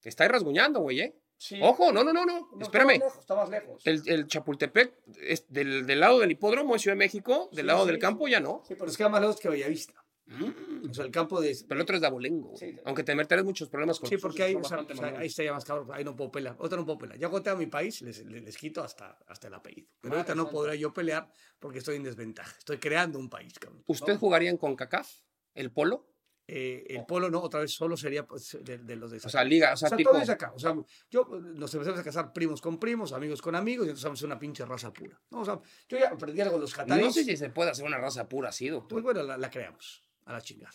Te 0.00 0.08
está 0.08 0.24
ahí 0.24 0.28
rasguñando, 0.30 0.80
güey, 0.80 1.00
¿eh? 1.00 1.16
Sí. 1.36 1.58
Ojo, 1.62 1.92
no, 1.92 2.02
no, 2.02 2.12
no, 2.12 2.24
no. 2.26 2.48
No, 2.52 2.62
está 2.62 2.64
Espérame. 2.64 2.86
más 2.86 2.98
lejos, 2.98 3.18
está 3.18 3.34
más 3.36 3.48
lejos. 3.50 3.82
El, 3.86 4.02
el 4.06 4.26
Chapultepec, 4.26 4.92
es 5.20 5.44
del, 5.48 5.86
del 5.86 6.00
lado 6.00 6.18
del 6.18 6.32
hipódromo 6.32 6.72
de 6.72 6.80
Ciudad 6.80 6.94
de 6.96 6.98
México, 6.98 7.48
del 7.52 7.60
Sí, 7.60 7.66
lado 7.66 7.84
sí, 7.84 7.90
del 7.92 8.00
campo 8.00 8.26
ya 8.26 8.40
no. 8.40 8.62
Sí, 8.66 8.74
pero 8.74 8.90
es 8.90 8.96
que 8.96 9.08
más 9.08 9.20
lejos 9.20 9.38
que 9.38 9.48
Bellavista. 9.48 10.01
Mm. 10.38 10.90
O 10.90 10.94
sea, 10.94 11.04
el 11.04 11.10
campo 11.10 11.40
de... 11.40 11.56
Pero 11.68 11.78
el 11.80 11.82
otro 11.82 11.96
es 11.96 12.00
de 12.00 12.06
abolengo. 12.08 12.56
Sí. 12.56 12.74
Aunque 12.84 13.04
te 13.04 13.14
meterás 13.14 13.44
muchos 13.44 13.68
problemas 13.68 13.98
con 14.00 14.08
Sí, 14.08 14.16
porque 14.16 14.52
son 14.52 14.62
o 14.62 14.64
sea, 14.64 14.78
o 14.80 14.84
sea, 14.86 14.94
mamones. 14.96 15.20
ahí 15.20 15.26
está 15.28 15.44
ya 15.44 15.52
más 15.52 15.64
cabrón, 15.64 15.88
ahí 15.92 16.04
no 16.04 16.16
puedo 16.16 16.30
pelear. 16.32 16.56
Ahorita 16.58 16.76
no 16.76 16.84
puedo 16.84 16.98
pelear. 16.98 17.18
Ya 17.18 17.28
cuando 17.28 17.44
tenga 17.44 17.56
mi 17.58 17.66
país, 17.66 18.02
les, 18.02 18.24
les, 18.26 18.42
les 18.42 18.56
quito 18.56 18.82
hasta, 18.82 19.18
hasta 19.28 19.46
el 19.48 19.54
apellido. 19.54 19.88
Pero 20.00 20.16
ahorita 20.16 20.34
no 20.34 20.48
podrá 20.50 20.74
yo 20.74 20.92
pelear 20.92 21.30
porque 21.58 21.78
estoy 21.78 21.96
en 21.96 22.02
desventaja. 22.04 22.54
Estoy 22.58 22.78
creando 22.78 23.18
un 23.18 23.28
país, 23.30 23.58
cabrón. 23.58 23.82
¿Usted 23.86 24.16
jugaría 24.18 24.50
en 24.50 24.56
CONCACAF? 24.56 25.08
¿El 25.54 25.70
polo? 25.70 26.08
Eh, 26.48 26.84
el 26.96 27.06
polo 27.06 27.30
no, 27.30 27.40
otra 27.40 27.60
vez 27.60 27.70
solo 27.72 27.96
sería 27.96 28.26
pues, 28.26 28.58
de, 28.62 28.76
de 28.78 28.96
los 28.96 29.12
de 29.12 29.18
O 29.18 29.28
sea, 29.28 29.44
liga, 29.44 29.70
o 29.70 29.74
O 29.74 29.76
sea, 29.76 29.88
sea, 29.90 29.96
tipo... 29.96 30.10
todo 30.10 30.20
es 30.20 30.28
acá. 30.28 30.52
O 30.54 30.58
sea, 30.58 30.74
yo 31.08 31.24
nos 31.24 31.72
empezamos 31.72 32.00
a 32.00 32.02
casar 32.02 32.32
primos 32.32 32.60
con 32.60 32.78
primos, 32.80 33.12
amigos 33.12 33.40
con 33.40 33.54
amigos, 33.54 33.86
y 33.86 33.90
entonces 33.90 34.04
vamos 34.04 34.18
a 34.18 34.20
ser 34.22 34.26
una 34.26 34.38
pinche 34.40 34.64
raza 34.66 34.92
pura. 34.92 35.18
¿no? 35.30 35.40
O 35.42 35.44
sea, 35.44 35.60
yo 35.88 35.98
ya 35.98 36.08
aprendí 36.08 36.40
algo 36.40 36.56
de 36.56 36.62
los 36.62 36.74
cataríes. 36.74 37.06
No 37.06 37.12
sé 37.12 37.24
si 37.24 37.36
se 37.36 37.48
puede 37.50 37.70
hacer 37.70 37.84
una 37.86 37.96
raza 37.98 38.28
pura 38.28 38.48
así, 38.48 38.64
Pues 38.68 38.74
doctor. 38.80 39.02
bueno, 39.02 39.22
la, 39.22 39.38
la 39.38 39.50
creamos, 39.50 40.02
a 40.24 40.32
la 40.32 40.40
chingada. 40.40 40.72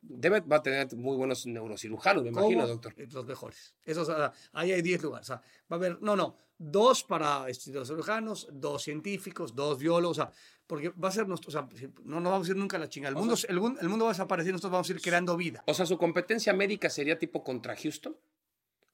Debe, 0.00 0.40
va 0.40 0.56
a 0.56 0.62
tener 0.62 0.94
muy 0.96 1.14
buenos 1.16 1.44
neurocirujanos, 1.44 2.22
me 2.22 2.30
imagino, 2.30 2.60
¿Cómo? 2.62 2.68
doctor. 2.72 2.94
Eh, 2.96 3.06
Los 3.12 3.26
mejores. 3.26 3.74
Esos, 3.84 4.08
ah, 4.08 4.32
ahí 4.54 4.72
hay 4.72 4.80
10 4.80 5.02
lugares. 5.02 5.28
O 5.28 5.32
sea, 5.34 5.42
va 5.70 5.74
a 5.74 5.74
haber, 5.74 6.00
no, 6.00 6.16
no, 6.16 6.38
dos 6.56 7.04
para 7.04 7.46
estudios 7.50 7.88
cirujanos, 7.88 8.48
dos 8.50 8.82
científicos, 8.82 9.54
dos 9.54 9.78
biólogos, 9.78 10.18
o 10.18 10.22
sea, 10.22 10.32
porque 10.66 10.88
va 10.88 11.08
a 11.08 11.12
ser 11.12 11.28
nuestro, 11.28 11.48
o 11.48 11.52
sea, 11.52 11.68
no 12.04 12.18
nos 12.20 12.32
vamos 12.32 12.48
a 12.48 12.50
ir 12.52 12.56
nunca 12.56 12.78
a 12.78 12.80
la 12.80 12.88
chingada. 12.88 13.10
El 13.10 13.16
mundo, 13.16 13.34
el, 13.46 13.60
mundo- 13.60 13.80
el 13.82 13.88
mundo 13.90 14.04
va 14.06 14.12
a 14.12 14.14
desaparecer, 14.14 14.52
nosotros 14.52 14.72
vamos 14.72 14.88
a 14.88 14.92
ir 14.94 15.00
creando 15.02 15.36
vida. 15.36 15.62
O 15.66 15.74
sea, 15.74 15.84
su 15.84 15.98
competencia 15.98 16.54
médica 16.54 16.88
sería 16.88 17.18
tipo 17.18 17.44
contra 17.44 17.76
Houston. 17.76 18.16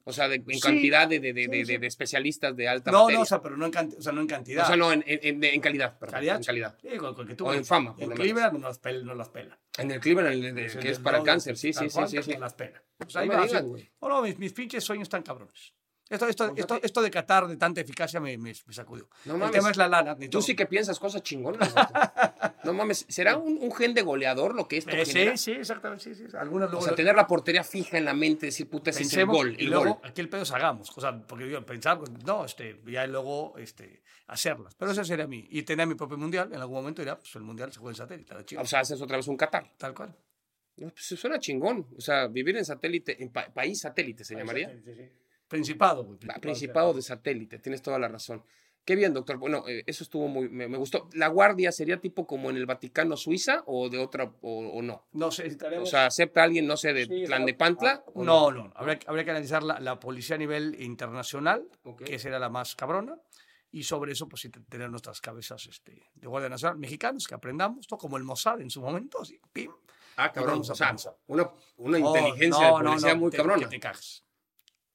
O 0.03 0.13
sea, 0.13 0.27
de- 0.27 0.35
en 0.35 0.45
Sí, 0.49 0.59
cantidad 0.59 1.07
de, 1.07 1.19
de- 1.19 1.33
de- 1.33 1.65
sí, 1.65 1.77
de- 1.77 1.87
especialistas 1.87 2.55
de 2.55 2.67
alta 2.67 2.91
No, 2.91 3.01
materia. 3.03 3.17
no, 3.19 3.23
o 3.23 3.25
sea, 3.25 3.41
pero 3.41 3.55
no 3.57 3.65
en, 3.65 3.71
canti- 3.71 3.95
o 3.97 4.01
sea, 4.01 4.11
no 4.11 4.21
en 4.21 4.27
cantidad. 4.27 4.63
O 4.63 4.67
sea, 4.67 4.75
no, 4.75 4.91
en, 4.91 5.03
en- 5.07 5.43
en- 5.43 5.61
calidad, 5.61 5.97
perdón, 5.99 6.13
calidad. 6.13 6.37
en 6.37 6.43
calidad. 6.43 6.77
Sí, 6.81 6.97
con- 6.97 7.13
con 7.15 7.27
que 7.27 7.35
tú- 7.35 7.47
O 7.47 7.53
en 7.53 7.63
fama, 7.65 7.95
En 7.97 8.11
Cleveland 8.11 8.53
no 8.59 8.67
las 8.67 8.81
pel- 8.81 9.03
no 9.03 9.13
las 9.15 9.29
pelan. 9.29 9.57
En 9.77 9.91
el 9.91 9.99
Cleveland, 9.99 10.43
el 10.43 10.55
de- 10.55 10.69
Sí, 10.69 10.77
que 10.79 10.87
el 10.87 10.93
es 10.93 10.99
para 10.99 11.19
el 11.19 11.23
cáncer, 11.23 11.57
sí, 11.57 11.71
sí, 11.73 11.89
sí, 11.89 12.21
sí, 12.23 12.33
no 12.33 12.39
las 12.39 12.53
pela. 12.53 12.83
Pues 12.97 13.13
No 13.15 13.21
ahí 13.21 13.29
me 13.29 13.47
sí. 13.47 13.57
güey. 13.61 13.91
No, 14.01 14.09
no, 14.09 14.21
mis, 14.21 14.37
mis 14.37 14.53
pinches 14.53 14.83
sueños 14.83 15.05
están 15.05 15.23
cabrones. 15.23 15.73
Esto, 16.11 16.27
esto, 16.27 16.79
esto, 16.83 17.01
de 17.01 17.09
Qatar 17.09 17.47
de 17.47 17.57
tanta 17.57 17.81
eficacia 17.81 18.19
me, 18.19 18.37
me, 18.37 18.53
me 18.65 18.73
sacudió. 18.73 19.07
No 19.25 19.33
el 19.33 19.39
mames. 19.39 19.55
tema 19.55 19.71
es 19.71 19.77
la 19.77 19.87
lana. 19.87 20.17
Tú 20.29 20.41
sí 20.41 20.55
que 20.55 20.65
piensas 20.65 20.99
cosas 20.99 21.23
chingonas. 21.23 21.73
no 22.63 22.73
mames, 22.73 23.05
¿será 23.09 23.37
un, 23.37 23.57
un 23.61 23.71
gen 23.73 23.93
de 23.93 24.01
goleador 24.01 24.53
lo 24.53 24.67
que 24.67 24.77
esto 24.77 24.91
Eh, 24.91 25.05
genera? 25.05 25.37
sí, 25.37 25.53
sí, 25.53 25.59
exactamente. 25.59 26.03
Sí, 26.03 26.15
sí. 26.15 26.23
Algunas 26.37 26.71
O 26.73 26.81
sea, 26.81 26.91
lo- 26.91 26.95
tener 26.95 27.15
la 27.15 27.25
portería 27.27 27.63
fija 27.63 27.97
en 27.97 28.05
la 28.05 28.13
mente, 28.13 28.47
decir, 28.47 28.69
puta, 28.69 28.89
ese 28.89 29.03
es 29.03 29.13
el 29.13 29.25
gol, 29.25 29.55
y 29.59 29.67
luego 29.67 29.95
gol. 29.95 29.97
aquí 30.03 30.21
el 30.21 30.29
pedo 30.29 30.43
es 30.43 30.51
hagamos. 30.51 30.91
O 30.95 31.01
sea, 31.01 31.17
porque 31.25 31.49
yo 31.49 31.65
pensar, 31.65 31.97
pues, 31.97 32.11
no, 32.25 32.43
este, 32.45 32.79
ya 32.85 33.07
luego 33.07 33.57
este, 33.57 34.03
hacerlas. 34.27 34.75
Pero 34.75 34.91
eso 34.91 35.03
sería 35.05 35.27
mí. 35.27 35.47
Y 35.49 35.63
tener 35.63 35.87
mi 35.87 35.95
propio 35.95 36.17
mundial, 36.17 36.49
en 36.53 36.59
algún 36.59 36.75
momento 36.77 37.01
dirá, 37.01 37.17
pues 37.17 37.33
el 37.35 37.43
mundial 37.43 37.71
se 37.71 37.79
juega 37.79 37.91
en 37.91 37.95
satélite. 37.97 38.57
O 38.57 38.65
sea, 38.65 38.81
haces 38.81 39.01
otra 39.01 39.17
vez 39.17 39.27
un 39.27 39.37
Qatar. 39.37 39.71
Tal 39.77 39.93
cual. 39.93 40.15
No, 40.77 40.89
pues, 40.89 41.05
suena 41.19 41.39
chingón. 41.39 41.87
O 41.97 42.01
sea, 42.01 42.27
vivir 42.27 42.57
en 42.57 42.65
satélite, 42.65 43.21
en 43.21 43.29
pa- 43.31 43.47
país 43.53 43.79
satélite 43.79 44.23
se 44.23 44.35
llamaría. 44.35 44.71
Principado, 45.51 46.03
güey. 46.05 46.17
Va, 46.27 46.35
Principado 46.35 46.93
de 46.93 47.01
satélite, 47.01 47.59
tienes 47.59 47.81
toda 47.81 47.99
la 47.99 48.07
razón. 48.07 48.43
Qué 48.83 48.95
bien, 48.95 49.13
doctor. 49.13 49.37
Bueno, 49.37 49.63
eh, 49.67 49.83
eso 49.85 50.03
estuvo 50.03 50.27
muy, 50.27 50.49
me, 50.49 50.67
me 50.67 50.77
gustó. 50.77 51.07
¿La 51.13 51.27
guardia 51.27 51.71
sería 51.71 51.97
tipo 52.01 52.25
como 52.25 52.49
en 52.49 52.57
el 52.57 52.65
Vaticano 52.65 53.15
Suiza 53.15 53.61
o 53.67 53.89
de 53.89 53.99
otra, 53.99 54.33
o, 54.41 54.69
o 54.69 54.81
no? 54.81 55.05
No 55.11 55.29
sé, 55.29 55.55
O 55.79 55.85
sea, 55.85 56.07
¿acepta 56.07 56.41
alguien, 56.41 56.65
no 56.65 56.75
sé, 56.77 56.91
de 56.91 57.05
Sí, 57.05 57.25
Plan 57.27 57.41
la- 57.41 57.45
de 57.45 57.53
Pantla? 57.53 58.03
o 58.15 58.23
No, 58.23 58.49
no. 58.51 58.71
Habría, 58.75 58.97
que- 58.97 59.07
habría 59.07 59.23
que 59.23 59.31
analizar 59.31 59.61
la, 59.61 59.79
la 59.79 59.99
policía 59.99 60.35
a 60.35 60.39
nivel 60.39 60.81
internacional, 60.81 61.67
Ok. 61.83 62.03
que 62.05 62.17
será 62.17 62.39
la 62.39 62.49
más 62.49 62.75
cabrona. 62.75 63.15
Y 63.73 63.83
sobre 63.83 64.13
eso, 64.13 64.27
pues 64.27 64.49
tener 64.67 64.89
nuestras 64.89 65.21
cabezas 65.21 65.65
este, 65.67 66.01
de 66.15 66.27
Guardia 66.27 66.49
Nacional 66.49 66.77
mexicanos 66.79 67.27
que 67.27 67.35
aprendamos, 67.35 67.85
¿no? 67.89 67.97
como 67.97 68.17
el 68.17 68.23
Mossad 68.23 68.61
en 68.61 68.69
su 68.71 68.81
momento, 68.81 69.21
así, 69.21 69.39
pim. 69.53 69.71
Ah, 70.17 70.31
cabrón. 70.31 70.59
O 70.59 70.63
sea, 70.75 70.95
una, 71.27 71.49
una 71.77 71.97
Oh, 71.99 72.17
inteligencia 72.17 72.69
no, 72.71 72.77
de 72.79 72.83
no, 72.83 72.89
policía 72.89 73.13
no, 73.13 73.19
muy 73.19 73.31
te- 73.31 73.37
cabrona. 73.37 73.59
Que 73.63 73.69
te 73.69 73.79
cagas. 73.79 74.23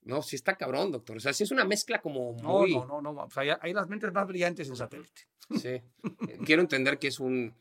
No, 0.07 0.23
sí 0.23 0.37
está 0.37 0.55
cabrón, 0.57 0.91
doctor. 0.93 1.17
O 1.17 1.21
sea, 1.21 1.33
sí 1.33 1.45
es 1.45 1.51
una 1.51 1.65
mezcla 1.65 2.01
como 2.01 2.37
No, 2.43 2.61
muy... 2.61 2.75
no, 2.75 2.87
no, 2.87 3.01
no. 3.03 3.11
O 3.25 3.31
sea, 3.31 3.59
hay 3.61 3.73
las 3.73 3.89
mentes 3.89 4.13
más 4.13 4.27
brillantes 4.27 4.69
en 4.69 4.77
satélite. 4.77 5.23
Sí. 5.61 5.69
Eh, 5.69 5.83
Quiero 6.45 6.63
entender 6.63 6.99
que 6.99 7.09
es 7.09 7.21
un... 7.21 7.55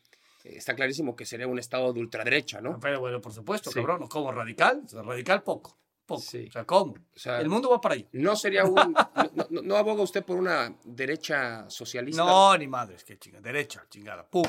eh, 0.43 0.53
Está 0.55 0.75
clarísimo 0.75 1.15
que 1.15 1.25
sería 1.25 1.47
un 1.47 1.59
estado 1.59 1.91
de 1.91 1.99
ultraderecha, 1.99 2.61
¿no? 2.61 2.79
Pero 2.79 2.99
bueno, 2.99 3.19
por 3.19 3.33
supuesto, 3.33 3.69
Sí. 3.71 3.75
cabrón. 3.79 4.07
Como 4.07 4.31
radical, 4.31 4.81
o 4.85 4.87
sea, 4.87 5.01
radical 5.01 5.43
poco. 5.43 5.77
Poco. 6.05 6.21
Sí. 6.21 6.45
O 6.49 6.51
sea, 6.51 6.65
¿cómo? 6.65 6.93
O 6.93 7.19
sea, 7.19 7.41
el 7.41 7.49
mundo 7.49 7.69
va 7.71 7.81
para 7.81 7.95
allá. 7.95 8.05
no 8.13 8.35
sería 8.35 8.63
un... 8.65 8.75
No, 9.35 9.47
no- 9.49 9.61
no 9.63 9.75
aboga 9.75 10.03
usted 10.03 10.23
por 10.23 10.37
una 10.37 10.73
derecha 10.83 11.69
socialista? 11.69 12.23
No, 12.23 12.57
ni 12.57 12.67
madres, 12.67 13.03
que 13.03 13.17
chinga. 13.17 13.41
Derecha, 13.41 13.85
chingada. 13.89 14.25
Pum. 14.29 14.43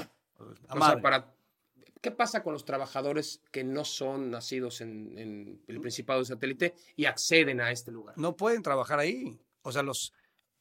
A 0.69 0.75
O 0.77 0.85
sea, 0.85 1.01
para... 1.01 1.33
¿Qué 2.01 2.11
pasa 2.11 2.43
con 2.43 2.53
los 2.53 2.65
trabajadores 2.65 3.43
que 3.51 3.65
no 3.65 3.85
son 3.85 4.31
nacidos 4.31 4.81
en, 4.81 5.17
en 5.19 5.63
el 5.67 5.81
Principado 5.81 6.21
de 6.21 6.27
Satélite 6.27 6.75
y 6.95 7.07
acceden 7.07 7.61
a 7.61 7.71
este 7.71 7.91
lugar? 7.91 8.17
no 8.19 8.37
pueden 8.37 8.63
trabajar 8.63 8.99
ahí. 8.99 9.39
O 9.63 9.73
sea, 9.73 9.83
los, 9.83 10.13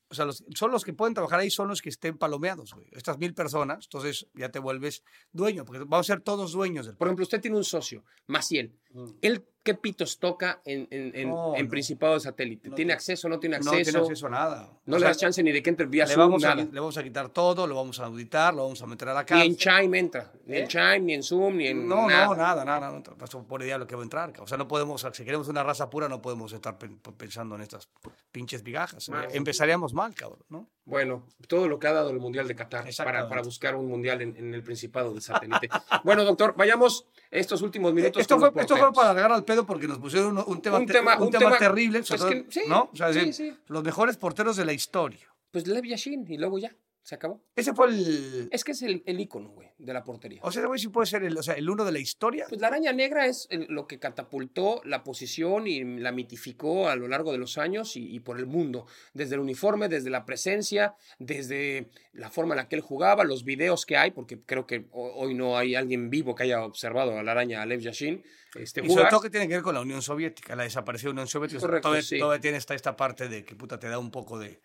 o 0.08 0.16
sea, 0.16 0.26
los, 0.26 0.44
son 0.56 0.72
los 0.72 0.84
que 0.84 0.94
pueden 0.94 1.14
trabajar 1.14 1.40
ahí, 1.40 1.50
son 1.50 1.68
los 1.68 1.82
que 1.82 1.90
estén 1.90 2.18
palomeados, 2.18 2.74
güey. 2.74 2.88
Estas 2.92 3.18
mil 3.18 3.34
personas, 3.34 3.86
entonces 3.86 4.28
ya 4.34 4.50
te 4.50 4.60
vuelves 4.60 5.04
dueño, 5.32 5.66
porque 5.66 5.80
vamos 5.80 6.10
a 6.10 6.14
ser 6.14 6.22
todos 6.22 6.52
dueños 6.52 6.86
del 6.86 6.96
Por 6.96 7.08
ejemplo, 7.08 7.24
usted 7.24 7.42
tiene 7.42 7.58
un 7.58 7.64
socio, 7.64 8.04
Maciel. 8.28 8.76
¿Él 9.22 9.46
qué 9.64 9.74
pitos 9.74 10.20
toca 10.20 10.62
en, 10.64 10.88
en, 10.92 11.12
en- 11.16 11.30
No, 11.30 11.56
en 11.56 11.66
no. 11.66 11.70
Principado 11.72 12.14
de 12.14 12.20
Satélite? 12.20 12.70
No 12.70 12.76
¿Tiene 12.76 12.94
acceso 12.94 13.28
no 13.28 13.40
tiene 13.40 13.58
No 13.60 13.72
acceso? 13.72 13.84
tiene 13.92 14.00
acceso 14.06 14.28
a 14.28 14.30
nada. 14.30 14.70
No 14.86 14.96
O 14.96 15.00
le 15.00 15.00
sea, 15.00 15.08
das 15.10 15.18
chance 15.18 15.42
ni 15.42 15.52
de 15.52 15.64
que 15.64 15.72
entre 15.72 15.88
vía 15.88 16.06
le 16.06 16.14
Zoom, 16.14 16.20
vamos, 16.30 16.44
a, 16.44 16.54
le 16.54 16.66
vamos 16.66 16.96
a 16.98 17.04
quitar 17.04 17.30
todo, 17.30 17.66
lo 17.66 17.74
vamos 17.76 18.00
a 18.00 18.06
auditar, 18.06 18.54
lo 18.54 18.62
vamos 18.64 18.80
a 18.84 18.86
meter 18.86 19.10
a 19.10 19.14
la 19.16 19.22
Ni 19.22 19.26
cárcel. 19.26 19.48
en 19.48 19.56
Chime 19.58 20.00
entra. 20.00 20.32
Ni 20.46 20.58
en 20.58 20.64
¿Eh? 20.66 20.68
Chime, 20.68 21.00
ni 21.00 21.14
en 21.16 21.24
Zoom, 21.24 21.58
ni 21.58 21.68
en 21.68 21.88
No, 21.88 22.08
nada. 22.08 22.26
no, 22.28 22.36
nada, 22.36 22.64
nada, 22.64 22.92
no, 22.92 23.02
eso 23.26 23.44
por 23.48 23.64
idea 23.64 23.80
lo 23.80 23.88
que 23.88 23.96
va 23.96 24.02
a 24.02 24.04
entrar. 24.04 24.34
O 24.40 24.46
sea, 24.46 24.58
no 24.60 24.68
podemos, 24.68 25.02
si 25.14 25.26
queremos 25.26 25.48
una 25.48 25.64
raza 25.64 25.90
pura, 25.90 26.08
no 26.08 26.22
podemos 26.22 26.54
estar 26.54 26.78
pen- 26.78 27.00
pensando 27.18 27.56
en 27.56 27.62
estas 27.62 27.90
pinches 28.32 28.62
vigajas. 28.62 29.10
Más. 29.10 29.34
Empezaríamos 29.34 29.94
mal, 29.96 30.14
cabrón, 30.14 30.44
¿no? 30.50 30.70
Bueno, 30.88 31.26
todo 31.48 31.68
lo 31.68 31.80
que 31.80 31.88
ha 31.88 31.94
dado 31.94 32.12
el 32.12 32.20
Mundial 32.20 32.48
de 32.48 32.54
Qatar 32.56 32.86
para, 32.98 33.28
para 33.28 33.42
buscar 33.42 33.76
un 33.76 33.88
Mundial 33.88 34.22
en, 34.22 34.38
en 34.38 34.54
el 34.54 34.62
Principado 34.62 35.12
de 35.16 35.22
Satélite. 35.22 35.68
bueno, 36.04 36.24
doctor, 36.24 36.54
vayamos 36.56 37.08
estos 37.32 37.64
últimos 37.64 37.92
minutos 37.92 38.22
Esto 38.22 38.36
con 38.36 38.42
fue, 38.42 38.52
los 38.52 38.62
esto 38.62 38.78
fue 38.78 38.85
porteros. 38.88 38.96
para 38.96 39.10
agarrar 39.12 39.32
al 39.38 39.44
pedo 39.46 39.66
porque 39.66 39.88
nos 39.88 39.98
pusieron 40.00 40.38
un, 40.38 40.44
un 40.48 40.62
tema, 40.62 40.78
Un 40.78 40.86
te- 40.86 40.94
tema- 40.94 41.18
un 41.18 41.30
tema 41.32 41.46
tema- 41.46 41.58
terrible, 41.58 42.04
pues 42.04 42.20
sobre 42.22 42.44
que- 42.46 42.52
sí, 42.52 42.62
¿no? 42.68 42.90
O 42.92 42.96
sea, 42.96 43.12
sí, 43.14 43.20
decir, 43.20 43.34
sí. 43.34 43.58
los 43.68 43.84
mejores 43.84 44.18
porteros 44.18 44.56
de 44.58 44.66
la 44.66 44.74
historia. 44.74 45.28
Pues 45.52 45.68
Lev 45.68 45.86
Yashin 45.86 46.26
y 46.30 46.38
luego 46.38 46.60
ya, 46.60 46.76
se 47.06 47.14
acabó. 47.14 47.40
Ese 47.56 47.72
fue 47.76 47.88
el... 47.90 48.50
Es 48.52 48.64
que 48.64 48.72
es 48.72 48.82
el, 48.82 49.04
el 49.06 49.20
ícono, 49.20 49.50
güey, 49.50 49.70
de 49.78 49.94
la 49.94 50.04
portería. 50.04 50.40
O 50.42 50.52
sea, 50.52 50.66
güey 50.66 50.80
sí 50.80 50.88
puede 50.88 51.06
ser 51.06 51.24
el, 51.24 51.38
o 51.38 51.44
sea, 51.44 51.54
el 51.54 51.70
uno 51.70 51.86
de 51.86 51.92
la 51.92 52.00
historia. 52.00 52.48
Pues 52.50 52.60
la 52.60 52.66
araña 52.68 52.94
negra 52.94 53.28
es 53.28 53.46
el- 53.52 53.68
lo 53.70 53.86
que 53.86 54.00
catapultó 54.00 54.82
la 54.86 55.04
posición 55.04 55.68
y 55.68 55.84
la 56.00 56.12
mitificó 56.12 56.90
a 56.90 56.96
lo 56.96 57.08
largo 57.08 57.32
de 57.32 57.38
los 57.38 57.60
años 57.60 57.96
y, 57.96 58.08
y 58.16 58.22
por 58.22 58.40
el 58.40 58.48
mundo. 58.48 58.88
Desde 59.14 59.36
el 59.36 59.42
uniforme, 59.42 59.88
desde 59.88 60.10
la 60.10 60.26
presencia, 60.26 60.96
desde 61.20 61.92
la 62.14 62.32
forma 62.32 62.56
en 62.56 62.58
la 62.58 62.68
que 62.68 62.76
él 62.76 62.82
jugaba, 62.82 63.24
los 63.24 63.44
videos 63.44 63.86
que 63.86 63.98
hay, 63.98 64.10
porque 64.10 64.42
creo 64.42 64.66
que 64.66 64.88
ho- 64.92 65.14
hoy 65.14 65.36
no 65.36 65.58
hay 65.60 65.76
alguien 65.76 66.10
vivo 66.10 66.34
que 66.34 66.42
haya 66.44 66.64
observado 66.66 67.20
a 67.20 67.22
la 67.22 67.34
araña 67.34 67.64
Lev 67.68 67.82
Yashin 67.82 68.24
este, 68.56 68.84
Y 68.84 68.90
sobre 68.90 69.10
todo 69.10 69.22
que 69.22 69.30
tiene 69.30 69.48
que 69.48 69.56
ver 69.56 69.64
con 69.64 69.76
la 69.76 69.82
Unión 69.82 70.02
Soviética, 70.02 70.56
la 70.56 70.64
desaparecida 70.64 71.12
Unión 71.12 71.28
Soviética. 71.28 71.60
Correcto, 71.60 71.90
todavía, 71.90 72.02
sí. 72.02 72.18
todavía 72.18 72.42
tiene 72.42 72.58
esta, 72.58 72.74
esta 72.74 72.96
parte 72.96 73.28
de 73.28 73.44
que 73.46 73.56
puta 73.56 73.78
te 73.80 73.90
da 73.90 74.00
un 74.00 74.10
poco 74.12 74.40
de, 74.40 74.60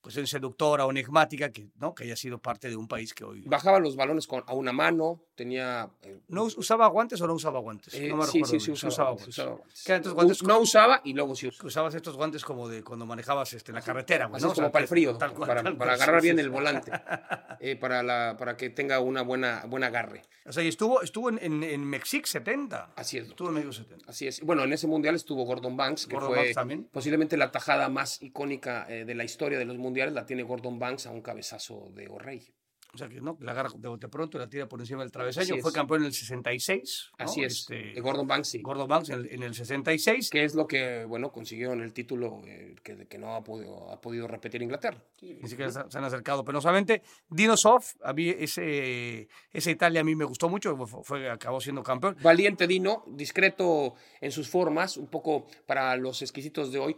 cuestión 0.00 0.26
seductora 0.26 0.86
o 0.86 0.90
enigmática 0.90 1.50
que, 1.50 1.68
¿no? 1.76 1.94
que 1.94 2.04
haya 2.04 2.16
sido 2.16 2.38
parte 2.38 2.68
de 2.68 2.76
un 2.76 2.88
país 2.88 3.12
que 3.14 3.24
hoy... 3.24 3.42
Bajaba 3.46 3.78
los 3.80 3.96
balones 3.96 4.26
con, 4.26 4.42
a 4.46 4.54
una 4.54 4.72
mano, 4.72 5.22
tenía... 5.34 5.90
eh, 6.02 6.20
¿No 6.28 6.44
us- 6.44 6.56
usaba 6.56 6.86
guantes 6.88 7.20
o 7.20 7.26
no 7.26 7.34
usaba 7.34 7.60
guantes? 7.60 7.92
eh, 7.94 8.08
no 8.08 8.16
me 8.16 8.24
sí, 8.26 8.42
sí, 8.44 8.58
sí, 8.60 8.70
usaba, 8.72 8.88
usaba 8.90 9.10
guantes, 9.10 9.28
usaba 9.28 9.50
guantes. 9.56 9.88
Estos 9.90 10.14
guantes 10.14 10.42
U- 10.42 10.46
no 10.46 10.58
usaba 10.60 11.00
y 11.04 11.12
luego 11.12 11.34
sí 11.34 11.48
usaba. 11.48 11.66
usabas 11.68 11.94
estos 11.94 12.16
guantes 12.16 12.44
como 12.44 12.68
de 12.68 12.82
cuando 12.82 13.04
manejabas 13.06 13.52
este, 13.52 13.72
en 13.72 13.76
la 13.76 13.82
carretera, 13.82 14.24
Así 14.26 14.32
¿no? 14.32 14.36
es 14.38 14.44
O 14.44 14.54
sea, 14.54 14.54
como 14.54 14.72
para 14.72 14.82
el 14.84 14.88
frío, 14.88 15.16
tal 15.16 15.32
para, 15.34 15.62
tal 15.62 15.76
para 15.76 15.92
agarrar 15.94 16.20
sí, 16.20 16.26
bien 16.28 16.36
sí, 16.36 16.42
el 16.42 16.50
volante, 16.50 16.92
eh, 17.60 17.76
para, 17.76 18.02
la, 18.02 18.36
para 18.38 18.56
que 18.56 18.70
tenga 18.70 19.00
una 19.00 19.22
buena, 19.22 19.64
buen 19.68 19.84
agarre. 19.84 20.22
O 20.46 20.52
sea, 20.52 20.62
y 20.64 20.68
estuvo, 20.68 21.02
estuvo 21.02 21.28
en, 21.28 21.38
en, 21.42 21.62
en 21.62 21.84
Mexic 21.84 22.24
70. 22.26 22.94
Así 22.96 23.18
es. 23.18 23.28
Estuvo 23.28 23.48
en 23.48 23.54
México 23.54 23.72
70. 23.74 24.06
Así 24.10 24.26
es. 24.26 24.40
Bueno, 24.40 24.64
en 24.64 24.72
ese 24.72 24.86
mundial 24.86 25.14
estuvo 25.14 25.44
Gordon 25.44 25.76
Banks, 25.76 26.06
que 26.06 26.14
Gordon 26.14 26.34
fue 26.34 26.52
Banks 26.54 26.86
posiblemente 26.90 27.36
la 27.36 27.50
tajada 27.52 27.88
más 27.90 28.20
icónica 28.22 28.86
eh, 28.88 29.04
de 29.04 29.14
la 29.14 29.24
historia 29.24 29.58
de 29.58 29.64
los 29.66 29.76
mundiales. 29.76 29.89
La 29.94 30.26
tiene 30.26 30.42
Gordon 30.42 30.78
Banks 30.78 31.06
a 31.06 31.10
un 31.10 31.20
cabezazo 31.22 31.90
de 31.94 32.08
O'Reilly. 32.08 32.54
O 32.92 32.98
sea, 32.98 33.08
que 33.08 33.20
no, 33.20 33.38
la 33.40 33.52
agarra 33.52 33.70
de 33.76 33.86
bote 33.86 34.08
pronto 34.08 34.36
y 34.36 34.40
la 34.40 34.48
tira 34.48 34.68
por 34.68 34.80
encima 34.80 35.02
del 35.02 35.12
travesaño. 35.12 35.54
Así 35.54 35.60
Fue 35.62 35.70
es. 35.70 35.74
campeón 35.76 36.00
en 36.00 36.06
el 36.06 36.12
66. 36.12 37.10
¿no? 37.20 37.24
Así 37.24 37.44
es. 37.44 37.60
Este, 37.70 38.00
Gordon 38.00 38.26
Banks, 38.26 38.48
sí. 38.48 38.62
Gordon 38.62 38.88
Banks 38.88 39.10
en 39.10 39.20
el, 39.20 39.32
en 39.32 39.42
el 39.44 39.54
66. 39.54 40.28
Que 40.28 40.42
es 40.42 40.56
lo 40.56 40.66
que, 40.66 41.04
bueno, 41.04 41.30
consiguieron 41.30 41.82
el 41.82 41.92
título 41.92 42.40
eh, 42.46 42.74
que, 42.82 43.06
que 43.06 43.16
no 43.16 43.36
ha 43.36 43.44
podido, 43.44 43.92
ha 43.92 44.00
podido 44.00 44.26
repetir 44.26 44.60
Inglaterra. 44.62 45.00
Ni 45.22 45.48
siquiera 45.48 45.70
se 45.70 45.88
se 45.88 45.98
han 45.98 46.02
acercado 46.02 46.44
penosamente. 46.44 47.02
Dinosov, 47.28 47.84
a 48.02 48.12
mí 48.12 48.28
ese, 48.28 49.28
esa 49.52 49.70
Italia 49.70 50.00
a 50.00 50.04
mí 50.04 50.16
me 50.16 50.24
gustó 50.24 50.48
mucho, 50.48 50.76
fue, 50.84 51.04
fue- 51.04 51.30
acabó 51.30 51.60
siendo 51.60 51.84
campeón. 51.84 52.16
Valiente 52.22 52.66
Dino, 52.66 53.04
discreto 53.06 53.94
en 54.20 54.32
sus 54.32 54.48
formas, 54.48 54.96
un 54.96 55.06
poco 55.06 55.46
para 55.64 55.94
los 55.96 56.22
exquisitos 56.22 56.72
de 56.72 56.80
hoy, 56.80 56.96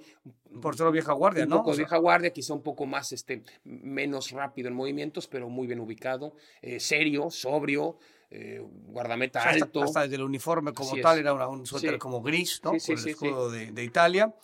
Un 0.52 0.60
portero 0.60 0.92
vieja 0.92 1.12
guardia, 1.12 1.44
un 1.44 1.50
¿no? 1.50 1.56
poco 1.58 1.70
O 1.70 1.74
sea, 1.74 1.84
vieja 1.84 1.96
guardia, 1.96 2.30
quizá 2.32 2.52
un 2.54 2.62
poco 2.62 2.84
más, 2.86 3.12
este, 3.12 3.42
menos 3.64 4.30
rápido 4.32 4.68
en 4.68 4.74
movimientos, 4.74 5.26
pero 5.26 5.48
muy 5.48 5.66
bien 5.66 5.80
ubicado, 5.80 6.34
eh, 6.60 6.78
serio, 6.78 7.30
sobrio, 7.30 7.96
eh, 8.30 8.60
guardameta 8.86 9.40
o 9.40 9.42
sea, 9.42 9.50
hasta, 9.52 9.64
alto. 9.64 9.82
hasta 9.82 10.02
desde 10.02 10.16
el 10.16 10.22
uniforme 10.22 10.72
como 10.72 10.90
Así 10.90 10.98
es. 10.98 11.02
tal 11.02 11.18
era 11.18 11.32
una- 11.34 11.48
un 11.48 11.66
suéter 11.66 11.92
Sí. 11.94 11.98
como 11.98 12.22
gris, 12.22 12.60
¿no? 12.64 12.72
Sí, 12.72 12.80
sí, 12.80 12.92
con 12.94 13.02
el 13.02 13.08
escudo 13.10 13.50
de, 13.50 13.72
de 13.72 13.84
Italia. 13.84 14.34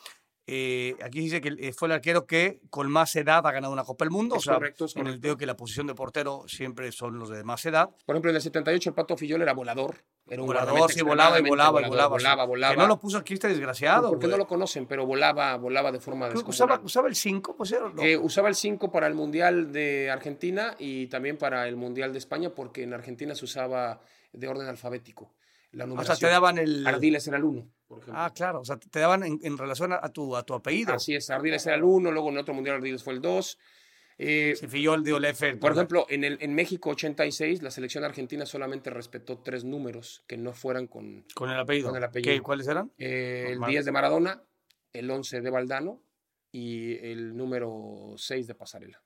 Eh, 0.51 0.97
aquí 1.03 1.21
dice 1.21 1.43
que 1.43 1.55
eh, 1.59 1.75
fue 1.75 1.89
el 1.89 1.93
arquero 1.93 2.27
que 2.27 2.63
con 2.71 2.91
más 2.91 3.15
edad 3.17 3.47
ha 3.47 3.53
ganado 3.53 3.71
una 3.71 3.85
Copa 3.85 4.07
del 4.07 4.13
Mundo. 4.13 4.37
Es 4.37 4.41
o 4.41 4.45
sea, 4.45 4.55
correcto, 4.55 4.87
es 4.87 4.97
en 4.97 5.01
el 5.01 5.05
correcto. 5.05 5.27
digo 5.27 5.37
que 5.37 5.45
la 5.45 5.57
posición 5.57 5.87
de 5.87 5.95
portero 5.95 6.45
siempre 6.49 6.91
son 6.91 7.19
los 7.19 7.29
de 7.29 7.45
más 7.45 7.67
edad. 7.67 7.91
Por 8.07 8.17
ejemplo, 8.17 8.31
en 8.31 8.37
el 8.37 8.41
78 8.41 8.89
el 8.89 8.95
Pato 8.95 9.15
Fillol 9.19 9.43
era 9.43 9.53
volador. 9.53 9.97
Era 10.27 10.41
un 10.41 10.47
Volador, 10.47 10.91
sí, 10.91 11.03
volaba 11.03 11.39
y 11.39 11.43
volaba 11.43 11.83
y 11.83 11.89
volaba. 11.89 12.19
sí. 12.19 12.25
volaba, 12.25 12.45
volaba. 12.47 12.75
Que 12.75 12.81
no 12.81 12.87
lo 12.87 12.99
puso 12.99 13.19
aquí 13.19 13.35
este 13.35 13.49
desgraciado. 13.49 14.09
porque 14.09 14.27
no 14.27 14.39
lo 14.39 14.47
conocen, 14.47 14.87
pero 14.87 15.05
volaba, 15.05 15.55
volaba 15.59 15.93
de 15.93 16.01
forma 16.01 16.31
usaba, 16.47 16.81
usaba 16.83 17.09
el 17.09 17.15
5, 17.15 17.55
pues 17.55 17.73
era. 17.73 17.91
¿no? 17.91 18.03
Eh, 18.03 18.17
usaba 18.17 18.49
el 18.49 18.55
5 18.55 18.91
para 18.91 19.07
el 19.07 19.15
Mundial 19.15 19.71
de 19.71 20.11
Argentina 20.11 20.77
y 20.79 21.09
también 21.09 21.37
para 21.37 21.69
el 21.69 21.77
Mundial 21.77 22.13
de 22.13 22.21
España, 22.21 22.55
porque 22.55 22.85
en 22.85 22.95
Argentina 22.95 23.35
se 23.35 23.45
usaba 23.45 24.01
de 24.33 24.49
orden 24.49 24.67
alfabético. 24.67 25.35
La 25.73 25.85
o 25.85 25.87
sea, 25.87 25.95
numeración. 25.95 26.19
te 26.21 26.33
daban 26.33 26.57
el. 26.57 26.87
Ardiles 26.87 27.29
era 27.29 27.37
el 27.37 27.45
1, 27.45 27.71
por 27.89 27.99
ejemplo. 28.01 28.23
Ah, 28.23 28.33
claro. 28.35 28.61
O 28.61 28.65
sea, 28.65 28.77
te 28.79 29.01
daban 29.01 29.25
en, 29.25 29.39
en 29.43 29.59
relación 29.59 29.93
a, 29.93 29.99
a 30.03 30.13
tu, 30.13 30.37
a 30.37 30.45
tu 30.45 30.55
apellido. 30.55 30.93
Así 30.95 31.15
es, 31.15 31.29
Ardiles 31.31 31.67
era 31.67 31.77
el 31.77 31.83
1, 31.83 32.13
luego 32.13 32.29
en 32.29 32.39
otro 32.39 32.55
Mundial 32.55 32.77
Ardiles 32.77 33.03
fue 33.03 33.15
el 33.15 33.21
2. 33.21 33.59
Eh, 34.21 34.57
Fillol 34.69 35.05
dio 35.05 35.17
el 35.19 35.25
F. 35.27 35.57
por 35.59 35.73
ejemplo, 35.73 36.05
en, 36.09 36.25
el, 36.25 36.39
en 36.41 36.53
México 36.55 36.91
86, 36.91 37.63
la 37.63 37.71
selección 37.71 38.03
argentina 38.05 38.45
solamente 38.47 38.91
respetó 38.91 39.39
tres 39.39 39.63
números 39.65 40.25
que 40.27 40.37
no 40.37 40.53
fueran 40.53 40.89
con 40.89 41.25
Con 41.35 41.51
el 41.51 41.59
apellido. 41.59 41.89
con 41.89 41.97
el 41.97 42.03
apellido. 42.05 42.33
¿Qué, 42.35 42.41
¿Cuáles 42.41 42.67
eran? 42.67 42.93
eh, 42.99 43.45
el 43.47 43.53
Normal. 43.55 43.71
10 43.71 43.85
de 43.85 43.93
Maradona, 43.93 44.43
el 44.93 45.09
11 45.11 45.41
de 45.41 45.51
Valdano 45.51 46.03
y 46.51 46.95
el 47.07 47.37
número 47.37 48.15
6 48.17 48.49
de 48.49 48.55
Pasarela, 48.57 49.01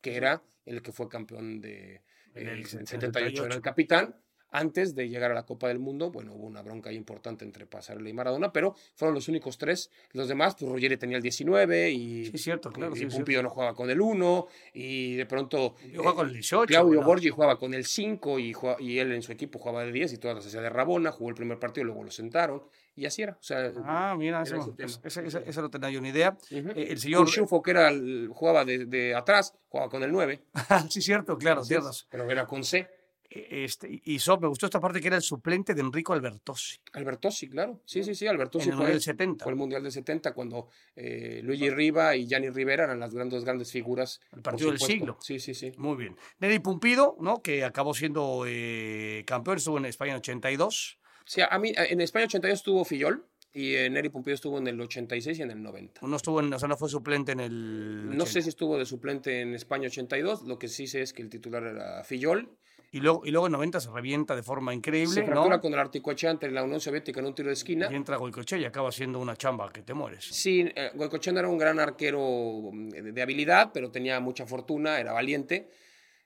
que 0.00 0.16
era 0.16 0.42
el 0.64 0.82
que 0.82 0.90
fue 0.90 1.08
campeón 1.08 1.60
de 1.60 2.02
En 2.34 2.48
el 2.48 2.66
78, 2.66 3.12
78. 3.12 3.44
era 3.46 3.54
el 3.54 3.62
capitán. 3.62 4.16
Antes 4.58 4.94
de 4.94 5.08
llegar 5.08 5.30
a 5.30 5.34
la 5.34 5.44
Copa 5.44 5.68
del 5.68 5.78
Mundo, 5.78 6.10
bueno, 6.10 6.32
hubo 6.34 6.46
una 6.46 6.62
bronca 6.62 6.88
ahí 6.88 6.96
importante 6.96 7.44
entre 7.44 7.66
Pasarela 7.66 8.08
y 8.08 8.12
Maradona, 8.14 8.52
pero 8.52 8.74
fueron 8.94 9.14
los 9.14 9.28
únicos 9.28 9.58
tres. 9.58 9.90
Los 10.12 10.28
demás, 10.28 10.56
pues 10.58 10.72
Ruggeri 10.72 10.96
tenía 10.96 11.18
el 11.18 11.22
19 11.22 11.90
y, 11.90 12.24
Sí, 12.24 12.30
es 12.34 12.42
cierto, 12.42 12.72
claro. 12.72 12.94
y 12.94 12.98
sí, 12.98 13.04
es 13.04 13.14
Pumpido 13.14 13.42
no 13.42 13.50
jugaba 13.50 13.74
con 13.74 13.90
el 13.90 14.00
1 14.00 14.46
y 14.72 15.14
de 15.16 15.26
pronto 15.26 15.74
Yo 15.92 15.98
jugaba 16.00 16.12
eh, 16.12 16.16
con 16.16 16.26
el 16.28 16.32
18. 16.32 16.66
Claudio 16.68 17.00
¿no? 17.00 17.06
Borgi 17.06 17.28
jugaba 17.28 17.58
con 17.58 17.74
el 17.74 17.84
5 17.84 18.38
y, 18.38 18.52
jugaba- 18.54 18.80
y 18.80 18.98
él 18.98 19.12
en 19.12 19.20
su 19.22 19.30
equipo 19.32 19.58
jugaba 19.58 19.84
de 19.84 19.92
10 19.92 20.14
y 20.14 20.18
todas 20.18 20.36
las 20.36 20.46
hacía 20.46 20.62
de 20.62 20.70
Rabona, 20.70 21.12
jugó 21.12 21.28
el 21.28 21.36
primer 21.36 21.58
partido, 21.58 21.84
luego 21.84 22.02
lo 22.04 22.10
sentaron 22.10 22.62
y 22.94 23.04
así 23.04 23.20
era. 23.22 23.32
O 23.38 23.42
sea, 23.42 23.72
Ah, 23.84 24.14
mira, 24.16 24.42
ese 24.42 25.60
no 25.60 25.68
tenía 25.70 25.90
yo 25.90 26.00
ni 26.00 26.08
idea. 26.08 26.36
Eh, 26.50 26.86
el 26.90 26.98
señor. 26.98 27.22
Urshufo, 27.22 27.60
que 27.62 27.72
era 27.72 27.90
jugaba 28.30 28.64
de, 28.64 28.86
de 28.86 29.14
atrás, 29.14 29.54
jugaba 29.68 29.90
con 29.90 30.02
el 30.02 30.10
9. 30.12 30.40
sí, 30.90 31.02
cierto, 31.02 31.36
claro, 31.36 31.62
ciertas. 31.64 32.06
Pero 32.10 32.30
era 32.30 32.46
con 32.46 32.64
C. 32.64 32.88
Este, 33.30 34.00
y 34.04 34.18
so, 34.18 34.38
me 34.38 34.48
gustó 34.48 34.66
esta 34.66 34.80
parte 34.80 35.00
que 35.00 35.08
era 35.08 35.16
el 35.16 35.22
suplente 35.22 35.74
de 35.74 35.80
Enrico 35.80 36.12
Albertosi. 36.12 36.78
Albertossi, 36.92 37.48
claro. 37.48 37.80
Sí, 37.84 38.02
sí, 38.02 38.14
sí, 38.14 38.26
Albertossi 38.26 38.68
en 38.68 38.72
el 38.72 38.76
fue, 38.76 38.84
Mundial 38.86 39.02
70. 39.02 39.44
fue 39.44 39.52
el 39.52 39.58
Mundial 39.58 39.82
del 39.82 39.92
70 39.92 40.32
cuando 40.32 40.68
eh, 40.94 41.40
Luigi 41.42 41.70
Riva 41.70 42.16
y 42.16 42.26
Gianni 42.26 42.50
Rivera 42.50 42.84
eran 42.84 43.00
las 43.00 43.14
grandes, 43.14 43.44
grandes 43.44 43.70
figuras. 43.70 44.20
El 44.32 44.42
partido 44.42 44.70
del 44.70 44.80
siglo. 44.80 45.18
Sí, 45.20 45.40
sí, 45.40 45.54
sí. 45.54 45.72
Muy 45.76 45.96
bien. 45.96 46.16
Neri 46.38 46.58
Pumpido, 46.58 47.16
¿no? 47.20 47.42
Que 47.42 47.64
acabó 47.64 47.94
siendo 47.94 48.44
eh, 48.46 49.24
campeón, 49.26 49.56
estuvo 49.56 49.78
en 49.78 49.86
España 49.86 50.12
en 50.12 50.18
82. 50.18 50.98
Sí, 51.24 51.40
a 51.48 51.58
mí, 51.58 51.72
en 51.74 52.00
España 52.00 52.26
82 52.26 52.58
estuvo 52.58 52.84
Fillol 52.84 53.26
y 53.52 53.74
en 53.74 53.94
Neri 53.94 54.10
Pumpido 54.10 54.34
estuvo 54.34 54.58
en 54.58 54.66
el 54.66 54.78
86 54.80 55.38
y 55.38 55.42
en 55.42 55.50
el 55.50 55.62
90. 55.62 56.02
No 56.06 56.16
estuvo 56.16 56.40
en, 56.40 56.52
o 56.52 56.58
sea, 56.58 56.68
no 56.68 56.76
fue 56.76 56.90
suplente 56.90 57.32
en 57.32 57.40
el. 57.40 58.06
No 58.06 58.24
80. 58.24 58.26
sé 58.26 58.42
si 58.42 58.50
estuvo 58.50 58.78
de 58.78 58.84
suplente 58.84 59.40
en 59.40 59.54
España 59.54 59.88
82, 59.88 60.42
lo 60.42 60.58
que 60.58 60.68
sí 60.68 60.86
sé 60.86 61.00
es 61.00 61.12
que 61.12 61.22
el 61.22 61.30
titular 61.30 61.64
era 61.64 62.04
Fillol. 62.04 62.50
Y 62.96 63.00
luego, 63.00 63.20
y 63.26 63.30
luego 63.30 63.46
en 63.46 63.52
90 63.52 63.78
se 63.78 63.90
revienta 63.90 64.34
de 64.34 64.42
forma 64.42 64.72
increíble, 64.72 65.12
Se 65.12 65.22
fractura 65.22 65.56
¿no? 65.56 65.60
con 65.60 65.70
el 65.70 65.78
articochea 65.78 66.30
ante 66.30 66.50
la 66.50 66.64
Unión 66.64 66.80
Soviética 66.80 67.20
en 67.20 67.26
un 67.26 67.34
tiro 67.34 67.48
de 67.48 67.52
esquina. 67.52 67.88
Y 67.92 67.94
entra 67.94 68.16
Goicoechea 68.16 68.56
y 68.56 68.64
acaba 68.64 68.90
siendo 68.90 69.18
una 69.18 69.36
chamba 69.36 69.70
que 69.70 69.82
te 69.82 69.92
mueres. 69.92 70.24
Sí, 70.24 70.62
eh, 70.74 70.92
era 71.26 71.48
un 71.48 71.58
gran 71.58 71.78
arquero 71.78 72.70
mm, 72.72 72.88
de, 72.88 73.12
de 73.12 73.22
habilidad, 73.22 73.70
pero 73.74 73.90
tenía 73.90 74.18
mucha 74.20 74.46
fortuna, 74.46 74.98
era 74.98 75.12
valiente. 75.12 75.68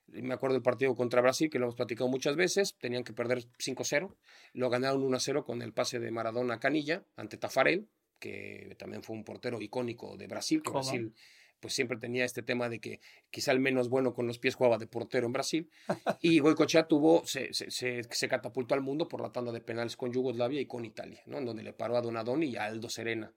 Me 0.07 0.33
acuerdo 0.33 0.53
del 0.53 0.63
partido 0.63 0.95
contra 0.95 1.19
Brasil, 1.19 1.49
que 1.49 1.59
lo 1.59 1.65
hemos 1.65 1.75
platicado 1.75 2.09
muchas 2.09 2.37
veces. 2.37 2.77
Tenían 2.79 3.03
que 3.03 3.11
perder 3.11 3.39
5-0. 3.39 4.15
Lo 4.53 4.69
ganaron 4.69 5.03
1-0 5.03 5.43
con 5.43 5.61
el 5.61 5.73
pase 5.73 5.99
de 5.99 6.09
Maradona 6.09 6.53
a 6.53 6.59
Canilla 6.61 7.03
ante 7.17 7.35
Tafarel, 7.35 7.89
que 8.17 8.77
también 8.79 9.03
fue 9.03 9.17
un 9.17 9.25
portero 9.25 9.61
icónico 9.61 10.15
de 10.15 10.27
Brasil, 10.27 10.61
que. 10.63 10.71
Brasil 10.71 11.13
pues 11.61 11.73
siempre 11.73 11.97
tenía 11.97 12.25
este 12.25 12.41
tema 12.41 12.67
de 12.67 12.79
que 12.79 12.99
quizá 13.29 13.53
el 13.53 13.59
menos 13.59 13.87
bueno 13.87 14.13
con 14.13 14.27
los 14.27 14.39
pies 14.39 14.55
jugaba 14.55 14.77
de 14.77 14.87
portero 14.87 15.27
en 15.27 15.33
Brasil. 15.33 15.69
Y 16.21 16.39
Goicoechea 16.39 16.87
tuvo, 16.87 17.25
se, 17.25 17.53
se, 17.53 17.71
se, 17.71 18.03
se 18.09 18.27
catapultó 18.27 18.75
al 18.75 18.81
mundo 18.81 19.07
por 19.07 19.21
la 19.21 19.31
tanda 19.31 19.51
de 19.51 19.61
penales 19.61 19.95
con 19.95 20.11
Yugoslavia 20.11 20.59
y 20.59 20.65
con 20.65 20.83
Italia, 20.85 21.21
¿no? 21.25 21.37
En 21.37 21.45
donde 21.45 21.63
le 21.63 21.73
paró 21.73 21.95
a 21.97 22.01
Donadoni 22.01 22.47
y 22.47 22.55
a 22.57 22.65
Aldo 22.65 22.89
Serena. 22.89 23.31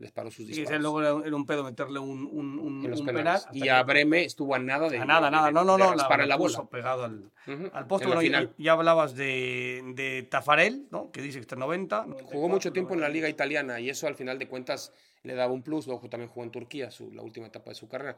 Les 0.00 0.10
paró 0.12 0.30
sus 0.30 0.48
Y 0.48 0.52
ese 0.52 0.60
disparos. 0.62 0.82
luego 0.82 1.00
era, 1.02 1.26
era 1.26 1.36
un 1.36 1.44
pedo 1.44 1.62
meterle 1.62 1.98
un, 1.98 2.26
un, 2.32 2.58
un, 2.58 2.84
en 2.86 2.90
los 2.90 3.00
un 3.00 3.06
penales. 3.06 3.44
penal. 3.44 3.56
y 3.56 3.68
a 3.68 3.82
Breme 3.82 4.24
estuvo 4.24 4.54
a 4.54 4.58
nada 4.58 4.88
de. 4.88 4.96
a 4.98 5.04
nada, 5.04 5.30
nada. 5.30 5.50
No, 5.52 5.62
no, 5.62 5.76
no. 5.76 5.90
rasparle 5.92 6.26
la, 6.26 6.36
bola. 6.36 6.64
pegado 6.70 7.04
al, 7.04 7.30
al 7.74 7.86
poste. 7.86 8.08
la 8.08 8.14
Bueno, 8.14 8.22
ya, 8.46 8.50
ya 8.56 8.72
hablabas 8.72 9.14
de, 9.14 9.82
de 9.94 10.22
Tafarel, 10.22 10.88
¿no? 10.90 11.10
Que 11.12 11.20
dice 11.20 11.36
que 11.38 11.42
está 11.42 11.54
en 11.54 11.60
90. 11.60 12.06
Jugó 12.32 12.48
mucho 12.48 12.72
tiempo 12.72 12.94
en 12.94 13.00
la 13.02 13.10
liga 13.10 13.28
italiana 13.28 13.78
y 13.78 13.90
eso 13.90 14.06
al 14.06 14.14
final 14.14 14.38
de 14.38 14.48
cuentas 14.48 14.92
le 15.22 15.34
daba 15.34 15.52
un 15.52 15.62
plus. 15.62 15.86
Luego 15.86 16.08
también 16.08 16.30
jugó 16.30 16.44
en 16.44 16.50
Turquía, 16.50 16.90
su, 16.90 17.12
la 17.12 17.20
última 17.22 17.46
etapa 17.48 17.68
de 17.70 17.74
su 17.74 17.86
carrera. 17.86 18.16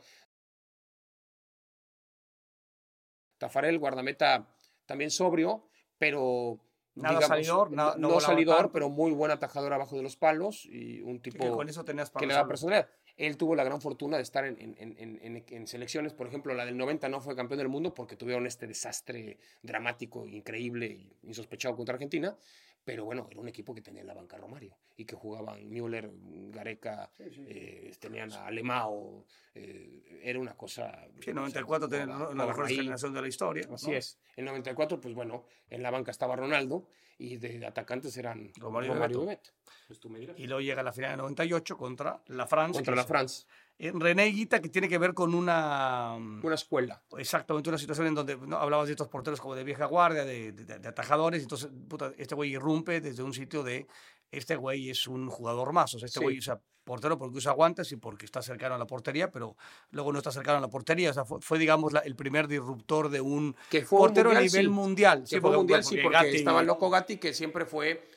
Tafarel, 3.39 3.79
guardameta 3.79 4.47
también 4.87 5.11
sobrio, 5.11 5.65
pero. 5.99 6.61
Nada 6.95 7.21
salidor, 7.23 7.71
no, 7.71 7.77
nada- 7.77 7.95
no 7.95 8.01
no 8.01 8.09
volaba 8.15 8.27
salidor, 8.27 8.71
pero 8.73 8.89
muy 8.91 9.13
buen 9.13 9.31
atajador 9.31 9.73
abajo 9.73 9.97
de 9.97 10.03
los 10.03 10.17
palos 10.17 10.67
y 10.67 11.01
un 11.01 11.21
Que 11.21 11.31
tipo 11.31 11.57
con 11.57 11.69
eso 11.69 11.85
tenías 11.85 12.11
que 12.11 12.27
le 12.27 12.35
da 12.35 12.47
personalidad. 12.47 12.89
Él 13.17 13.37
tuvo 13.37 13.55
la 13.55 13.65
gran 13.65 13.81
fortuna 13.81 14.17
de 14.17 14.23
estar 14.23 14.45
en, 14.47 14.57
en- 14.59 15.67
selecciones, 15.67 16.13
por 16.15 16.27
ejemplo, 16.27 16.55
la 16.55 16.65
del 16.65 16.77
90 16.77 17.09
no 17.09 17.21
fue 17.21 17.37
campeón 17.37 17.59
del 17.59 17.69
mundo 17.69 17.95
porque 17.95 18.17
tuvieron 18.17 18.47
este 18.47 18.67
desastre 18.67 19.39
dramático, 19.63 20.27
increíble 20.27 21.11
insospechado 21.23 21.77
contra 21.77 21.95
Argentina, 21.95 22.37
pero 22.85 23.05
bueno, 23.05 23.29
era 23.31 23.41
un 23.41 23.49
equipo 23.49 23.75
que 23.75 23.81
tenía 23.81 24.01
en 24.01 24.07
la 24.09 24.15
banca 24.15 24.37
a 24.37 24.41
Romario 24.41 24.77
y 24.97 25.05
que 25.05 25.15
jugaban 25.15 25.69
Müller, 25.69 26.11
Gareca, 26.51 27.11
eh, 27.19 27.93
tenían 27.99 28.33
a 28.33 28.47
Alemao, 28.47 29.25
eh, 29.55 30.21
era 30.23 30.39
una 30.39 30.55
cosa... 30.57 31.07
Sí, 31.21 31.31
en 31.31 31.37
94 31.37 31.89
tenía 31.89 32.07
la- 32.07 32.47
mejor 32.47 32.67
ahí. 32.67 32.77
generación 32.77 33.15
de 33.15 33.23
la 33.23 33.29
historia. 33.29 33.69
Así 33.73 33.91
¿no? 33.91 33.97
es. 33.97 34.19
En 34.37 34.45
94, 34.45 35.01
pues 35.01 35.15
bueno, 35.15 35.45
en 35.71 35.83
la 35.83 35.91
banca 35.91 36.11
estaba 36.11 36.37
Ronaldo 36.37 36.89
y 37.19 37.37
de 37.37 37.65
atacantes 37.65 38.17
eran 38.17 38.51
Romario 38.57 38.95
Romario, 38.95 39.19
y 39.19 39.23
y 39.23 39.27
Bebeto. 39.27 39.51
Pues 39.87 40.01
tú 40.01 40.09
me 40.11 40.19
dirás. 40.19 40.39
Y 40.39 40.47
luego 40.47 40.61
llega 40.61 40.83
la 40.83 40.93
final 40.93 41.13
de 41.13 41.17
98 41.19 41.77
contra 41.77 42.23
la 42.27 42.47
Francia. 42.47 42.79
Contra 42.81 42.97
la 42.97 43.05
France. 43.05 43.47
René 43.91 44.29
Higuita, 44.29 44.61
que 44.61 44.69
tiene 44.69 44.89
que 44.89 44.99
ver 44.99 45.13
con 45.15 45.35
una. 45.35 46.15
Una 46.43 46.55
escuela. 46.55 47.03
Exactamente, 47.19 47.69
una 47.69 47.79
situación 47.79 48.07
en 48.07 48.15
donde 48.15 48.37
¿no? 48.37 48.57
hablabas 48.57 48.87
de 48.87 48.93
estos 48.93 49.09
porteros 49.09 49.41
como 49.41 49.55
de 49.55 49.65
vieja 49.65 49.87
guardia, 49.87 50.25
de, 50.25 50.53
de- 50.53 50.79
de 50.79 50.89
atajadores, 50.89 51.43
entonces 51.43 51.69
puta, 51.89 52.13
este 52.17 52.35
güey 52.35 52.53
irrumpe 52.53 53.01
desde 53.01 53.23
un 53.23 53.33
sitio 53.35 53.63
de 53.63 53.87
este 54.31 54.57
güey 54.57 54.89
es 54.91 55.07
un 55.09 55.29
jugador 55.29 55.73
más. 55.73 55.95
O 55.95 55.99
sea, 55.99 56.07
este 56.07 56.21
Sí. 56.21 56.25
güey, 56.25 56.39
o 56.39 56.43
sea, 56.43 56.59
portero 56.85 57.17
porque 57.19 57.37
usa 57.39 57.53
guantes 57.53 57.93
y 57.93 57.97
porque 57.97 58.25
está 58.25 58.41
cercano 58.43 58.75
a 58.75 58.79
la 58.79 58.87
portería, 58.87 59.31
pero 59.31 59.57
luego 59.91 60.11
no 60.13 60.19
está 60.19 60.33
cercano 60.33 60.59
a 60.59 60.61
la 60.61 60.69
portería. 60.69 61.11
O 61.11 61.15
sea, 61.15 61.25
fue, 61.25 61.41
fue, 61.41 61.59
digamos, 61.59 61.93
la- 61.93 62.01
el 62.01 62.17
primer 62.17 62.49
disruptor 62.49 63.09
de 63.09 63.21
un 63.21 63.55
Que 63.71 63.85
fue 63.85 63.99
un 64.01 64.07
portero 64.07 64.31
a 64.31 64.35
nivel 64.35 64.51
sí. 64.67 64.69
mundial. 64.69 65.25
Que 65.29 65.41
fue 65.41 65.57
mundial, 65.57 65.85
sí, 65.85 65.99
porque 66.03 66.19
Gatti- 66.19 66.35
estaba 66.37 66.63
loco 66.63 66.89
Gatti, 66.91 67.19
que 67.19 67.35
siempre 67.35 67.67
fue... 67.67 68.09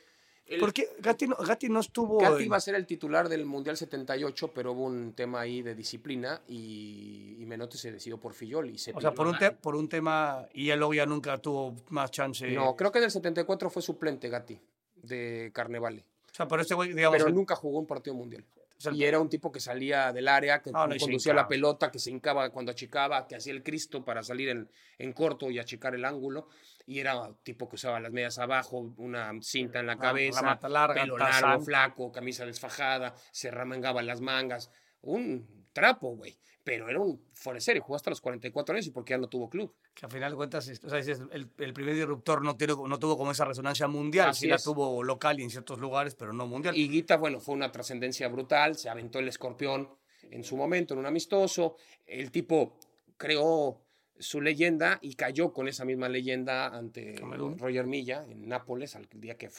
el- 0.47 0.59
Porque 0.59 0.89
Gatti 0.99 1.27
no, 1.27 1.35
Gatti 1.37 1.69
no 1.69 1.79
estuvo... 1.79 2.19
Gatti 2.19 2.41
en- 2.41 2.45
iba 2.45 2.57
a 2.57 2.59
ser 2.59 2.75
el 2.75 2.85
titular 2.85 3.27
del 3.29 3.45
Mundial 3.45 3.77
78, 3.77 4.51
pero 4.53 4.73
hubo 4.73 4.83
un 4.85 5.13
tema 5.13 5.41
ahí 5.41 5.61
de 5.61 5.73
disciplina 5.75 6.41
y, 6.47 7.35
y 7.39 7.45
Menotti 7.45 7.77
se 7.77 7.91
decidió 7.91 8.19
por 8.19 8.33
Fillol 8.33 8.69
y 8.69 8.77
se 8.77 8.91
O 8.93 9.01
sea, 9.01 9.11
por 9.11 9.27
un, 9.27 9.37
te- 9.37 9.51
por 9.51 9.75
tema... 9.89 10.47
Y 10.53 10.67
ya 10.67 10.75
luego 10.75 10.93
ya 10.93 11.05
nunca 11.05 11.37
tuvo 11.39 11.75
más 11.89 12.11
chance. 12.11 12.47
No, 12.51 12.75
creo 12.75 12.91
que 12.91 12.99
en 12.99 13.05
el 13.05 13.11
74 13.11 13.69
fue 13.69 13.81
suplente 13.81 14.29
Gatti 14.29 14.59
de 14.95 15.51
Carnevale, 15.53 16.03
O 16.31 16.35
sea, 16.35 16.47
pero 16.47 16.61
este 16.61 16.73
güey, 16.75 16.93
digamos... 16.93 17.17
pero 17.17 17.29
el- 17.29 17.35
nunca 17.35 17.55
jugó 17.55 17.79
un 17.79 17.87
partido 17.87 18.15
mundial. 18.15 18.43
O 18.77 18.81
sea, 18.81 18.91
el- 18.91 18.97
Y 18.97 19.03
era 19.05 19.19
un 19.19 19.29
tipo 19.29 19.51
que 19.51 19.59
salía 19.59 20.11
del 20.11 20.27
área, 20.27 20.61
que 20.61 20.69
Ah, 20.73 20.85
no, 20.87 20.95
conducía 20.97 21.33
la 21.33 21.47
pelota, 21.47 21.91
que 21.91 21.99
se 21.99 22.11
hincaba 22.11 22.49
cuando 22.49 22.71
achicaba, 22.71 23.27
que 23.27 23.35
hacía 23.35 23.53
el 23.53 23.63
Cristo 23.63 24.03
para 24.03 24.21
salir 24.23 24.49
en, 24.49 24.69
en 24.97 25.13
corto 25.13 25.49
y 25.49 25.59
achicar 25.59 25.95
el 25.95 26.03
ángulo. 26.05 26.47
Y 26.87 26.99
era 26.99 27.19
un 27.19 27.35
tipo 27.43 27.67
que 27.67 27.75
usaba 27.75 27.99
las 27.99 28.11
medias 28.11 28.37
abajo, 28.37 28.93
una 28.97 29.31
cinta 29.41 29.79
en 29.79 29.87
la 29.87 29.97
cabeza, 29.97 30.41
la 30.41 30.47
mata 30.49 30.69
larga, 30.69 31.01
pelo 31.01 31.17
largo, 31.17 31.61
flaco, 31.65 32.11
camisa 32.11 32.45
desfajada, 32.45 33.15
se 33.31 33.49
remangaba 33.49 34.01
las 34.03 34.21
mangas. 34.21 34.69
Un 35.01 35.65
trapo, 35.73 36.15
güey. 36.15 36.37
Pero 36.65 36.89
era 36.89 36.99
un 36.99 37.21
de 37.53 37.61
serie, 37.61 37.79
jugó 37.79 37.95
hasta 37.95 38.09
los 38.09 38.19
44 38.19 38.73
años 38.73 38.87
y 38.87 38.91
porque 38.91 39.11
ya 39.11 39.19
no 39.19 39.29
tuvo 39.29 39.47
club. 39.49 39.71
que 39.93 40.07
al 40.07 40.11
final 40.11 40.31
de 40.31 40.35
cuentas, 40.35 40.67
o 40.83 40.89
sea, 40.89 40.97
el, 40.99 41.47
el 41.59 41.73
primer 41.73 41.93
disruptor 41.93 42.41
no, 42.43 42.57
tiene, 42.57 42.73
no 42.73 42.97
tuvo 42.97 43.17
como 43.17 43.31
esa 43.31 43.45
resonancia 43.45 43.87
mundial, 43.87 44.29
Así 44.29 44.41
sí 44.41 44.47
la 44.47 44.55
es. 44.55 44.63
tuvo 44.63 45.03
local 45.03 45.39
y 45.39 45.43
en 45.43 45.51
ciertos 45.51 45.77
lugares, 45.79 46.15
pero 46.15 46.33
no 46.33 46.47
mundial. 46.47 46.75
Y 46.75 46.89
Guita, 46.89 47.17
bueno, 47.17 47.39
fue 47.39 47.53
una 47.53 47.71
trascendencia 47.71 48.27
brutal, 48.29 48.75
se 48.77 48.89
aventó 48.89 49.19
el 49.19 49.27
escorpión 49.27 49.87
en 50.31 50.43
su 50.43 50.57
momento, 50.57 50.95
en 50.95 51.01
un 51.01 51.05
amistoso. 51.05 51.75
El 52.03 52.31
tipo 52.31 52.79
creó 53.15 53.79
su 54.17 54.41
leyenda 54.41 54.97
y 55.03 55.13
cayó 55.13 55.53
con 55.53 55.67
esa 55.67 55.85
misma 55.85 56.09
leyenda 56.09 56.67
ante 56.75 57.13
Camerún. 57.13 57.59
Roger 57.59 57.85
Milla 57.85 58.25
en 58.27 58.47
Nápoles, 58.47 58.95
al 58.95 59.07
día 59.13 59.37
que 59.37 59.51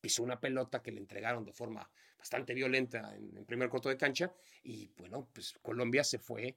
pisó 0.00 0.22
una 0.22 0.40
pelota 0.40 0.80
que 0.82 0.90
le 0.90 1.00
entregaron 1.00 1.44
de 1.44 1.52
forma 1.52 1.90
bastante 2.18 2.54
violenta 2.54 3.14
en 3.16 3.36
el 3.36 3.44
primer 3.44 3.68
corto 3.68 3.88
de 3.88 3.96
cancha. 3.96 4.32
Y 4.62 4.90
bueno, 4.96 5.28
pues 5.32 5.54
Colombia 5.62 6.02
se 6.04 6.18
fue 6.18 6.56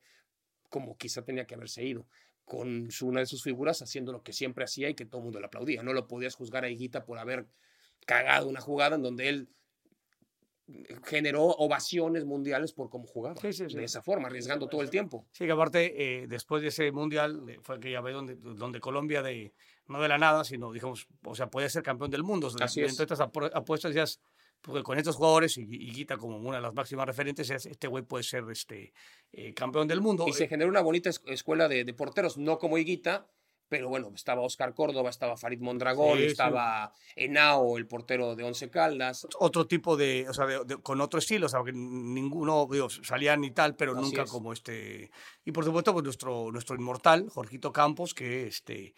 como 0.69 0.97
quizá 0.97 1.23
tenía 1.23 1.45
que 1.45 1.55
haberse 1.55 1.83
ido, 1.83 2.05
con 2.45 2.89
su- 2.91 3.07
una 3.07 3.19
de 3.21 3.25
sus 3.25 3.41
figuras 3.43 3.81
haciendo 3.81 4.11
lo 4.11 4.21
que 4.23 4.33
siempre 4.33 4.63
hacía 4.63 4.89
y 4.89 4.93
que 4.95 5.05
todo 5.05 5.19
el 5.19 5.23
mundo 5.25 5.39
le 5.39 5.45
aplaudía. 5.47 5.81
No 5.83 5.93
lo 5.93 6.07
podías 6.07 6.35
juzgar 6.35 6.63
a 6.63 6.69
Higuita 6.69 7.05
por 7.05 7.17
haber 7.19 7.47
cagado 8.05 8.47
una 8.47 8.61
jugada 8.61 8.95
en 8.95 9.01
donde 9.03 9.29
él 9.29 9.49
generó 11.03 11.45
ovaciones 11.45 12.25
mundiales 12.25 12.73
por 12.73 12.89
cómo 12.91 13.07
jugaba. 13.07 13.35
Sí, 13.41 13.51
sí, 13.53 13.65
sí. 13.69 13.75
De 13.75 13.83
esa 13.85 14.03
forma, 14.03 14.27
arriesgando 14.27 14.67
todo 14.67 14.81
el 14.83 14.91
tiempo. 14.91 15.25
Sí, 15.31 15.45
que 15.45 15.51
aparte, 15.51 16.21
eh, 16.21 16.27
después 16.27 16.61
de 16.61 16.67
ese 16.67 16.91
mundial, 16.91 17.43
eh, 17.49 17.57
fue 17.63 17.77
aquella 17.77 18.01
vez 18.01 18.13
donde, 18.13 18.35
donde 18.35 18.79
Colombia, 18.79 19.23
de, 19.23 19.51
no 19.87 19.99
de 19.99 20.07
la 20.07 20.19
nada, 20.19 20.43
sino, 20.43 20.71
digamos, 20.71 21.07
o 21.25 21.33
sea, 21.33 21.49
podía 21.49 21.69
ser 21.69 21.81
campeón 21.81 22.11
del 22.11 22.21
mundo. 22.23 22.51
Así 22.61 22.81
de- 22.81 22.85
es. 22.87 22.97
de 22.97 23.05
todas 23.07 23.19
estas 23.29 23.51
apuestas, 23.55 23.89
decías, 23.95 24.19
porque 24.61 24.83
con 24.83 24.97
estos 24.97 25.15
jugadores, 25.15 25.57
y, 25.57 25.61
y 25.63 25.91
Guita 25.91 26.17
como 26.17 26.37
una 26.37 26.57
de 26.57 26.63
las 26.63 26.73
máximas 26.73 27.05
referentes, 27.07 27.49
este 27.49 27.87
güey 27.87 28.03
puede 28.03 28.23
ser 28.23 28.43
este, 28.51 28.93
eh, 29.31 29.53
campeón 29.53 29.87
del 29.87 30.01
mundo. 30.01 30.25
Y 30.27 30.33
se 30.33 30.47
generó 30.47 30.69
una 30.69 30.81
bonita 30.81 31.09
es- 31.09 31.21
escuela 31.27 31.67
de, 31.67 31.83
de 31.85 31.93
porteros, 31.93 32.37
no 32.37 32.57
como 32.59 32.77
Higuita, 32.77 33.27
pero 33.69 33.87
bueno, 33.87 34.11
estaba 34.15 34.41
Oscar 34.41 34.73
Córdoba, 34.73 35.11
estaba 35.11 35.37
Farid 35.37 35.59
Mondragón, 35.61 36.17
Sí, 36.17 36.23
sí. 36.23 36.31
estaba 36.31 36.91
Henao, 37.15 37.77
el 37.77 37.85
portero 37.85 38.35
de 38.35 38.43
Once 38.43 38.67
Caldas. 38.71 39.27
otro 39.39 39.67
tipo 39.67 39.95
de, 39.95 40.25
o 40.27 40.33
sea, 40.33 40.47
de- 40.47 40.65
de- 40.65 40.77
con 40.81 40.99
otro 41.01 41.19
estilo, 41.19 41.45
o 41.45 41.49
sea, 41.49 41.61
que 41.63 41.71
ninguno, 41.71 42.67
digo, 42.71 42.89
salían 42.89 43.43
y 43.43 43.51
tal, 43.51 43.75
pero 43.75 43.93
Así 43.93 44.01
nunca 44.01 44.23
es. 44.23 44.31
como 44.31 44.53
este. 44.53 45.11
Y 45.45 45.51
por 45.51 45.63
supuesto, 45.65 45.93
pues 45.93 46.03
nuestro, 46.03 46.51
nuestro 46.51 46.75
inmortal, 46.75 47.29
Jorgito 47.29 47.71
Campos, 47.71 48.13
que 48.15 48.47
este 48.47 48.95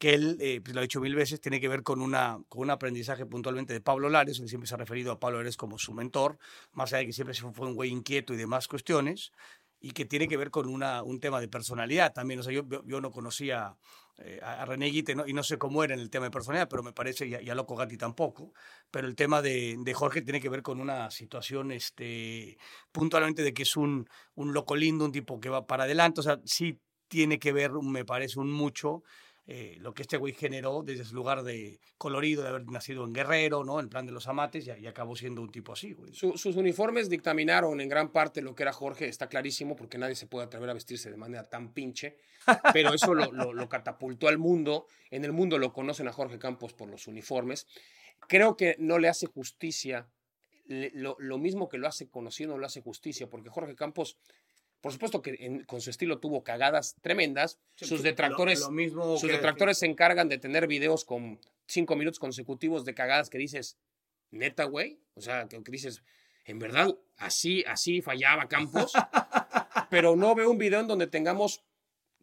que 0.00 0.14
él, 0.14 0.38
eh, 0.40 0.62
pues 0.62 0.74
lo 0.74 0.80
ha 0.80 0.82
dicho 0.82 1.00
mil 1.00 1.14
veces, 1.14 1.40
tiene 1.42 1.60
que 1.60 1.68
ver 1.68 1.84
con, 1.84 2.00
una, 2.00 2.40
con 2.48 2.62
un 2.62 2.70
aprendizaje 2.70 3.26
puntualmente 3.26 3.74
de 3.74 3.82
Pablo 3.82 4.08
Lares, 4.10 4.40
él 4.40 4.48
siempre 4.48 4.66
se 4.68 4.74
ha 4.74 4.78
referido 4.78 5.12
a 5.12 5.20
Pablo 5.20 5.38
Lares 5.38 5.58
como 5.58 5.78
su 5.78 5.92
mentor, 5.94 6.38
más 6.72 6.92
allá 6.92 7.00
de 7.00 7.06
que 7.08 7.12
siempre 7.12 7.34
fue 7.34 7.66
un 7.68 7.74
güey 7.74 7.90
inquieto 7.90 8.34
y 8.34 8.38
demás 8.38 8.66
cuestiones, 8.68 9.32
y 9.80 9.92
que 9.92 10.06
tiene 10.06 10.28
que 10.28 10.36
ver 10.38 10.50
con 10.50 10.68
una, 10.68 11.02
un 11.02 11.20
tema 11.20 11.40
de 11.40 11.48
personalidad 11.48 12.12
también. 12.12 12.40
O 12.40 12.42
sea, 12.42 12.52
yo, 12.52 12.64
yo- 12.84 13.00
no 13.00 13.10
conocía 13.10 13.76
eh, 14.18 14.38
a 14.42 14.64
René 14.66 14.86
Guite 14.88 15.14
¿no? 15.14 15.26
y 15.26 15.32
no 15.32 15.42
sé 15.42 15.56
cómo 15.58 15.82
era 15.84 15.94
en 15.94 16.00
el 16.00 16.10
tema 16.10 16.26
de 16.26 16.30
personalidad, 16.30 16.68
pero 16.68 16.82
me 16.82 16.92
parece, 16.92 17.26
y 17.26 17.34
a, 17.34 17.40
y 17.42 17.46
Loco 17.46 17.76
Gatti 17.76 17.96
tampoco, 17.96 18.52
pero 18.90 19.06
el 19.08 19.16
tema 19.16 19.40
de, 19.42 19.76
de 19.78 19.94
Jorge 19.94 20.22
tiene 20.22 20.40
que 20.40 20.48
ver 20.50 20.62
con 20.62 20.80
una 20.80 21.10
situación 21.10 21.72
este, 21.72 22.58
puntualmente 22.92 23.42
de 23.42 23.54
que 23.54 23.62
es 23.62 23.76
un, 23.76 24.06
un 24.34 24.52
loco 24.52 24.76
lindo, 24.76 25.04
un 25.04 25.12
tipo 25.12 25.40
que 25.40 25.48
va 25.48 25.66
para 25.66 25.84
adelante, 25.84 26.20
o 26.20 26.22
sea, 26.22 26.40
sí 26.44 26.78
tiene 27.08 27.38
que 27.38 27.52
ver, 27.52 27.72
me 27.72 28.04
parece, 28.04 28.38
un 28.38 28.52
mucho 28.52 29.02
eh, 29.46 29.76
lo 29.80 29.92
que 29.94 30.02
este 30.02 30.16
güey 30.16 30.32
generó 30.32 30.82
desde 30.84 31.04
su 31.04 31.14
lugar 31.14 31.42
de 31.42 31.80
colorido, 31.98 32.42
de 32.42 32.48
haber 32.50 32.66
nacido 32.70 33.04
en 33.04 33.12
Guerrero, 33.12 33.64
¿no? 33.64 33.80
En 33.80 33.88
plan 33.88 34.06
de 34.06 34.12
los 34.12 34.28
amates, 34.28 34.66
y, 34.68 34.70
y 34.82 34.86
acabó 34.86 35.16
siendo 35.16 35.42
un 35.42 35.50
tipo 35.50 35.72
así, 35.72 35.92
güey. 35.92 36.14
Su- 36.14 36.36
sus 36.38 36.56
uniformes 36.56 37.08
dictaminaron 37.10 37.80
en 37.80 37.88
gran 37.88 38.12
parte 38.12 38.42
lo 38.42 38.54
que 38.54 38.62
era 38.62 38.72
Jorge, 38.72 39.08
está 39.08 39.28
clarísimo, 39.28 39.74
porque 39.74 39.98
nadie 39.98 40.14
se 40.14 40.26
puede 40.26 40.46
atrever 40.46 40.70
a 40.70 40.74
vestirse 40.74 41.10
de 41.10 41.16
manera 41.16 41.48
tan 41.48 41.72
pinche, 41.72 42.16
pero 42.72 42.94
eso 42.94 43.14
lo, 43.14 43.32
lo- 43.32 43.68
catapultó 43.68 44.28
al 44.28 44.38
mundo. 44.38 44.86
En 45.10 45.24
el 45.24 45.32
mundo 45.32 45.58
lo 45.58 45.72
conocen 45.72 46.06
a 46.06 46.12
Jorge 46.12 46.38
Campos 46.38 46.72
por 46.72 46.88
los 46.88 47.06
uniformes. 47.08 47.66
Creo 48.28 48.56
que 48.56 48.76
no 48.78 48.98
le 48.98 49.08
hace 49.08 49.26
justicia, 49.26 50.06
lo 50.66 51.38
mismo 51.38 51.68
que 51.68 51.78
lo 51.78 51.88
hace 51.88 52.08
conocido, 52.08 52.50
no 52.52 52.58
lo 52.58 52.66
hace 52.66 52.80
justicia, 52.82 53.28
porque 53.28 53.48
Jorge 53.50 53.74
Campos, 53.74 54.18
por 54.80 54.92
supuesto 54.92 55.20
que 55.22 55.36
en- 55.40 55.64
con 55.64 55.80
su 55.80 55.90
estilo 55.90 56.18
tuvo 56.18 56.42
cagadas 56.42 56.96
tremendas, 57.02 57.58
sus 57.76 58.02
detractores... 58.02 58.60
Lo, 58.60 58.66
lo 58.66 58.72
mismo 58.72 59.16
Sus 59.18 59.28
que- 59.28 59.36
detractores 59.36 59.78
se 59.78 59.86
encargan 59.86 60.28
de 60.28 60.38
tener 60.38 60.66
videos 60.66 61.04
con 61.04 61.38
cinco 61.66 61.96
minutos 61.96 62.18
consecutivos 62.18 62.84
de 62.84 62.94
cagadas 62.94 63.30
que 63.30 63.38
dices, 63.38 63.76
neta, 64.30 64.64
güey. 64.64 64.98
O 65.14 65.20
sea, 65.20 65.46
que, 65.48 65.62
que 65.62 65.70
dices, 65.72 66.02
en 66.46 66.58
verdad, 66.58 66.96
así, 67.18 67.62
así 67.66 68.00
fallaba 68.00 68.48
Campos. 68.48 68.92
pero 69.90 70.16
no 70.16 70.34
veo 70.34 70.50
un 70.50 70.58
video 70.58 70.80
en 70.80 70.86
donde 70.86 71.06
tengamos 71.06 71.62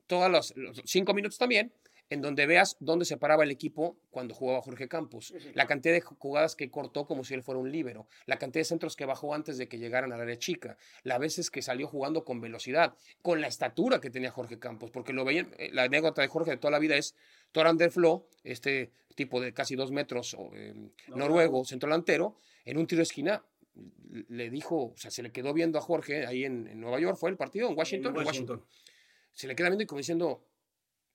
todos 0.08 0.32
los, 0.32 0.56
los 0.56 0.82
cinco 0.86 1.14
minutos 1.14 1.38
también, 1.38 1.72
en 2.10 2.22
donde 2.22 2.46
veas 2.46 2.78
dónde 2.80 3.06
se 3.06 3.18
paraba 3.18 3.44
el 3.44 3.52
equipo 3.52 3.98
cuando 4.10 4.34
jugaba 4.34 4.62
Jorge 4.62 4.88
Campos. 4.88 5.34
La 5.54 5.68
cantidad 5.68 5.94
de 5.94 6.02
jugadas 6.02 6.56
que 6.56 6.70
cortó 6.70 7.06
como 7.06 7.24
si 7.24 7.34
él 7.34 7.44
fuera 7.44 7.60
un 7.60 7.72
líbero. 7.72 8.08
La 8.26 8.38
cantidad 8.38 8.62
de 8.62 8.66
centros 8.66 8.96
que 8.96 9.06
bajó 9.06 9.34
antes 9.34 9.58
de 9.58 9.68
que 9.68 9.78
llegaran 9.78 10.14
al 10.14 10.22
área 10.22 10.38
chica. 10.38 10.78
Las 11.04 11.20
veces 11.20 11.50
que 11.50 11.62
salió 11.62 11.88
jugando 11.88 12.24
con 12.24 12.40
velocidad. 12.40 12.96
Con 13.22 13.42
la 13.42 13.48
estatura 13.48 14.00
que 14.00 14.10
tenía 14.10 14.32
Jorge 14.32 14.60
Campos. 14.60 14.92
Porque 14.92 15.14
lo 15.14 15.26
veían, 15.26 15.54
eh, 15.58 15.70
la 15.74 15.84
anécdota 15.84 16.22
de 16.22 16.28
Jorge 16.28 16.52
de 16.52 16.58
toda 16.58 16.72
la 16.72 16.80
vida 16.80 16.96
es 16.96 17.16
Toran 17.52 17.78
der 17.78 17.92
Flo, 17.92 18.28
este 18.44 18.92
tipo 19.16 19.42
de 19.42 19.54
casi 19.54 19.76
dos 19.76 19.92
metros, 19.92 20.38
eh, 20.54 20.74
noruego, 21.08 21.66
centro 21.66 21.90
delantero, 21.90 22.36
en 22.66 22.78
un 22.78 22.86
tiro 22.86 23.00
de 23.00 23.04
esquina 23.04 23.44
le 24.30 24.50
dijo, 24.50 24.94
o 24.94 24.98
sea, 24.98 25.12
se 25.12 25.24
le 25.24 25.32
quedó 25.32 25.54
viendo 25.54 25.78
a 25.78 25.82
Jorge 25.82 26.26
ahí 26.26 26.44
en, 26.44 26.68
en 26.68 26.80
Nueva 26.80 27.00
York, 27.00 27.18
fue 27.18 27.30
el 27.30 27.38
partido, 27.38 27.70
en 27.70 27.78
Washington, 27.78 28.16
en 28.18 28.26
Washington. 28.26 28.66
Se 29.32 29.48
le 29.48 29.56
queda 29.56 29.70
viendo 29.70 29.84
y 29.84 29.88
como 29.88 30.00
diciendo, 30.00 30.44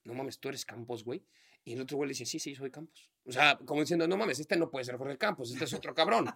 no 0.05 0.15
mames, 0.15 0.39
tú 0.39 0.49
eres 0.49 0.65
Campos, 0.65 1.05
güey. 1.05 1.25
Y 1.65 1.75
el 1.75 1.81
otro 1.81 1.97
güey 1.97 2.09
le 2.09 2.13
dice, 2.13 2.27
sí, 2.27 2.41
sí, 2.41 2.55
soy 2.57 2.71
Campos. 2.73 3.09
O 3.25 3.31
sea, 3.31 3.57
como 3.65 3.81
diciendo, 3.83 4.09
no 4.09 4.17
mames, 4.17 4.41
este 4.41 4.57
no 4.57 4.69
puede 4.69 4.85
ser 4.85 4.97
Jorge 4.97 5.17
Campos, 5.17 5.53
este 5.53 5.65
es 5.65 5.73
otro 5.75 5.95
cabrón. 5.95 6.29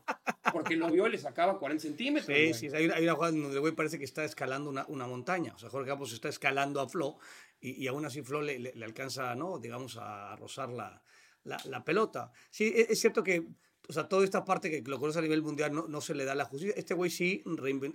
Porque 0.53 0.77
lo 0.77 0.89
vio 0.89 1.09
y 1.09 1.11
le 1.11 1.19
sacaba 1.19 1.59
40 1.59 1.83
centímetros. 1.83 2.27
Sí, 2.27 2.43
güey. 2.49 2.55
sí, 2.55 2.69
hay, 2.73 2.85
una- 2.87 2.95
hay 2.95 3.03
una 3.05 3.15
jugada 3.15 3.33
donde 3.33 3.55
el 3.55 3.61
güey 3.61 3.75
parece 3.75 3.99
que 3.99 4.05
está 4.05 4.25
escalando 4.25 4.71
una, 4.71 4.85
una 4.87 5.07
montaña. 5.09 5.53
O 5.55 5.59
sea, 5.59 5.69
Jorge 5.69 5.89
Campos 5.89 6.13
está 6.13 6.29
escalando 6.29 6.81
a 6.81 6.89
Flo 6.89 7.19
y, 7.61 7.83
y 7.83 7.89
aún 7.89 8.05
así 8.05 8.23
Flo 8.23 8.41
le, 8.41 8.61
le- 8.61 8.73
le 8.75 8.85
alcanza, 8.85 9.35
¿no? 9.35 9.59
Digamos, 9.59 9.97
a 10.01 10.37
rozar 10.37 10.69
la, 10.71 11.03
la, 11.43 11.57
la 11.65 11.85
pelota. 11.85 12.31
Sí, 12.51 12.73
es, 12.77 12.91
es 12.91 13.01
cierto 13.01 13.25
que, 13.25 13.49
o 13.89 13.93
sea, 13.93 14.09
toda 14.09 14.23
esta 14.25 14.45
parte 14.45 14.71
que 14.71 14.89
lo 14.89 15.01
conoce 15.01 15.19
a 15.19 15.23
nivel 15.23 15.43
mundial 15.43 15.73
no, 15.75 15.89
no 15.89 16.01
se 16.01 16.15
le 16.15 16.25
da 16.25 16.37
la 16.37 16.45
justicia. 16.45 16.75
Este 16.77 16.95
güey 16.95 17.11
sí 17.11 17.43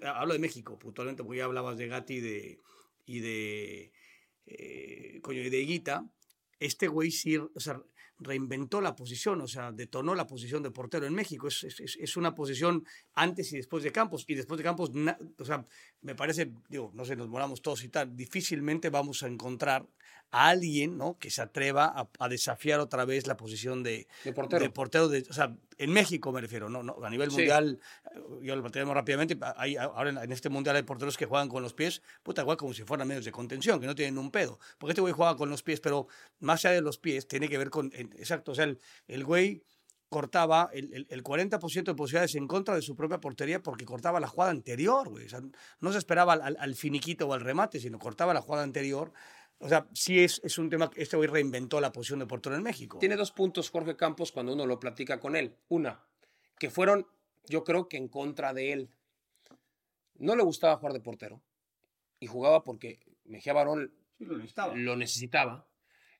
hablo 0.03 0.33
de 0.33 0.39
México, 0.39 0.77
puntualmente, 0.77 1.23
porque 1.23 1.37
ya 1.37 1.45
hablabas 1.45 1.77
de 1.77 1.87
Gatti 1.87 2.15
y 2.15 2.19
de, 2.19 2.59
y 3.05 3.19
de, 3.21 3.91
eh, 4.57 5.19
coño, 5.21 5.41
de 5.49 5.59
Higuita. 5.61 6.05
Este 6.59 6.87
güey 6.87 7.11
sí, 7.11 7.37
reinventó 8.19 8.81
la 8.81 8.95
posición, 8.95 9.41
o 9.41 9.47
sea, 9.47 9.71
detonó 9.71 10.13
la 10.13 10.27
posición 10.27 10.61
de 10.61 10.69
portero 10.71 11.07
en 11.07 11.13
México. 11.15 11.47
Es, 11.47 11.63
es- 11.63 11.79
es- 11.99 12.17
una 12.17 12.35
posición 12.35 12.85
antes 13.13 13.51
y 13.51 13.57
después 13.57 13.83
de 13.83 13.91
Campos. 13.91 14.25
Y 14.27 14.35
después 14.35 14.57
de 14.59 14.63
Campos, 14.63 14.91
o 15.39 15.45
sea, 15.45 15.65
me 16.01 16.13
parece, 16.15 16.53
digo, 16.69 16.91
no 16.93 17.03
sé, 17.03 17.15
nos 17.15 17.27
moramos 17.29 17.61
todos 17.61 17.83
y 17.83 17.89
tal, 17.89 18.15
difícilmente 18.15 18.89
vamos 18.89 19.23
a 19.23 19.27
encontrar 19.27 19.87
a 20.31 20.47
alguien, 20.49 20.97
¿no? 20.97 21.17
Que 21.19 21.29
se 21.29 21.41
atreva 21.41 21.85
a, 21.85 22.07
a 22.19 22.29
desafiar 22.29 22.79
otra 22.79 23.03
vez 23.05 23.27
la 23.27 23.35
posición 23.37 23.83
de, 23.83 24.07
De 24.23 24.31
portero. 24.33 24.63
de 24.63 24.69
portero 24.69 25.07
de- 25.09 25.25
o 25.29 25.33
sea, 25.33 25.55
en 25.77 25.91
México 25.91 26.31
me 26.31 26.39
refiero, 26.41 26.69
no, 26.69 26.81
no 26.83 26.97
a 27.03 27.09
nivel 27.09 27.29
Sí. 27.31 27.37
mundial, 27.37 27.79
eh, 28.15 28.19
yo 28.41 28.55
lo 28.55 28.61
planteamos 28.61 28.95
rápidamente, 28.95 29.37
hay, 29.57 29.75
ahora 29.75 30.09
en, 30.09 30.17
en 30.17 30.31
este 30.31 30.49
mundial 30.49 30.75
hay 30.77 30.83
porteros 30.83 31.17
que 31.17 31.25
juegan 31.25 31.49
con 31.49 31.61
los 31.63 31.73
pies, 31.73 32.01
puta, 32.23 32.41
igual 32.43 32.55
como 32.57 32.73
si 32.73 32.83
fueran 32.83 33.07
medios 33.07 33.25
de 33.25 33.31
contención, 33.31 33.79
que 33.81 33.87
no 33.87 33.95
tienen 33.95 34.17
un 34.17 34.31
pedo, 34.31 34.57
porque 34.77 34.91
este 34.91 35.01
güey 35.01 35.13
juega 35.13 35.35
con 35.35 35.49
los 35.49 35.63
pies, 35.63 35.81
pero 35.81 36.07
más 36.39 36.63
allá 36.65 36.75
de 36.75 36.81
los 36.81 36.97
pies, 36.97 37.27
tiene 37.27 37.49
que 37.49 37.57
ver 37.57 37.69
con, 37.69 37.91
en- 37.93 38.13
exacto, 38.17 38.53
o 38.53 38.55
sea, 38.55 38.63
el, 38.65 38.79
el 39.07 39.25
güey 39.25 39.63
cortaba 40.07 40.69
el, 40.73 40.93
el- 40.93 41.07
el 41.09 41.23
40% 41.23 41.91
de 41.91 41.95
posibilidades 41.95 42.35
en 42.35 42.45
contra 42.47 42.75
de 42.75 42.81
su 42.81 42.95
propia 42.97 43.19
portería 43.19 43.63
porque 43.63 43.85
cortaba 43.85 44.19
la 44.19 44.27
jugada 44.27 44.51
anterior, 44.51 45.07
güey. 45.07 45.25
O 45.25 45.29
sea, 45.29 45.39
no 45.79 45.91
se 45.93 45.97
esperaba 45.97 46.33
al, 46.33 46.41
al- 46.41 46.57
al 46.59 46.75
finiquito 46.75 47.27
o 47.29 47.33
al 47.33 47.39
remate, 47.39 47.79
sino 47.79 47.97
cortaba 47.97 48.33
la 48.33 48.41
jugada 48.41 48.63
anterior. 48.63 49.13
O 49.61 49.69
sea, 49.69 49.87
sí 49.93 50.19
es, 50.23 50.41
es 50.43 50.57
un 50.57 50.69
tema 50.69 50.89
que 50.89 51.01
este 51.03 51.15
güey 51.17 51.29
reinventó 51.29 51.79
la 51.79 51.91
posición 51.91 52.19
de 52.19 52.25
portero 52.25 52.55
en 52.55 52.63
México. 52.63 52.97
Tiene 52.99 53.15
dos 53.15 53.31
puntos 53.31 53.69
Jorge 53.69 53.95
Campos 53.95 54.31
cuando 54.31 54.53
uno 54.53 54.65
lo 54.65 54.79
platica 54.79 55.19
con 55.19 55.35
él. 55.35 55.55
Una, 55.69 56.03
que 56.57 56.69
fueron, 56.71 57.07
yo 57.45 57.63
creo 57.63 57.87
que 57.87 57.97
en 57.97 58.07
contra 58.07 58.53
de 58.53 58.73
él. 58.73 58.89
No 60.15 60.35
le 60.35 60.43
gustaba 60.43 60.77
jugar 60.77 60.93
de 60.93 60.99
portero 60.99 61.41
y 62.19 62.27
jugaba 62.27 62.63
porque 62.63 62.99
Mejía 63.25 63.53
Barón 63.53 63.91
Sí, 64.17 64.25
lo 64.25 64.37
necesitaba. 64.37 64.75
lo 64.75 64.95
necesitaba. 64.95 65.67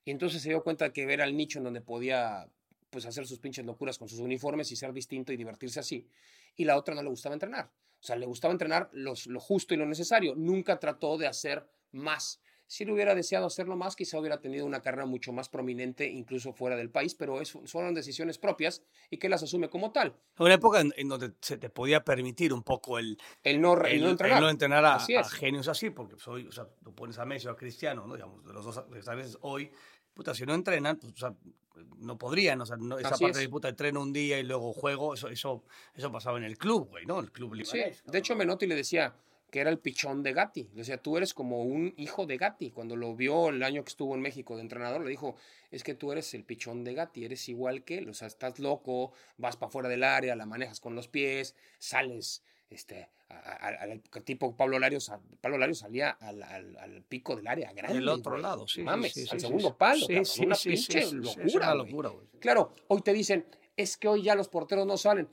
Y 0.06 0.12
entonces 0.12 0.42
se 0.42 0.50
dio 0.50 0.64
cuenta 0.64 0.92
que 0.92 1.04
era 1.04 1.24
el 1.26 1.38
nicho 1.38 1.60
en 1.60 1.66
donde 1.66 1.82
podía 1.82 2.48
pues 2.90 3.06
hacer 3.06 3.28
sus 3.28 3.40
pinches 3.40 3.66
locuras 3.66 3.98
con 3.98 4.10
sus 4.10 4.20
uniformes 4.20 4.72
y 4.72 4.76
ser 4.76 4.92
distinto 4.94 5.32
y 5.32 5.38
divertirse 5.38 5.80
así. 5.80 6.08
Y 6.56 6.66
la 6.66 6.78
otra 6.78 6.96
no 6.96 7.04
le 7.04 7.10
gustaba 7.10 7.34
entrenar. 7.34 7.72
O 8.00 8.04
sea, 8.04 8.16
le 8.16 8.26
gustaba 8.26 8.52
entrenar 8.52 8.90
los, 8.94 9.28
lo 9.28 9.40
justo 9.40 9.74
y 9.74 9.78
lo 9.78 9.86
necesario. 9.86 10.34
Nunca 10.36 10.80
trató 10.80 11.18
de 11.18 11.28
hacer 11.28 11.70
más. 11.92 12.42
Si 12.72 12.86
le 12.86 12.94
hubiera 12.94 13.14
deseado 13.14 13.48
hacerlo 13.48 13.76
más, 13.76 13.98
quizá 13.98 14.18
hubiera 14.18 14.40
tenido 14.40 14.66
una 14.66 14.82
carrera 14.82 15.06
mucho 15.06 15.34
más 15.34 15.50
prominente, 15.50 16.08
incluso 16.10 16.54
fuera 16.54 16.78
del 16.78 16.90
país, 16.90 17.16
pero 17.16 17.42
es, 17.42 17.52
fueron 17.66 17.94
decisiones 17.94 18.38
propias 18.38 18.82
y 19.10 19.18
que 19.18 19.28
las 19.28 19.44
asume 19.44 19.70
como 19.70 19.92
tal. 19.92 20.16
Una 20.40 20.54
época 20.54 20.80
en, 20.80 20.94
en 20.96 21.10
donde 21.10 21.34
se 21.42 21.58
te 21.58 21.70
podía 21.70 22.06
permitir 22.06 22.54
un 22.54 22.64
poco 22.64 22.98
el, 22.98 23.18
El 23.44 23.60
no, 23.60 23.74
el 23.74 23.92
el, 23.92 24.00
no 24.00 24.06
el 24.06 24.12
entrenar. 24.14 24.42
no 24.42 24.50
entrenar 24.50 24.86
a, 24.86 24.96
Así 24.96 25.16
a 25.16 25.24
genios 25.26 25.68
así, 25.68 25.90
porque 25.90 26.16
soy, 26.18 26.48
o 26.48 26.52
sea, 26.54 26.66
tú 26.82 26.96
pones 26.96 27.20
a 27.20 27.26
Messi 27.26 27.48
o 27.50 27.52
a 27.52 27.58
Cristiano, 27.58 28.08
¿no? 28.08 28.14
Digamos, 28.16 28.42
de 28.46 28.54
los 28.54 28.64
dos, 28.64 28.78
a 28.78 29.16
veces 29.16 29.38
hoy, 29.42 29.70
puta, 30.14 30.34
si 30.34 30.46
no 30.46 30.54
entrenan, 30.54 30.96
pues, 30.98 31.12
o 31.12 31.18
sea, 31.18 31.36
no 31.98 32.18
podrían, 32.18 32.62
o 32.62 32.66
sea, 32.66 32.78
no- 32.78 32.98
esa 33.00 33.10
Así 33.10 33.26
parte 33.26 33.40
es. 33.40 33.44
de 33.44 33.50
puta, 33.50 33.68
entreno 33.68 34.02
un 34.02 34.14
día 34.14 34.40
y 34.40 34.44
luego 34.44 34.72
juego, 34.72 35.14
eso, 35.14 35.28
eso, 35.28 35.66
eso 35.94 36.10
pasaba 36.10 36.38
en 36.38 36.46
el 36.46 36.58
club, 36.58 36.88
güey, 36.90 37.06
¿no? 37.06 37.20
El 37.20 37.34
club 37.34 37.54
Sí, 37.66 37.76
libanés. 37.76 38.02
de 38.06 38.18
hecho 38.18 38.34
Menotti 38.34 38.66
le 38.66 38.76
decía 38.76 39.14
que 39.52 39.60
era 39.60 39.70
el 39.70 39.78
pichón 39.80 40.24
de 40.24 40.34
Gatti. 40.34 40.64
Le 40.72 40.78
decía, 40.80 40.98
tú 40.98 41.18
eres 41.18 41.34
como 41.34 41.62
un 41.64 41.94
hijo 41.98 42.26
de 42.26 42.38
Gatti. 42.38 42.72
Cuando 42.72 42.96
lo 42.96 43.16
vio 43.16 43.50
el 43.50 43.62
año 43.62 43.84
que 43.84 43.90
estuvo 43.90 44.16
en 44.16 44.22
México 44.22 44.56
de 44.56 44.62
entrenador, 44.62 45.04
le 45.04 45.10
dijo, 45.10 45.36
es 45.70 45.84
que 45.84 45.94
tú 45.94 46.12
eres 46.12 46.34
el 46.34 46.44
pichón 46.46 46.84
de 46.84 46.94
Gatti, 46.94 47.26
eres 47.26 47.48
igual 47.50 47.84
que 47.84 47.98
él. 48.00 48.10
O 48.10 48.14
sea, 48.14 48.28
estás 48.28 48.60
loco, 48.60 49.12
vas 49.38 49.58
para 49.58 49.70
fuera 49.70 49.90
del 49.90 50.04
área, 50.04 50.36
la 50.36 50.46
manejas 50.46 50.80
con 50.80 50.96
los 50.96 51.08
pies, 51.10 51.54
sales, 51.80 52.44
este, 52.70 53.10
al 53.30 54.02
tipo 54.24 54.56
Pablo 54.56 54.80
Larios, 54.80 55.12
Pablo 55.42 55.58
Larios 55.58 55.80
salía 55.80 56.12
al, 56.12 56.42
al- 56.44 56.78
al 56.78 57.04
pico 57.04 57.36
del 57.36 57.48
área 57.48 57.72
grande. 57.74 57.96
Del 58.00 58.08
otro 58.08 58.38
lado, 58.38 58.68
sí. 58.68 58.82
Mames, 58.82 59.12
sí, 59.14 59.24
sí, 59.24 59.28
al 59.32 59.40
sí, 59.40 59.46
segundo 59.48 59.78
palo, 59.78 60.06
Sí, 60.06 60.14
cabrón, 60.14 60.26
sí, 60.26 60.46
una 60.46 60.56
pinche 60.56 61.12
locura. 61.12 61.76
Claro, 62.40 62.74
hoy 62.88 63.02
te 63.02 63.12
dicen, 63.14 63.46
es 63.76 63.98
que 63.98 64.08
hoy 64.08 64.24
ya 64.24 64.36
los 64.36 64.48
porteros 64.48 64.86
no 64.88 64.98
salen. 64.98 65.28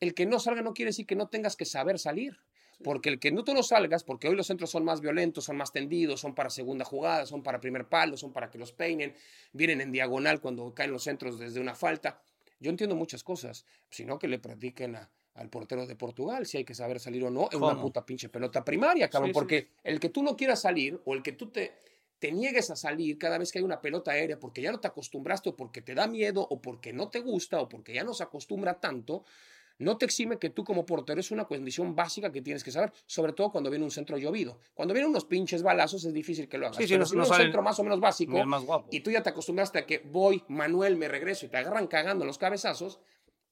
El 0.00 0.12
que 0.12 0.26
no 0.26 0.38
salga 0.38 0.60
no 0.60 0.74
quiere 0.74 0.90
decir 0.90 1.06
que 1.06 1.16
no 1.16 1.28
tengas 1.28 1.56
que 1.56 1.64
saber 1.64 1.98
salir. 1.98 2.38
Porque 2.82 3.08
el 3.08 3.18
que 3.20 3.30
no 3.30 3.44
tú 3.44 3.54
no 3.54 3.62
salgas, 3.62 4.02
porque 4.04 4.28
hoy 4.28 4.36
los 4.36 4.46
centros 4.46 4.70
son 4.70 4.84
más 4.84 5.00
violentos, 5.00 5.44
son 5.44 5.56
más 5.56 5.72
tendidos, 5.72 6.20
son 6.20 6.34
para 6.34 6.50
segunda 6.50 6.84
jugada, 6.84 7.24
son 7.26 7.42
para 7.42 7.60
primer 7.60 7.88
palo, 7.88 8.16
son 8.16 8.32
para 8.32 8.50
que 8.50 8.58
los 8.58 8.72
peinen, 8.72 9.14
vienen 9.52 9.80
en 9.80 9.92
diagonal 9.92 10.40
cuando 10.40 10.74
caen 10.74 10.90
los 10.92 11.04
centros 11.04 11.38
desde 11.38 11.60
una 11.60 11.74
falta. 11.74 12.20
Yo 12.58 12.70
entiendo 12.70 12.96
muchas 12.96 13.22
cosas, 13.22 13.64
sino 13.90 14.18
que 14.18 14.28
le 14.28 14.38
practiquen 14.38 14.96
a- 14.96 15.10
al 15.34 15.48
portero 15.50 15.86
de 15.86 15.96
Portugal 15.96 16.46
si 16.46 16.58
hay 16.58 16.64
que 16.64 16.74
saber 16.74 17.00
salir 17.00 17.24
o 17.24 17.30
no 17.30 17.48
en 17.50 17.58
una 17.62 17.80
puta 17.80 18.06
pinche 18.06 18.28
pelota 18.28 18.64
primaria, 18.64 19.10
cabrón. 19.10 19.30
Sí, 19.30 19.32
sí. 19.32 19.38
porque 19.40 19.68
el 19.82 19.98
que 20.00 20.08
tú 20.08 20.22
no 20.22 20.36
quieras 20.36 20.60
salir 20.60 21.00
o 21.04 21.14
el 21.14 21.22
que 21.22 21.32
tú 21.32 21.50
te, 21.50 21.74
te 22.20 22.30
niegues 22.30 22.70
a 22.70 22.76
salir 22.76 23.18
cada 23.18 23.36
vez 23.38 23.50
que 23.50 23.58
hay 23.58 23.64
una 23.64 23.80
pelota 23.80 24.12
aérea 24.12 24.38
porque 24.38 24.62
ya 24.62 24.70
no 24.70 24.78
te 24.80 24.86
acostumbraste 24.88 25.48
o 25.50 25.56
porque 25.56 25.82
te 25.82 25.94
da 25.94 26.06
miedo 26.06 26.46
o 26.48 26.60
porque 26.62 26.92
no 26.92 27.08
te 27.10 27.18
gusta 27.20 27.60
o 27.60 27.68
porque 27.68 27.92
ya 27.92 28.04
no 28.04 28.14
se 28.14 28.22
acostumbra 28.22 28.78
tanto, 28.80 29.24
no 29.78 29.98
te 29.98 30.04
exime 30.04 30.38
que 30.38 30.50
tú 30.50 30.62
como 30.64 30.86
portero 30.86 31.20
es 31.20 31.30
una 31.30 31.44
condición 31.46 31.94
básica 31.96 32.30
que 32.30 32.40
tienes 32.42 32.62
que 32.62 32.70
saber, 32.70 32.92
sobre 33.06 33.32
todo 33.32 33.50
cuando 33.50 33.70
viene 33.70 33.84
un 33.84 33.90
centro 33.90 34.16
llovido. 34.18 34.58
Cuando 34.74 34.94
vienen 34.94 35.10
unos 35.10 35.24
pinches 35.24 35.62
balazos 35.62 36.04
es 36.04 36.12
difícil 36.12 36.48
que 36.48 36.58
lo 36.58 36.66
hagas. 36.66 36.76
Sí, 36.78 36.84
sí, 36.84 36.94
pero 36.94 37.00
no- 37.00 37.06
si 37.06 37.16
no 37.16 37.22
un 37.22 37.28
centro 37.44 37.62
más 37.62 37.78
o 37.78 37.82
menos 37.84 38.00
básico 38.00 38.32
más 38.46 38.64
y 38.90 39.00
tú 39.00 39.10
ya 39.10 39.22
te 39.22 39.30
acostumbraste 39.30 39.78
a 39.80 39.86
que 39.86 39.98
voy, 39.98 40.44
Manuel, 40.48 40.96
me 40.96 41.08
regreso 41.08 41.46
y 41.46 41.48
te 41.48 41.56
agarran 41.56 41.86
cagando 41.88 42.24
los 42.24 42.38
cabezazos, 42.38 43.00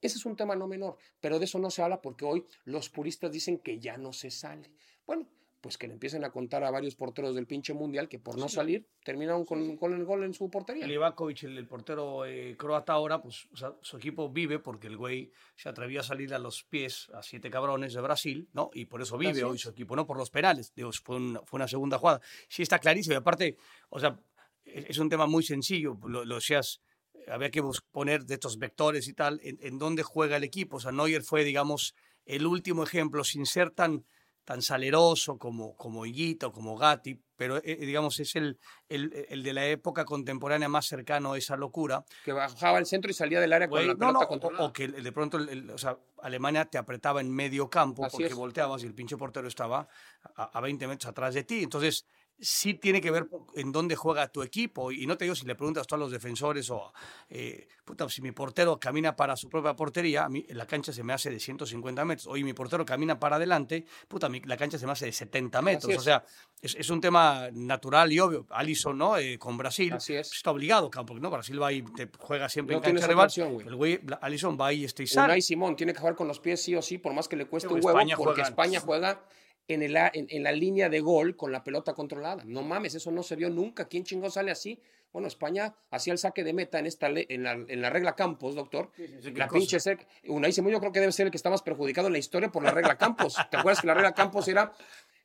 ese 0.01 0.17
es 0.19 0.25
un 0.27 0.37
tema 0.37 0.55
no 0.57 0.67
menor, 0.67 0.97
pero 1.21 1.39
de 1.39 1.45
eso 1.45 1.59
no 1.59 1.71
se 1.71 1.83
habla 1.83 2.01
porque 2.03 2.25
hoy 2.25 2.45
los 2.65 2.89
puristas 2.89 3.31
dicen 3.33 3.59
que 3.59 3.79
ya 3.79 3.97
no 3.99 4.13
se 4.13 4.31
sale. 4.31 4.71
Bueno, 5.07 5.29
pues 5.63 5.79
que 5.79 5.87
le 5.87 5.95
empiecen 5.95 6.25
a 6.25 6.31
contar 6.31 6.65
a 6.65 6.71
varios 6.71 6.97
porteros 6.97 7.37
del 7.37 7.47
pinche 7.47 7.73
mundial 7.73 8.09
que 8.09 8.19
por 8.19 8.37
no 8.37 8.49
salir 8.49 8.89
terminaron 9.05 9.45
con, 9.45 9.77
con 9.77 9.95
el 9.95 10.05
gol 10.05 10.25
en 10.25 10.35
su 10.35 10.51
portería. 10.51 10.87
Livakovic, 10.87 11.45
el, 11.45 11.57
el 11.57 11.69
portero 11.69 12.27
eh, 12.27 12.57
croata 12.59 12.93
ahora, 12.95 13.23
pues 13.23 13.47
o 13.53 13.57
sea, 13.57 13.73
su 13.81 13.97
equipo 13.97 14.29
vive 14.29 14.59
porque 14.59 14.89
el 14.89 14.97
güey 14.97 15.31
se 15.55 15.69
atrevió 15.69 16.01
a 16.01 16.03
salir 16.03 16.35
a 16.35 16.41
los 16.41 16.65
pies 16.65 17.09
a 17.15 17.23
siete 17.23 17.49
cabrones 17.49 17.95
de 17.95 18.01
Brasil, 18.01 18.49
¿no? 18.53 18.71
Y 18.75 18.87
por 18.87 19.01
eso 19.01 19.17
vive 19.17 19.45
hoy 19.45 19.57
su 19.57 19.71
equipo, 19.71 19.95
no 19.95 20.05
por 20.05 20.19
los 20.19 20.31
penales. 20.31 20.75
Digo, 20.75 20.91
fue, 20.93 21.17
una, 21.17 21.41
fue 21.43 21.59
una 21.59 21.69
segunda 21.69 21.97
jugada. 21.97 22.21
Sí, 22.49 22.63
está 22.63 22.81
clarísimo. 22.81 23.15
Y 23.15 23.19
aparte, 23.19 23.57
o 23.89 24.01
sea, 24.01 24.19
es, 24.65 24.87
es 24.91 24.99
un 24.99 25.09
tema 25.09 25.27
muy 25.27 25.45
sencillo. 25.45 25.97
Lo, 26.09 26.25
lo 26.25 26.35
decías, 26.35 26.81
había 27.29 27.53
que 27.53 27.63
poner 27.93 28.25
de 28.25 28.35
estos 28.35 28.59
vectores 28.59 29.07
y 29.07 29.15
tal, 29.15 29.41
en, 29.45 29.59
en 29.63 29.79
dónde 29.79 30.03
juega 30.03 30.39
el 30.39 30.45
equipo. 30.45 30.79
O 30.79 30.81
sea, 30.81 30.91
Neuer 30.91 31.23
fue, 31.23 31.45
digamos, 31.45 31.95
el 32.25 32.47
último 32.47 32.83
ejemplo, 32.83 33.23
sin 33.23 33.47
ser 33.47 33.71
tan 33.71 34.05
tan 34.45 34.61
saleroso 34.63 35.39
como, 35.39 35.77
como 35.77 36.05
Higuita 36.05 36.49
o 36.49 36.53
como 36.53 36.77
Gatti, 36.77 37.21
pero 37.37 37.59
eh, 37.59 37.77
digamos 37.77 38.19
es 38.21 38.35
el, 38.37 38.59
el, 38.89 39.27
el 39.29 39.43
de 39.43 39.53
la 39.53 39.67
época 39.67 40.05
contemporánea 40.05 40.69
más 40.69 40.87
cercano 40.87 41.33
a 41.33 41.39
esa 41.39 41.57
locura. 41.57 42.05
Que 42.25 42.33
bajaba 42.33 42.79
al 42.79 42.87
centro 42.87 43.11
y 43.11 43.15
salía 43.15 43.41
del 43.41 43.53
área 43.53 43.69
con 43.69 43.79
la 43.87 43.93
no, 43.95 43.99
pelota 43.99 44.13
no, 44.13 44.21
o, 44.21 44.29
controlada. 44.29 44.65
o 44.67 44.73
que 44.73 44.85
el- 44.85 45.03
de 45.03 45.13
pronto 45.13 45.37
el- 45.39 45.71
o 45.71 45.79
sea, 45.79 45.97
Alemania 46.23 46.65
te 46.65 46.79
apretaba 46.79 47.21
en 47.21 47.31
medio 47.31 47.69
campo 47.71 48.05
Así 48.05 48.13
porque 48.17 48.27
es. 48.29 48.35
volteabas 48.35 48.83
y 48.83 48.87
el 48.87 48.95
pinche 48.95 49.17
portero 49.17 49.47
estaba 49.49 49.89
a, 50.37 50.59
a 50.59 50.61
20 50.61 50.87
metros 50.87 51.09
atrás 51.11 51.35
de 51.35 51.45
ti. 51.45 51.63
Entonces, 51.63 52.07
sí 52.45 52.75
tiene 52.75 53.01
que 53.01 53.11
ver 53.13 53.29
en 53.55 53.71
dónde 53.73 53.95
juega 53.97 54.27
tu 54.29 54.43
equipo. 54.43 54.91
Y 54.91 55.07
no 55.07 55.17
te 55.17 55.25
digo 55.25 55.35
si 55.37 55.47
le 55.47 55.55
preguntas 55.55 55.87
tú 55.87 55.95
a 55.95 55.99
los 55.99 56.11
defensores 56.11 56.69
o, 56.71 56.93
eh, 57.31 57.69
puta, 57.85 58.09
si 58.09 58.21
mi 58.21 58.33
portero 58.33 58.79
camina 58.81 59.15
para 59.15 59.37
su 59.37 59.49
propia 59.49 59.75
portería, 59.75 60.25
a 60.25 60.29
mí 60.29 60.45
la 60.51 60.67
cancha 60.67 60.93
se 60.93 61.03
me 61.05 61.13
hace 61.13 61.31
de 61.31 61.39
150 61.39 62.05
metros. 62.05 62.27
Hoy 62.27 62.43
mi 62.45 62.53
portero 62.53 62.85
camina 62.85 63.19
para 63.21 63.37
adelante, 63.37 63.87
puta, 64.09 64.29
mi- 64.29 64.41
la 64.41 64.57
cancha 64.57 64.77
se 64.79 64.87
me 64.87 64.93
hace 64.93 65.07
de 65.07 65.13
70 65.13 65.63
metros. 65.63 65.97
O 65.97 66.01
sea, 66.01 66.25
es, 66.61 66.75
es 66.75 66.91
un 66.91 67.01
tema 67.01 67.49
natural 67.53 68.13
y 68.13 68.19
obvio. 68.21 68.47
Alisson, 68.51 68.99
¿no? 68.99 69.17
Eh, 69.17 69.39
con 69.39 69.57
Brasil. 69.57 69.93
Así 69.93 70.15
es. 70.15 70.33
Está 70.33 70.51
obligado, 70.51 70.91
porque 70.91 71.21
no, 71.21 71.31
Brasil 71.31 71.63
va 71.63 71.73
y 71.73 71.83
te 71.83 72.11
juega 72.19 72.49
siempre 72.49 72.75
No 72.75 72.83
en 72.85 72.93
cancha 72.97 73.07
rival. 73.07 73.31
el 73.67 73.77
güey, 73.77 74.01
Alisson 74.21 74.59
va 74.61 74.73
y 74.73 74.85
este 74.85 75.05
y 75.05 75.07
sale. 75.07 75.27
Unai 75.27 75.43
Simón 75.43 75.77
tiene 75.77 75.93
que 75.93 76.01
jugar 76.01 76.17
con 76.17 76.27
los 76.27 76.41
pies 76.41 76.61
sí 76.63 76.75
o 76.75 76.83
sí, 76.83 76.99
por 76.99 77.13
más 77.13 77.29
que 77.29 77.37
le 77.37 77.47
cueste 77.47 77.69
Sí, 77.69 77.75
un 77.75 77.79
huevo, 77.85 77.91
España 77.99 78.17
porque 78.17 78.33
juega- 78.43 78.49
España 78.49 78.81
juega 78.81 79.25
en, 79.69 79.83
el, 79.83 79.97
a- 79.97 80.11
en, 80.13 80.27
en 80.31 80.43
la 80.43 80.53
línea 80.53 80.89
de 80.89 81.01
gol 81.01 81.37
con 81.37 81.53
la 81.53 81.63
pelota 81.65 81.95
controlada. 81.95 82.43
No 82.45 82.63
mames, 82.63 82.95
eso 82.95 83.11
no 83.11 83.23
se 83.23 83.37
vio 83.37 83.51
nunca. 83.51 83.87
¿Quién 83.89 84.05
chingón 84.05 84.31
sale 84.31 84.51
así? 84.51 84.81
Bueno, 85.13 85.29
España 85.29 85.75
hacía 85.91 86.15
el 86.15 86.19
saque 86.19 86.43
de 86.43 86.55
meta 86.55 86.79
en 86.79 86.87
esta 86.87 87.09
en, 87.09 87.43
la, 87.43 87.53
en 87.53 87.83
la 87.83 87.91
regla 87.91 88.15
Campos, 88.17 88.55
doctor. 88.55 88.91
la 89.35 89.47
pinche 89.49 89.79
sec. 89.79 90.07
Unai 90.27 90.53
Simón 90.53 90.73
yo 90.73 90.81
creo 90.81 90.91
que 90.91 91.01
debe 91.01 91.13
ser 91.13 91.27
el 91.27 91.31
que 91.31 91.37
está 91.37 91.51
más 91.51 91.61
perjudicado 91.63 92.07
en 92.07 92.15
la 92.15 92.19
historia 92.19 92.51
por 92.51 92.63
la 92.63 92.71
regla 92.71 92.97
Campos. 92.97 93.37
¿Te 93.51 93.59
acuerdas 93.59 93.83
que 93.83 93.87
la 93.89 93.95
regla 93.95 94.13
Campos 94.15 94.49
era, 94.49 94.73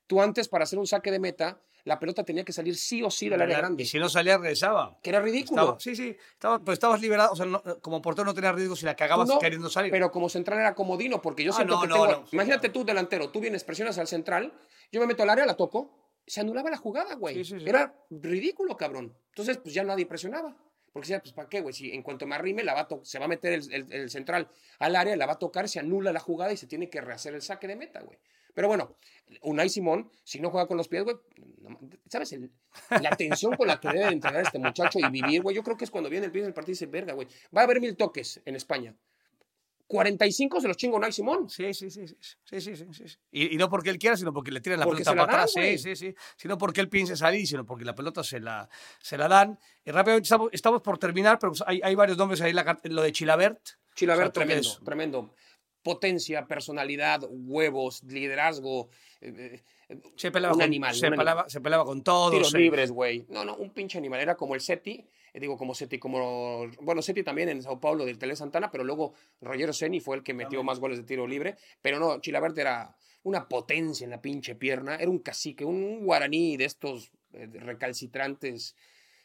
tú 0.05 0.21
antes 0.21 0.49
para 0.49 0.65
hacer 0.65 0.77
un 0.77 0.87
saque 0.87 1.09
de 1.09 1.19
meta, 1.19 1.61
la 1.87 1.97
pelota 1.99 2.23
tenía 2.23 2.43
que 2.43 2.53
salir 2.53 2.75
sí 2.75 3.01
o 3.01 3.09
sí 3.09 3.29
del 3.29 3.41
área 3.41 3.57
grande? 3.57 3.83
Y 3.83 3.85
si 3.85 3.97
no 3.97 4.09
salía, 4.09 4.37
regresaba. 4.37 4.97
Que 5.01 5.09
era 5.09 5.19
ridículo. 5.21 5.61
Estaba- 5.63 5.79
sí, 5.79 5.95
sí, 5.95 6.15
estaba, 6.33 6.59
pues 6.59 6.75
estabas 6.75 7.01
liberado, 7.01 7.31
o 7.31 7.35
sea, 7.35 7.45
no- 7.45 7.63
como 7.81 8.01
portero 8.01 8.25
no 8.25 8.33
tenías 8.33 8.53
riesgo 8.53 8.75
si 8.75 8.85
la 8.85 8.95
cagabas 8.95 9.27
no, 9.27 9.39
queriendo 9.39 9.69
salir. 9.69 9.91
Pero 9.91 10.11
como 10.11 10.29
central 10.29 10.59
era 10.59 10.75
comodino, 10.75 11.21
porque 11.21 11.43
yo 11.43 11.51
Ah, 11.51 11.55
siento 11.55 11.75
no, 11.75 11.81
que 11.81 11.87
no, 11.87 12.07
tengo. 12.07 12.25
imagínate 12.31 12.69
tú, 12.69 12.85
delantero, 12.85 13.29
tú 13.29 13.39
vienes, 13.39 13.63
presionas 13.63 13.97
al 13.97 14.07
central, 14.07 14.53
yo 14.91 14.99
me 15.01 15.07
meto 15.07 15.23
al 15.23 15.29
área, 15.29 15.45
la 15.45 15.55
toco, 15.55 15.97
se 16.25 16.41
anulaba 16.41 16.69
la 16.69 16.77
jugada, 16.77 17.15
güey. 17.15 17.35
Sí, 17.35 17.45
sí, 17.45 17.59
sí. 17.61 17.65
Era 17.69 17.95
ridículo, 18.09 18.75
cabrón. 18.77 19.15
Entonces, 19.29 19.57
pues 19.57 19.73
ya 19.73 19.83
nadie 19.83 20.05
presionaba. 20.05 20.55
Porque 20.91 21.05
decía, 21.09 21.19
pues 21.21 21.31
¿para 21.33 21.47
qué, 21.47 21.61
güey? 21.61 21.73
Si 21.73 21.91
en 21.91 22.01
cuanto 22.01 22.25
me 22.25 22.35
arrime, 22.35 22.63
la 22.63 22.73
va 22.73 22.87
se 23.03 23.19
va 23.19 23.25
a 23.25 23.27
meter 23.27 23.53
el, 23.53 23.71
el- 23.71 23.93
el 23.93 24.09
central 24.09 24.49
al 24.79 24.95
área, 24.95 25.15
la 25.15 25.25
va 25.27 25.33
a 25.33 25.39
tocar, 25.39 25.69
se 25.69 25.79
anula 25.79 26.11
la 26.11 26.19
jugada 26.19 26.51
y 26.51 26.57
se 26.57 26.65
tiene 26.65 26.89
que 26.89 26.99
rehacer 27.01 27.35
el 27.35 27.41
saque 27.43 27.67
de 27.67 27.75
meta, 27.75 28.01
güey. 28.01 28.17
Pero 28.57 28.69
bueno, 28.69 28.97
Unai 29.43 29.69
Simón, 29.69 30.09
si 30.23 30.39
no 30.39 30.49
juega 30.49 30.65
con 30.65 30.77
los 30.77 30.87
pies, 30.87 31.03
güey, 31.03 31.15
¿sabes? 32.09 32.33
El, 32.33 32.51
la 33.03 33.11
tensión 33.11 33.55
con 33.55 33.67
la 33.67 33.79
que 33.79 33.87
debe 33.87 34.07
entrenar 34.07 34.41
este 34.41 34.57
muchacho 34.57 34.97
y 34.97 35.07
vivir, 35.11 35.43
güey, 35.43 35.55
yo 35.55 35.61
creo 35.61 35.77
que 35.77 35.85
es 35.85 35.91
cuando 35.91 36.09
viene 36.09 36.25
el 36.25 36.31
pie 36.31 36.41
del 36.41 36.55
partido 36.55 36.71
y 36.71 36.73
dice, 36.73 36.87
verga, 36.87 37.13
güey, 37.13 37.27
va 37.55 37.61
a 37.61 37.65
haber 37.65 37.79
mil 37.79 37.95
toques 37.95 38.41
en 38.45 38.55
España. 38.55 38.95
45 39.85 40.59
se 40.59 40.67
los 40.67 40.75
chinga 40.75 40.97
Unai 40.97 41.11
Simón. 41.11 41.47
Sí, 41.47 41.71
sí, 41.71 41.91
sí. 41.91 42.07
sí, 42.07 42.59
sí, 42.59 42.75
sí, 42.75 42.87
sí. 42.91 43.17
Y, 43.29 43.53
y, 43.53 43.57
no 43.57 43.69
porque 43.69 43.91
él 43.91 43.99
quiera, 43.99 44.17
sino 44.17 44.33
porque 44.33 44.49
le 44.49 44.59
tiran 44.59 44.79
la 44.79 44.85
porque 44.85 45.03
pelota 45.03 45.23
para 45.27 45.43
atrás. 45.43 45.51
Sí, 45.53 45.77
sí, 45.77 45.95
sí. 45.95 46.15
Sino 46.35 46.57
porque 46.57 46.81
él 46.81 46.89
piense 46.89 47.15
salir, 47.15 47.45
sino 47.45 47.63
porque 47.63 47.85
la 47.85 47.93
pelota 47.93 48.23
se 48.23 48.39
la, 48.39 48.67
se 48.99 49.19
la 49.19 49.27
dan. 49.27 49.59
Y 49.85 49.91
rápidamente 49.91 50.25
estamos, 50.25 50.49
estamos 50.51 50.81
por 50.81 50.97
terminar, 50.97 51.37
pero 51.39 51.51
pues 51.51 51.63
hay, 51.67 51.79
hay 51.83 51.93
varios 51.93 52.17
nombres 52.17 52.41
ahí. 52.41 52.53
La, 52.53 52.79
lo 52.85 53.03
de 53.03 53.11
Chilabert. 53.11 53.61
Chilabert, 53.93 54.35
o 54.35 54.39
sea, 54.39 54.45
tremendo, 54.45 54.79
tremendo 54.83 55.33
potencia, 55.87 56.45
personalidad, 56.47 57.21
huevos, 57.29 58.03
liderazgo. 58.03 58.89
eh, 59.21 59.61
eh, 59.89 59.97
Se 60.15 60.31
pelaba, 60.31 60.53
un 60.53 60.59
con, 60.59 60.65
animal. 60.67 60.93
se, 60.93 60.99
un 61.07 61.13
animal. 61.13 61.17
pelaba, 61.25 61.49
se 61.49 61.61
pelaba 61.61 61.85
con 61.85 62.03
todos. 62.03 62.31
Tiros 62.31 62.53
libres, 62.53 62.91
güey. 62.91 63.25
No, 63.29 63.45
no, 63.45 63.55
un 63.55 63.69
pinche 63.71 63.97
animal. 63.97 64.19
Era 64.19 64.35
como 64.35 64.53
el 64.55 64.61
Seti. 64.61 65.05
eh, 65.33 65.39
Digo, 65.39 65.57
como 65.57 65.73
Seti, 65.73 65.97
como. 65.97 66.67
Bueno, 66.81 67.01
Seti 67.01 67.23
también 67.23 67.49
en 67.49 67.61
Sao 67.61 67.79
Paulo 67.79 68.03
del 68.05 68.17
Tele 68.17 68.35
Santana, 68.35 68.69
pero 68.69 68.83
luego 68.83 69.13
Rogero 69.41 69.71
Seni 69.73 69.99
fue 69.99 70.17
el 70.17 70.23
que 70.23 70.33
metió 70.33 70.61
más 70.63 70.79
goles 70.79 70.97
de 70.97 71.03
tiro 71.05 71.25
libre. 71.25 71.55
Pero 71.81 71.99
no, 71.99 72.19
Chilabert 72.19 72.57
era 72.57 72.95
una 73.23 73.47
potencia 73.47 74.03
en 74.05 74.11
la 74.11 74.21
pinche 74.21 74.55
pierna. 74.55 74.95
Era 74.95 75.09
un 75.09 75.19
cacique, 75.19 75.63
un 75.65 76.03
guaraní 76.05 76.57
de 76.57 76.65
estos 76.65 77.11
recalcitrantes. 77.31 78.75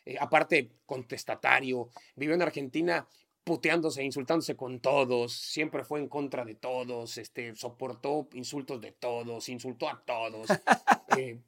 eh, 0.04 0.16
aparte, 0.18 0.70
contestatario. 0.86 1.88
Vivió 2.16 2.34
en 2.34 2.42
Argentina 2.42 3.06
puteándose, 3.44 4.04
insultándose 4.04 4.54
con 4.56 4.80
todos, 4.80 5.32
siempre 5.32 5.84
fue 5.84 5.98
en 6.00 6.08
contra 6.08 6.44
de 6.44 6.54
todos, 6.54 7.18
este, 7.18 7.54
soportó 7.56 8.28
insultos 8.34 8.80
de 8.80 8.92
todos, 8.92 9.48
insultó 9.48 9.88
a 9.88 10.00
todos, 10.04 10.46
eh, 11.16 11.40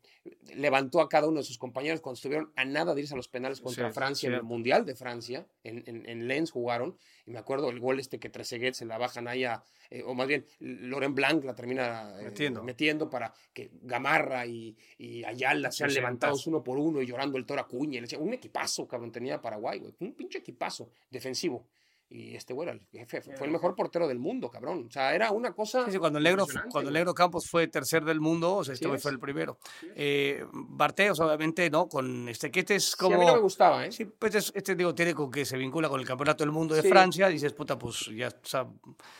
levantó 0.56 1.00
a 1.00 1.08
cada 1.08 1.28
uno 1.28 1.38
de 1.38 1.44
sus 1.44 1.58
compañeros 1.58 2.00
cuando 2.00 2.14
estuvieron 2.16 2.52
a 2.56 2.64
nada 2.64 2.94
de 2.94 3.02
irse 3.02 3.14
a 3.14 3.16
los 3.16 3.28
penales 3.28 3.60
contra 3.60 3.88
Sí, 3.88 3.94
Francia 3.94 4.26
en 4.28 4.34
el. 4.34 4.42
Mundial 4.42 4.84
de 4.84 4.96
Francia, 4.96 5.46
en, 5.62 5.84
en, 5.86 6.08
en 6.08 6.26
Lens 6.26 6.50
jugaron, 6.50 6.96
y 7.26 7.30
me 7.30 7.38
acuerdo 7.38 7.70
el 7.70 7.78
gol 7.78 8.00
este 8.00 8.18
que 8.18 8.28
Trezeguet 8.28 8.74
se 8.74 8.86
la 8.86 8.98
bajan 8.98 9.28
ahí 9.28 9.44
a, 9.44 9.62
eh, 9.90 10.02
o 10.04 10.14
más 10.14 10.26
bien 10.26 10.44
Loren 10.58 11.14
Blanc 11.14 11.44
la 11.44 11.54
termina 11.54 12.14
eh, 12.20 12.24
Metiendo. 12.24 12.62
metiendo 12.64 13.08
para 13.08 13.32
que 13.52 13.70
Gamarra 13.82 14.46
y, 14.46 14.76
y 14.98 15.22
Ayala 15.24 15.70
sean 15.70 15.90
Sí, 15.90 15.96
levantados 15.96 16.46
uno 16.48 16.62
por 16.64 16.76
uno 16.78 17.00
y 17.00 17.06
llorando 17.06 17.38
el 17.38 17.46
Toro 17.46 17.60
Acuña, 17.60 18.02
un 18.18 18.32
equipazo, 18.34 18.88
cabrón, 18.88 19.12
tenía 19.12 19.40
Paraguay, 19.40 19.78
güey, 19.78 19.94
un 20.00 20.12
pinche 20.14 20.38
equipazo 20.38 20.90
defensivo. 21.10 21.66
Y 22.10 22.36
este 22.36 22.52
güey 22.52 22.68
era 22.68 22.78
el 22.78 22.86
jefe, 23.06 23.22
fue 23.22 23.46
el 23.46 23.52
mejor 23.52 23.74
portero 23.74 24.06
del 24.06 24.18
mundo, 24.18 24.48
cabrón. 24.50 24.86
O 24.88 24.90
sea, 24.90 25.14
era 25.14 25.32
una 25.32 25.52
cosa. 25.52 25.84
Sí, 25.86 25.92
sí, 25.92 25.98
cuando 25.98 26.18
el 26.18 26.24
negro, 26.24 26.46
cuando 26.70 26.90
el 26.90 26.94
negro 26.94 27.12
Campos 27.14 27.48
fue 27.50 27.66
tercer 27.66 28.04
del 28.04 28.20
mundo, 28.20 28.56
o 28.56 28.64
sea, 28.64 28.74
este 28.74 28.86
güey 28.86 29.00
fue 29.00 29.10
el 29.10 29.18
primero. 29.18 29.58
Eh, 29.96 30.44
Barteos, 30.52 31.18
obviamente, 31.20 31.68
¿no? 31.70 31.88
Con 31.88 32.28
este, 32.28 32.50
que 32.50 32.60
este 32.60 32.76
es 32.76 32.94
como... 32.94 33.16
a 33.16 33.18
mí 33.18 33.26
no 33.26 33.34
me 33.34 33.40
gustaba, 33.40 33.84
¿eh? 33.86 33.90
Sí, 33.90 34.04
pues 34.04 34.34
es- 34.34 34.52
este 34.54 34.74
digo, 34.76 34.94
tiene 34.94 35.12
con 35.14 35.30
que 35.30 35.44
se 35.44 35.56
vincula 35.56 35.88
con 35.88 35.98
el 36.00 36.06
campeonato 36.06 36.44
del 36.44 36.52
mundo 36.52 36.74
de. 36.74 36.82
Francia, 36.82 37.28
dices, 37.28 37.52
puta, 37.52 37.76
pues 37.78 38.06
ya, 38.14 38.28
o 38.28 38.46
sea, 38.46 38.68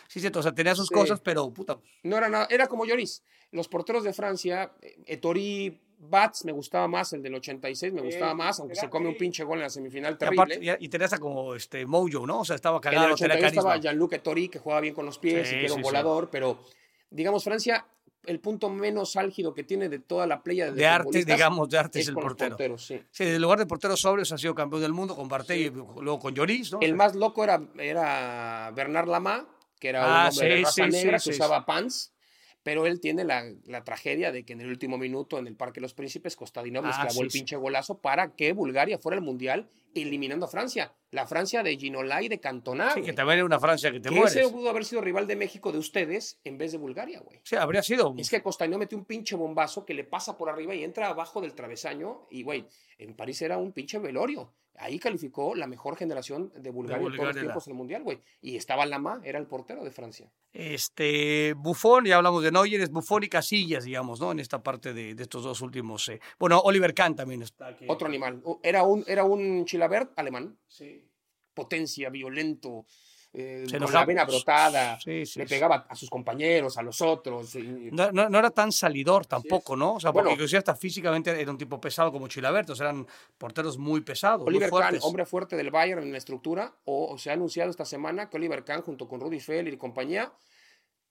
sí, 0.07 0.21
cierto, 0.21 0.39
o 0.39 0.43
sea, 0.43 0.53
tenía 0.55 0.75
sus 0.75 0.91
cosas, 0.91 1.21
pero 1.21 1.53
puta, 1.53 1.79
No 2.03 2.17
era 2.17 2.29
nada, 2.29 2.47
era 2.51 2.67
como 2.69 2.85
Lloris. 2.85 3.25
Los 3.51 3.69
porteros 3.69 4.05
de 4.05 4.13
Francia, 4.13 4.73
eh, 4.83 4.97
Etori 5.07 5.81
Bats 6.09 6.45
me 6.45 6.53
gustaba 6.53 6.87
más, 6.89 7.13
el 7.13 7.23
del 7.23 7.35
86 7.35 7.93
me 7.93 8.01
gustaba 8.03 8.35
más, 8.35 8.61
aunque 8.61 8.75
se 8.75 8.89
come 8.89 9.09
un 9.09 9.17
pinche 9.17 9.43
gol 9.45 9.59
en 9.59 9.63
la 9.65 9.71
semifinal 9.71 10.15
y 10.15 10.17
terrible. 10.17 10.43
aparte, 10.43 10.65
ya- 10.65 10.77
y 10.81 10.89
tenía 10.89 11.07
hasta 11.07 11.19
como 11.19 11.55
este 11.55 11.87
Mojo, 11.87 12.27
¿no? 12.27 12.41
O 12.41 12.45
sea, 12.45 12.57
estaba 12.57 12.77
En 12.77 12.79
el 12.79 12.83
cagado, 12.83 13.15
tenía 13.17 13.35
82 13.37 13.45
estaba 13.53 13.71
carisma. 13.71 13.83
Jean-Luc 13.83 14.13
Etori, 14.15 14.49
que 14.49 14.59
jugaba 14.59 14.81
bien 14.81 14.95
con 14.95 15.07
los 15.07 15.19
pies 15.19 15.49
Sí, 15.49 15.55
y 15.57 15.59
que 15.61 15.65
era 15.67 15.75
un 15.75 15.81
sí, 15.81 15.85
sí. 15.85 15.89
volador, 15.89 16.29
pero 16.31 16.59
digamos, 17.11 17.45
Francia, 17.45 17.87
el 18.27 18.41
punto 18.41 18.71
menos 18.71 19.17
álgido 19.17 19.53
que 19.53 19.65
tiene 19.65 19.89
de 19.91 19.99
toda 19.99 20.27
la 20.27 20.43
playa 20.43 20.67
de, 20.67 20.73
De 20.73 20.87
arte, 20.87 21.25
digamos, 21.25 21.69
de 21.69 21.79
arte 21.79 22.01
es 22.01 22.09
el 22.09 22.15
portero. 22.15 22.51
porteros, 22.57 22.87
sí. 22.87 23.03
Sí, 23.11 23.25
en 23.25 23.43
lugar 23.43 23.59
de 23.59 23.67
porteros 23.67 24.01
sobrios 24.01 24.33
ha 24.33 24.39
sido 24.39 24.55
campeón 24.55 24.81
del 24.83 24.93
mundo 24.95 25.15
con 25.15 25.29
Barté 25.29 25.59
y 25.59 25.71
luego 25.71 26.19
con 26.19 26.35
Lloris, 26.35 26.73
¿no? 26.73 26.79
O 26.79 26.81
El 26.83 26.89
sea, 26.89 26.97
más 26.97 27.15
loco 27.15 27.45
era, 27.45 27.61
era 27.79 28.71
Bernard 28.75 29.09
Lama, 29.09 29.47
que 29.79 29.91
era 29.91 30.05
Ah, 30.05 30.23
un 30.25 30.31
hombre 30.31 30.49
de 30.49 30.57
sí, 30.57 30.65
raza 30.65 30.85
sí, 30.87 30.91
negra 30.91 31.19
que 31.19 31.31
usaba 31.31 31.67
pants, 31.67 32.14
pero 32.65 32.87
él 32.87 32.99
tiene 32.99 33.23
la, 33.23 33.45
la 33.67 33.85
tragedia 33.85 34.33
de 34.33 34.45
que 34.45 34.55
en 34.55 34.61
el 34.63 34.69
último 34.69 34.99
minuto 34.99 35.39
en 35.39 35.47
el 35.47 35.55
Parque 35.55 35.77
de 35.77 35.83
los 35.83 35.95
Príncipes, 35.95 36.35
Costadinov 36.35 36.85
les 36.85 36.97
Ah, 36.99 37.03
clavó 37.07 37.23
el 37.23 37.31
sí, 37.31 37.39
pinche 37.39 37.55
golazo 37.57 37.99
para 37.99 38.35
que 38.35 38.53
Bulgaria 38.53 38.99
fuera 38.99 39.17
al 39.19 39.23
Mundial 39.23 39.69
eliminando 39.95 40.47
a 40.47 40.49
Francia. 40.49 40.95
La 41.11 41.27
Francia 41.27 41.63
de 41.63 41.77
Ginola 41.77 42.23
y 42.23 42.29
de 42.29 42.41
Cantona. 42.41 42.91
sí, 42.93 43.03
que 43.03 43.13
también 43.13 43.39
era 43.39 43.47
una 43.47 43.61
Francia 43.61 43.93
que 43.93 44.01
te 44.01 44.09
que 44.09 44.15
mueres. 44.15 44.35
ese 44.35 44.51
pudo 44.53 44.69
haber 44.71 44.85
sido 44.85 45.01
rival 45.01 45.27
de 45.27 45.37
México 45.37 45.71
de 45.73 45.79
ustedes 45.79 46.41
en 46.45 46.59
vez 46.59 46.73
de 46.73 46.79
Bulgaria, 46.79 47.21
güey. 47.21 47.41
Sí, 47.45 47.57
habría 47.57 47.83
sido. 47.83 48.15
Es 48.19 48.29
que 48.31 48.43
Costainó 48.43 48.79
metió 48.79 48.99
un 48.99 49.05
pinche 49.05 49.37
bombazo 49.37 49.85
que 49.85 49.95
le 49.95 50.05
pasa 50.05 50.37
por 50.37 50.49
arriba 50.51 50.75
y 50.75 50.83
entra 50.83 51.09
abajo 51.09 51.41
del 51.41 51.55
travesaño. 51.55 52.27
Y, 52.31 52.43
güey, 52.43 52.67
en 52.99 53.15
París 53.15 53.41
era 53.43 53.59
un 53.59 53.73
pinche 53.73 53.99
velorio. 53.99 54.53
Ahí 54.77 54.99
calificó 54.99 55.55
la 55.55 55.69
mejor 55.69 55.97
generación 55.97 56.53
de 56.57 56.71
Bulgaria, 56.71 56.99
de 56.99 57.05
todos 57.05 57.11
los 57.13 57.19
Bulgaria, 57.19 57.43
tiempos 57.43 57.67
en 57.69 57.71
el 57.71 57.77
Mundial, 57.77 58.03
güey. 58.03 58.19
Y 58.41 58.57
estaba 58.57 58.85
Lama, 58.85 59.21
era 59.23 59.39
el 59.39 59.47
portero 59.47 59.85
de 59.85 59.93
Francia. 59.93 60.29
Este, 60.53 61.53
Buffon, 61.55 62.05
ya 62.07 62.17
hablamos 62.17 62.43
de 62.43 62.51
Neuer, 62.51 62.81
es 62.81 62.91
Buffon 62.91 63.23
y 63.23 63.29
Casillas, 63.29 63.85
digamos, 63.85 64.21
¿no? 64.21 64.33
En 64.33 64.41
esta 64.41 64.63
parte 64.65 64.93
de, 64.93 65.15
de 65.15 65.23
estos 65.23 65.45
dos 65.45 65.61
últimos. 65.61 66.09
eh. 66.09 66.21
Bueno, 66.41 66.59
Oliver 66.61 66.93
Kahn 66.93 67.15
también 67.15 67.43
está 67.43 67.69
aquí. 67.69 67.85
Otro 67.89 68.09
animal. 68.09 68.43
Era 68.65 68.83
un, 68.83 69.05
era 69.07 69.23
un 69.23 69.65
Chilabert 69.85 70.19
alemán. 70.19 70.59
Potencia, 71.53 72.11
violento, 72.11 72.85
eh, 73.33 73.65
Se 73.69 73.79
con 73.79 73.93
la 73.93 74.05
vena 74.05 74.25
brotada. 74.25 74.99
Sí, 74.99 75.25
sí, 75.27 75.39
le 75.39 75.47
sí. 75.47 75.55
pegaba 75.55 75.87
a 75.89 75.95
sus 75.95 76.11
compañeros, 76.11 76.77
a 76.79 76.83
los 76.83 77.01
otros. 77.01 77.55
y- 77.55 77.91
No, 77.93 78.11
no- 78.11 78.29
no 78.29 78.39
era 78.39 78.51
tan 78.51 78.73
salidor 78.73 79.27
tampoco, 79.27 79.77
¿no? 79.77 79.95
O 79.95 80.01
sea, 80.01 80.11
porque 80.13 80.25
Bueno. 80.27 80.35
inclusive 80.35 80.59
hasta 80.59 80.75
físicamente 80.75 81.31
era 81.41 81.51
un 81.51 81.59
tipo 81.59 81.81
pesado 81.81 82.11
como 82.11 82.27
Chilaberto, 82.27 82.73
o 82.73 82.77
sea, 82.77 82.87
eran 82.87 83.07
porteros 83.39 83.79
muy 83.79 84.01
pesados, 84.01 84.47
Oliver 84.47 84.71
muy 84.71 84.81
Kahn, 84.81 84.99
hombre 85.03 85.27
fuerte 85.27 85.55
del 85.57 85.71
Bayern 85.71 86.03
en 86.03 86.11
la 86.13 86.19
estructura, 86.19 86.75
o, 86.85 87.13
o 87.13 87.19
se 87.19 87.31
ha 87.31 87.35
anunciado 87.35 87.71
esta 87.71 87.85
semana 87.85 88.29
que 88.31 88.37
Oliver 88.37 88.65
Kahn, 88.65 88.83
junto 88.83 89.07
con 89.09 89.21
Rudi 89.21 89.39
Feller 89.41 89.73
y 89.73 89.77
compañía, 89.77 90.33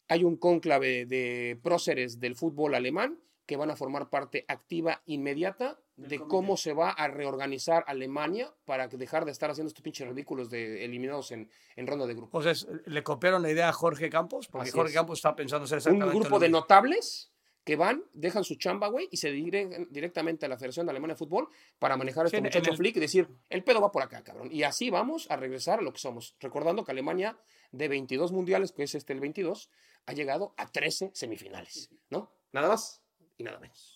hay 0.09 0.25
un 0.25 0.35
cónclave 0.35 1.05
de 1.05 1.57
próceres 1.63 2.19
del 2.19 2.35
fútbol 2.35 2.75
alemán 2.75 3.17
que 3.45 3.55
van 3.55 3.71
a 3.71 3.75
formar 3.77 4.09
parte 4.09 4.43
activa 4.49 5.01
inmediata 5.05 5.79
de 5.95 6.19
cómo 6.19 6.57
se 6.57 6.73
va 6.73 6.89
a 6.89 7.07
reorganizar 7.07 7.83
Alemania 7.87 8.51
para 8.65 8.89
que 8.89 8.97
dejar 8.97 9.25
de 9.25 9.31
estar 9.31 9.51
haciendo 9.51 9.67
estos 9.67 9.83
pinches 9.83 10.07
ridículos 10.07 10.49
de 10.49 10.83
eliminados 10.85 11.31
en, 11.31 11.49
en 11.75 11.87
ronda 11.87 12.07
de 12.07 12.15
grupos. 12.15 12.45
O 12.45 12.53
sea, 12.53 12.69
le 12.85 13.03
copiaron 13.03 13.41
la 13.43 13.51
idea 13.51 13.69
a 13.69 13.73
Jorge 13.73 14.09
Campos, 14.09 14.47
porque 14.47 14.69
Así 14.69 14.77
Jorge 14.77 14.89
es. 14.91 14.95
Campos 14.95 15.19
está 15.19 15.35
pensando 15.35 15.65
hacer 15.65 15.75
Un 15.75 15.77
exactamente 15.79 16.15
grupo 16.17 16.29
lo 16.35 16.39
de 16.39 16.47
mismo. 16.47 16.59
notables 16.61 17.29
que 17.63 17.75
van, 17.77 18.03
dejan 18.11 18.43
su 18.43 18.55
chamba, 18.55 18.87
güey, 18.89 19.07
y 19.11 19.17
se 19.17 19.31
dirigen 19.31 19.87
directamente 19.89 20.45
a 20.45 20.49
la 20.49 20.57
Federación 20.57 20.85
de 20.85 20.89
Alemania 20.89 21.13
de 21.13 21.19
Fútbol 21.19 21.47
para 21.79 21.95
manejar 21.95 22.27
Sí, 22.27 22.35
este 22.35 22.41
muchacho 22.41 22.71
el- 22.71 22.77
Flick 22.77 22.97
y 22.97 22.99
decir, 22.99 23.29
el 23.49 23.63
pedo 23.63 23.79
va 23.79 23.89
por 23.91 24.01
acá, 24.03 24.21
cabrón. 24.23 24.49
Y 24.51 24.63
así 24.63 24.89
vamos 24.89 25.27
a 25.29 25.37
regresar 25.37 25.79
a 25.79 25.81
lo 25.81 25.93
que 25.93 25.99
somos. 25.99 26.35
Recordando 26.41 26.83
que 26.83 26.91
Alemania, 26.91 27.37
de 27.71 27.87
22 27.87 28.31
mundiales, 28.33 28.71
que 28.73 28.83
es 28.83 28.95
este 28.95 29.13
el 29.13 29.21
22, 29.21 29.69
ha 30.07 30.13
llegado 30.13 30.53
a 30.57 30.69
13 30.69 31.11
semifinales, 31.13 31.89
¿no? 32.09 32.33
Nada 32.51 32.67
más 32.67 33.01
y 33.37 33.43
nada 33.43 33.59
menos. 33.59 33.92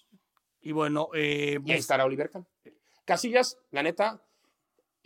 Y 0.61 0.71
bueno, 0.71 1.09
eh, 1.13 1.59
Y 1.63 1.71
ahí 1.71 1.79
estará 1.79 2.05
Oliver 2.05 2.29
Kahn. 2.29 2.47
Casillas, 3.05 3.57
la 3.71 3.83
neta, 3.83 4.21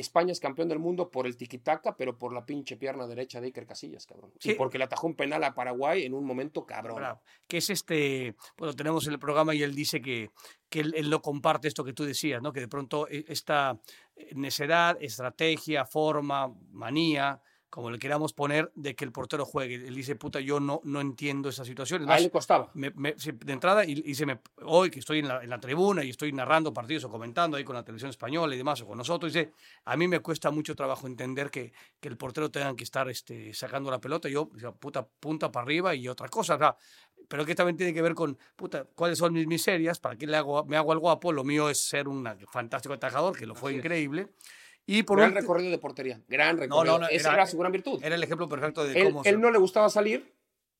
España 0.01 0.31
es 0.31 0.39
campeón 0.39 0.67
del 0.67 0.79
mundo 0.79 1.09
por 1.09 1.27
el 1.27 1.37
tiquitaca, 1.37 1.95
pero 1.95 2.17
por 2.17 2.33
la 2.33 2.45
pinche 2.45 2.75
pierna 2.75 3.07
derecha 3.07 3.39
de 3.39 3.47
Iker 3.47 3.65
Casillas, 3.65 4.05
cabrón. 4.05 4.33
Sí. 4.39 4.51
Y 4.51 4.55
porque 4.55 4.77
le 4.77 4.83
atajó 4.83 5.07
un 5.07 5.15
penal 5.15 5.43
a 5.43 5.53
Paraguay 5.53 6.03
en 6.03 6.13
un 6.13 6.25
momento 6.25 6.65
cabrón. 6.65 6.97
Bravo. 6.97 7.21
Que 7.47 7.57
es 7.57 7.69
este, 7.69 8.35
bueno, 8.57 8.75
tenemos 8.75 9.05
en 9.07 9.13
el 9.13 9.19
programa 9.19 9.55
y 9.55 9.63
él 9.63 9.75
dice 9.75 10.01
que, 10.01 10.31
que 10.69 10.81
él, 10.81 10.93
él 10.97 11.09
no 11.09 11.21
comparte 11.21 11.67
esto 11.67 11.83
que 11.83 11.93
tú 11.93 12.03
decías, 12.03 12.41
¿no? 12.41 12.51
Que 12.51 12.61
de 12.61 12.67
pronto 12.67 13.07
eh, 13.07 13.23
esta 13.27 13.79
eh, 14.15 14.31
necedad, 14.35 14.97
estrategia, 14.99 15.85
forma, 15.85 16.51
manía, 16.71 17.39
como 17.71 17.89
le 17.89 17.97
queramos 17.97 18.33
poner, 18.33 18.69
de 18.75 18.95
que 18.95 19.05
el 19.05 19.11
portero 19.13 19.45
juegue. 19.45 19.75
Él 19.75 19.95
dice, 19.95 20.15
puta, 20.17 20.39
yo 20.41 20.59
no, 20.59 20.81
no 20.83 20.99
entiendo 21.01 21.47
esa 21.49 21.63
situación. 21.65 22.03
Es 22.03 22.09
A 22.09 22.17
él 22.17 22.23
le 22.25 22.29
costaba. 22.29 22.69
me- 22.73 22.91
me- 22.91 23.13
de 23.13 23.53
entrada, 23.53 23.85
y, 23.85 24.03
y 24.05 24.13
se 24.13 24.25
me, 24.25 24.39
hoy 24.63 24.91
que 24.91 24.99
estoy 24.99 25.19
en 25.19 25.29
la, 25.29 25.41
en 25.41 25.49
la 25.49 25.59
tribuna 25.59 26.03
y 26.03 26.09
estoy 26.09 26.33
narrando 26.33 26.73
partidos 26.73 27.05
o 27.05 27.09
comentando 27.09 27.55
ahí 27.55 27.63
con 27.63 27.75
la 27.75 27.83
televisión 27.83 28.09
española 28.09 28.53
y 28.53 28.57
demás, 28.57 28.81
o 28.81 28.85
con 28.87 28.97
nosotros, 28.97 29.31
dice, 29.33 29.53
a 29.85 29.95
mí 29.95 30.05
me 30.07 30.19
cuesta 30.19 30.51
mucho 30.51 30.75
trabajo 30.75 31.07
entender 31.07 31.49
que, 31.49 31.71
que 32.01 32.09
el 32.09 32.17
portero 32.17 32.51
tenga 32.51 32.75
que 32.75 32.83
estar 32.83 33.09
este, 33.09 33.53
sacando 33.53 33.89
la 33.89 33.99
pelota, 34.01 34.27
yo, 34.27 34.49
puta, 34.77 35.07
punta 35.07 35.49
para 35.49 35.63
arriba 35.63 35.95
y 35.95 36.09
otra 36.09 36.27
cosa, 36.27 36.55
o 36.55 36.59
sea, 36.59 36.75
pero 37.29 37.45
que 37.45 37.55
también 37.55 37.77
tiene 37.77 37.93
que 37.93 38.01
ver 38.01 38.13
con, 38.15 38.37
puta, 38.57 38.83
cuáles 38.95 39.17
son 39.17 39.31
mis 39.31 39.47
miserias, 39.47 39.97
para 39.99 40.17
qué 40.17 40.27
le 40.27 40.35
hago, 40.35 40.65
me 40.65 40.75
hago 40.75 40.91
al 40.91 40.99
guapo, 40.99 41.31
lo 41.31 41.45
mío 41.45 41.69
es 41.69 41.77
ser 41.79 42.09
un 42.09 42.27
fantástico 42.51 42.93
atajador, 42.93 43.37
que 43.37 43.45
lo 43.45 43.55
fue 43.55 43.71
Así 43.71 43.77
es. 43.77 43.83
Y 44.85 45.03
por 45.03 45.17
gran 45.19 45.33
recorrido 45.33 45.69
de 45.71 45.77
portería. 45.77 46.21
Gran 46.27 46.55
no, 46.55 46.61
recorrido. 46.63 46.99
no, 46.99 47.07
Esa 47.07 47.29
era- 47.29 47.37
era, 47.43 47.47
su 47.47 47.57
gran 47.57 47.71
virtud. 47.71 47.99
era 48.03 48.15
el 48.15 48.23
ejemplo 48.23 48.49
perfecto 48.49 48.83
de 48.83 48.99
él, 48.99 49.07
cómo... 49.09 49.23
se- 49.23 49.29
él 49.29 49.39
no 49.39 49.51
le 49.51 49.57
gustaba 49.59 49.89
salir, 49.89 50.33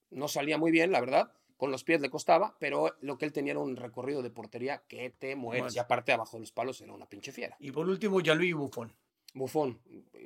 no 0.10 0.28
salía 0.28 0.58
muy 0.58 0.72
bien, 0.72 0.92
la 0.92 1.00
verdad. 1.00 1.32
Con 1.58 1.70
los 1.70 1.84
pies 1.84 2.02
le 2.02 2.10
costaba, 2.10 2.56
pero 2.60 2.96
lo 3.02 3.18
que 3.20 3.26
él 3.26 3.32
tenía 3.32 3.52
era 3.52 3.60
un 3.60 3.76
recorrido 3.76 4.24
de 4.24 4.32
portería 4.32 4.82
que 4.88 5.12
te 5.12 5.36
mueres. 5.36 5.62
Mueres. 5.62 5.76
Y 5.76 5.80
aparte, 5.80 6.12
abajo 6.12 6.38
de 6.38 6.42
los 6.42 6.52
palos 6.52 6.82
era 6.82 6.92
una 6.92 7.06
pinche 7.08 7.32
fiera. 7.32 7.56
Y 7.60 7.72
por 7.72 7.88
último, 7.88 8.20
Gianluigi 8.20 8.54
Buffon. 8.54 8.92
Bufón, 9.34 9.80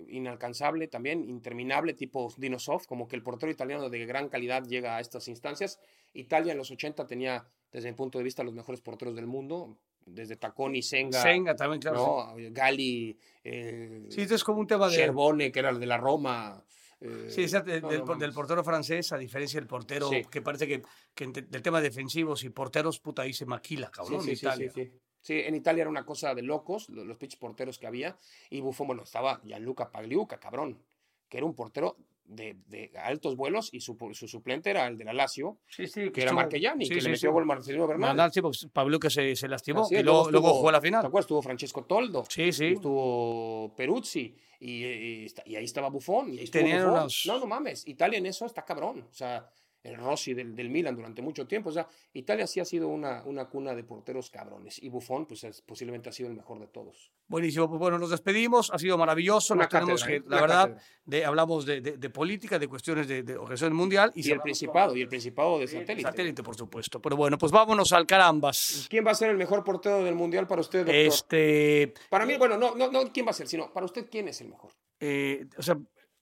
inalcanzable 0.08 0.88
también, 0.88 1.30
interminable, 1.30 1.94
tipo 1.94 2.34
Dinosov, 2.38 2.86
como 2.88 3.08
que 3.08 3.16
el 3.16 3.22
portero 3.22 3.52
italiano 3.52 3.90
de 3.90 4.06
gran 4.06 4.30
calidad 4.30 4.64
llega 4.66 4.96
a 4.98 5.00
estas 5.00 5.28
instancias. 5.28 5.80
Italia 6.14 6.54
en 6.54 6.58
los 6.58 6.72
80 6.72 7.06
tenía, 7.06 7.46
desde 7.72 7.92
mi 7.92 7.96
punto 7.96 8.18
de 8.18 8.24
vista, 8.24 8.44
los 8.44 8.54
mejores 8.54 8.82
porteros 8.82 9.16
del 9.16 9.28
mundo, 9.28 9.78
desde 10.06 10.36
Taconi, 10.36 10.82
Senga, 10.82 11.22
Senga 11.22 11.56
también, 11.56 11.82
claro. 11.82 11.98
¿no? 12.38 12.52
Gali, 12.52 13.18
eh, 13.44 14.06
Sí, 14.10 14.22
esto 14.22 14.36
es 14.36 14.44
como 14.44 14.60
un 14.60 14.68
tema 14.68 14.88
de... 14.88 14.96
Cherbone, 14.96 15.52
que 15.52 15.60
era 15.60 15.70
el 15.70 15.80
de 15.80 15.86
la 15.86 15.98
Roma. 15.98 16.64
eh, 17.02 17.28
Sí, 17.30 17.46
de- 17.48 17.82
no, 17.82 17.90
del, 17.90 18.06
no 18.06 18.16
del 18.16 18.32
portero 18.34 18.64
francés, 18.64 19.12
a 19.12 19.18
diferencia 19.18 19.60
del 19.60 19.68
portero, 19.68 20.10
Sí. 20.10 20.24
que 20.32 20.42
parece 20.42 20.68
que, 20.68 20.84
que 21.14 21.28
del 21.28 21.62
tema 21.62 21.82
defensivos 21.82 22.44
y 22.44 22.50
porteros, 22.50 23.00
puta, 23.00 23.24
ahí 23.24 23.34
se 23.34 23.46
maquila, 23.46 23.90
cabrón, 23.92 24.22
sí, 24.22 24.30
en 24.30 24.36
Italia. 24.36 24.72
sí, 25.22 25.34
en 25.40 25.56
Italia 25.56 25.82
era 25.82 25.90
una 25.90 26.06
cosa 26.06 26.34
de 26.36 26.42
locos, 26.44 26.88
lo- 26.90 27.04
los, 27.04 27.18
pinches 27.18 27.40
porteros 27.40 27.80
que 27.80 27.88
había. 27.88 28.18
Y 28.50 28.62
Buffon, 28.62 28.88
bueno, 28.88 29.04
estaba 29.04 29.42
Gianluca 29.44 29.92
Pagliuca, 29.92 30.40
cabrón, 30.40 30.82
que 31.28 31.38
era 31.38 31.46
un 31.46 31.56
portero 31.56 31.98
de, 32.26 32.56
de 32.68 32.92
altos 32.98 33.36
vuelos 33.36 33.70
y 33.72 33.82
su, 33.82 33.98
su 34.14 34.28
suplente 34.28 34.70
era 34.72 34.88
el 34.88 34.98
de 34.98 35.06
la 35.06 35.14
Lazio, 35.14 35.60
Sí, 35.68 35.88
sí, 35.88 36.10
que 36.12 36.24
era 36.24 36.34
Marquellani, 36.34 36.88
que 36.90 36.96
le 37.02 37.10
metió 37.10 37.32
gol 37.32 37.46
Marcelino 37.46 37.88
Bernal. 37.88 38.10
Bernal, 38.12 38.32
sí, 38.34 38.42
porque 38.42 38.58
Pablo 38.74 39.00
que 39.00 39.10
se, 39.10 39.36
se 39.36 39.48
lastimó 39.48 39.82
Así 39.84 39.96
y 39.96 40.04
luego, 40.04 40.32
luego 40.32 40.48
estuvo- 40.48 40.58
jugó 40.60 40.72
la 40.72 40.80
¿Te 40.82 40.88
final. 40.88 41.06
acuerdas? 41.06 41.26
Estuvo 41.26 41.42
Francesco 41.42 41.84
Toldo. 41.86 42.24
Sí, 42.30 42.52
sí. 42.52 42.66
Estuvo 42.74 43.74
Peruzzi. 43.76 44.36
Y, 44.60 44.86
y, 44.86 45.28
y 45.46 45.56
ahí 45.56 45.66
estaba 45.66 45.90
Buffon. 45.90 46.34
Y 46.34 46.40
ahí 46.40 46.48
Tenían 46.48 46.80
Buffon. 46.80 46.94
unos- 47.00 47.24
No, 47.28 47.40
no 47.40 47.46
mames. 47.46 47.88
Italia 47.88 48.18
en 48.18 48.26
eso 48.26 48.46
está 48.46 48.64
cabrón. 48.66 49.06
O 49.10 49.14
sea, 49.14 49.48
el 49.86 49.96
Rossi 49.98 50.34
del, 50.34 50.56
del 50.56 50.70
Milan 50.70 50.96
durante 50.96 51.22
mucho 51.22 51.46
tiempo. 51.48 51.70
O 51.70 51.72
sea, 51.72 51.88
Italia 52.14 52.48
sí 52.48 52.60
ha 52.60 52.66
sido 52.66 52.88
una, 52.88 53.24
una 53.26 53.46
cuna 53.46 53.74
de 53.76 53.84
porteros 53.84 54.30
cabrones. 54.30 54.82
Y 54.82 54.90
Buffon, 54.90 55.26
pues 55.26 55.44
es- 55.44 55.62
posiblemente 55.62 56.10
ha 56.10 56.12
sido 56.12 56.30
el 56.30 56.36
mejor 56.36 56.60
de 56.60 56.68
todos. 56.68 57.12
Buenísimo, 57.28 57.68
pues 57.70 57.80
bueno, 57.80 57.98
nos 58.00 58.10
despedimos, 58.10 58.72
ha 58.72 58.78
sido 58.80 58.98
maravilloso, 58.98 59.54
Una 59.54 59.68
tenemos 59.68 60.02
cátedra, 60.04 60.20
que, 60.22 60.26
¿eh? 60.26 60.30
la 60.30 60.42
verdad, 60.42 60.78
de, 61.06 61.26
hablamos 61.26 61.66
de, 61.66 61.82
de- 61.82 61.98
de 61.98 62.10
política, 62.10 62.60
de 62.60 62.68
cuestiones 62.68 63.08
de, 63.08 63.24
de 63.24 63.36
organización 63.38 63.74
mundial 63.74 64.12
y, 64.16 64.28
Y, 64.28 64.32
el 64.32 64.42
Principado, 64.42 64.90
con- 64.90 64.98
y 64.98 65.02
el 65.02 65.08
Principado 65.08 65.60
de 65.60 65.68
satélite. 65.68 66.02
satélite, 66.02 66.44
por 66.44 66.56
supuesto. 66.56 67.02
Pero 67.02 67.16
bueno, 67.16 67.38
pues 67.38 67.52
vámonos 67.52 67.92
al 67.94 68.06
carambas. 68.06 68.88
¿Quién 68.90 69.06
va 69.06 69.12
a 69.12 69.16
ser 69.16 69.30
el 69.30 69.38
mejor 69.38 69.64
portero 69.64 70.04
del 70.04 70.16
Mundial 70.16 70.48
para 70.48 70.62
usted, 70.62 70.80
doctor? 70.80 70.96
Este, 70.96 71.94
Para 72.10 72.26
mí, 72.26 72.38
bueno, 72.38 72.58
no, 72.58 72.76
no, 72.76 72.92
no 72.92 73.12
quién 73.12 73.26
va 73.26 73.32
a 73.32 73.34
ser, 73.34 73.48
sino 73.48 73.72
para 73.72 73.86
usted, 73.86 74.08
¿quién 74.10 74.28
es 74.28 74.42
el 74.42 74.50
mejor? 74.50 74.72
eh, 75.00 75.46
o 75.58 75.62
sea, 75.62 75.78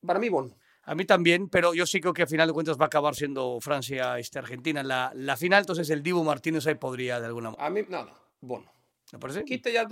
Para 0.05 0.19
mí, 0.19 0.27
Bono. 0.29 0.55
A 0.83 0.95
mí 0.95 1.05
también, 1.05 1.49
pero 1.49 1.73
yo 1.73 1.85
sí 1.85 2.01
creo 2.01 2.13
que 2.13 2.23
a 2.23 2.27
final 2.27 2.47
de 2.47 2.53
cuentas 2.53 2.77
va 2.77 2.85
a 2.85 2.87
acabar 2.87 3.15
siendo 3.15 3.59
Francia, 3.61 4.19
este, 4.19 4.39
Argentina 4.39 4.83
la, 4.83 5.11
la 5.15 5.37
final, 5.37 5.61
entonces 5.61 5.89
el 5.89 6.03
Dibu 6.03 6.23
Martínez 6.23 6.67
ahí 6.67 6.75
podría 6.75 7.19
de 7.19 7.27
alguna 7.27 7.51
manera. 7.51 7.65
A 7.65 7.69
mí, 7.69 7.81
no, 7.87 8.05
no, 8.05 8.13
Bono. 8.41 8.71
¿Me 9.11 9.19
parece? 9.19 9.45
Quita 9.45 9.69
ya 9.69 9.87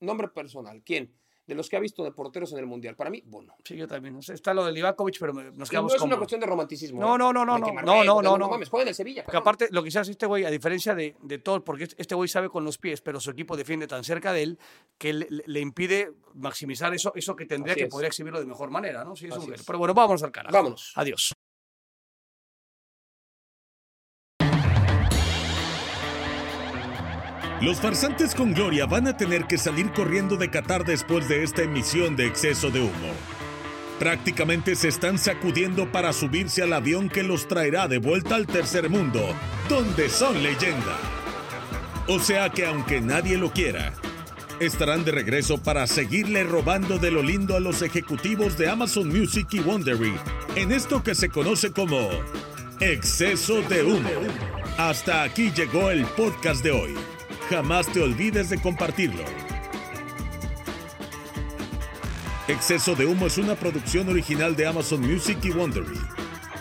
nombre 0.00 0.28
personal. 0.28 0.82
¿Quién? 0.84 1.14
De 1.52 1.56
los 1.56 1.68
que 1.68 1.76
ha 1.76 1.80
visto 1.80 2.02
de 2.02 2.12
porteros 2.12 2.50
en 2.54 2.60
el 2.60 2.66
Mundial. 2.66 2.96
Para 2.96 3.10
mí, 3.10 3.22
Bono. 3.26 3.54
Sí, 3.62 3.76
yo 3.76 3.86
también. 3.86 4.18
Está 4.26 4.54
lo 4.54 4.64
de 4.64 4.72
Livakovic, 4.72 5.18
pero 5.20 5.34
me- 5.34 5.44
nos 5.44 5.54
Y 5.54 5.58
no 5.58 5.66
quedamos 5.66 5.94
es 5.94 6.00
una 6.00 6.16
cuestión 6.16 6.40
de 6.40 6.46
romanticismo. 6.46 6.98
No, 6.98 7.16
¿eh? 7.16 7.18
no, 7.18 7.32
no, 7.32 7.44
que 7.56 7.72
no, 7.72 7.82
no, 7.82 8.04
no, 8.04 8.22
no, 8.22 8.38
no. 8.38 8.48
mames, 8.48 8.70
juega 8.70 8.84
en 8.84 8.88
el 8.88 8.94
Sevilla. 8.94 9.22
Porque 9.24 9.36
aparte, 9.36 9.68
lo 9.70 9.82
que 9.82 9.90
se 9.90 9.98
hace 9.98 10.12
este 10.12 10.24
güey, 10.24 10.46
a 10.46 10.50
diferencia 10.50 10.94
de, 10.94 11.14
de 11.20 11.38
todo, 11.38 11.62
porque 11.62 11.84
este- 11.84 12.14
güey 12.14 12.26
sabe 12.26 12.48
con 12.48 12.64
los 12.64 12.78
pies, 12.78 13.02
pero 13.02 13.20
su 13.20 13.30
equipo 13.30 13.54
defiende 13.54 13.86
tan 13.86 14.02
cerca 14.02 14.32
de 14.32 14.44
él 14.44 14.58
que 14.96 15.12
le, 15.12 15.60
impide 15.60 16.14
maximizar 16.32 16.94
eso, 16.94 17.12
eso 17.14 17.36
que 17.36 17.44
tendría 17.44 17.74
que 17.74 17.86
poder 17.86 18.06
exhibirlo 18.06 18.40
de 18.40 18.46
mejor 18.46 18.70
manera, 18.70 19.04
¿no? 19.04 19.14
Sí, 19.14 19.26
es 19.26 19.36
un. 19.36 19.52
Pero 19.66 19.78
bueno, 19.78 19.92
vámonos 19.92 20.22
al 20.22 20.32
carajo. 20.32 20.54
Vámonos. 20.54 20.92
Adiós. 20.94 21.34
Los 27.62 27.80
farsantes 27.80 28.34
con 28.34 28.54
gloria 28.54 28.86
van 28.86 29.06
a 29.06 29.16
tener 29.16 29.46
que 29.46 29.56
salir 29.56 29.92
corriendo 29.92 30.36
de 30.36 30.50
Qatar 30.50 30.84
después 30.84 31.28
de 31.28 31.44
esta 31.44 31.62
emisión 31.62 32.16
de 32.16 32.26
exceso 32.26 32.72
de 32.72 32.80
humo. 32.80 33.14
Prácticamente 34.00 34.74
se 34.74 34.88
están 34.88 35.16
sacudiendo 35.16 35.92
para 35.92 36.12
subirse 36.12 36.64
al 36.64 36.72
avión 36.72 37.08
que 37.08 37.22
los 37.22 37.46
traerá 37.46 37.86
de 37.86 37.98
vuelta 37.98 38.34
al 38.34 38.48
tercer 38.48 38.90
mundo, 38.90 39.22
donde 39.68 40.08
son 40.08 40.42
leyenda. 40.42 40.98
O 42.08 42.18
sea 42.18 42.50
que 42.50 42.66
aunque 42.66 43.00
nadie 43.00 43.38
lo 43.38 43.52
quiera, 43.52 43.92
estarán 44.58 45.04
de 45.04 45.12
regreso 45.12 45.62
para 45.62 45.86
seguirle 45.86 46.42
robando 46.42 46.98
de 46.98 47.12
lo 47.12 47.22
lindo 47.22 47.54
a 47.54 47.60
los 47.60 47.80
ejecutivos 47.82 48.58
de 48.58 48.70
Amazon 48.70 49.06
Music 49.06 49.46
y 49.52 49.60
Wondery 49.60 50.14
en 50.56 50.72
esto 50.72 51.04
que 51.04 51.14
se 51.14 51.28
conoce 51.28 51.70
como 51.70 52.10
exceso 52.80 53.62
de 53.62 53.84
humo. 53.84 54.10
Hasta 54.78 55.22
aquí 55.22 55.52
llegó 55.52 55.92
el 55.92 56.04
podcast 56.06 56.64
de 56.64 56.72
hoy. 56.72 56.94
Jamás 57.52 57.86
te 57.86 58.00
olvides 58.00 58.48
de 58.48 58.56
compartirlo. 58.56 59.22
Exceso 62.48 62.94
de 62.94 63.04
Humo 63.04 63.26
es 63.26 63.36
una 63.36 63.56
producción 63.56 64.08
original 64.08 64.56
de 64.56 64.66
Amazon 64.66 65.02
Music 65.02 65.36
y 65.42 65.50
Wondery. 65.50 66.00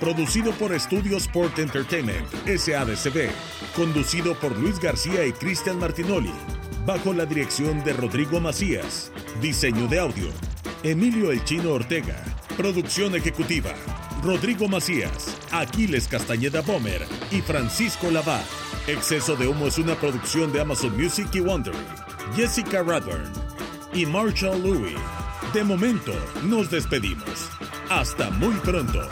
Producido 0.01 0.51
por 0.51 0.77
Studios 0.77 1.23
Sport 1.23 1.59
Entertainment, 1.59 2.27
SADCB. 2.45 3.29
Conducido 3.73 4.37
por 4.37 4.53
Luis 4.59 4.81
García 4.81 5.25
y 5.25 5.31
Cristian 5.31 5.79
Martinoli. 5.79 6.33
Bajo 6.85 7.13
la 7.13 7.25
dirección 7.25 7.85
de 7.85 7.93
Rodrigo 7.93 8.41
Macías. 8.41 9.13
Diseño 9.39 9.87
de 9.87 9.97
audio. 9.97 10.27
Emilio 10.83 11.31
El 11.31 11.41
Chino 11.45 11.71
Ortega. 11.71 12.21
Producción 12.57 13.15
ejecutiva. 13.15 13.73
Rodrigo 14.24 14.67
Macías, 14.67 15.36
Aquiles 15.51 16.07
Castañeda 16.07 16.61
Bomer 16.61 17.07
y 17.32 17.41
Francisco 17.41 18.11
Lavat. 18.11 18.45
Exceso 18.88 19.36
de 19.36 19.47
Humo 19.47 19.67
es 19.67 19.80
una 19.80 19.95
producción 19.95 20.51
de 20.51 20.61
Amazon 20.61 20.95
Music 20.95 21.28
y 21.34 21.39
Wondery. 21.39 21.78
Jessica 22.36 22.84
Radburn 22.84 23.32
y 23.93 24.05
Marshall 24.05 24.61
Louis. 24.61 24.95
De 25.53 25.63
momento, 25.63 26.13
nos 26.43 26.69
despedimos. 26.69 27.49
Hasta 27.89 28.30
muy 28.30 28.53
pronto. 28.59 29.07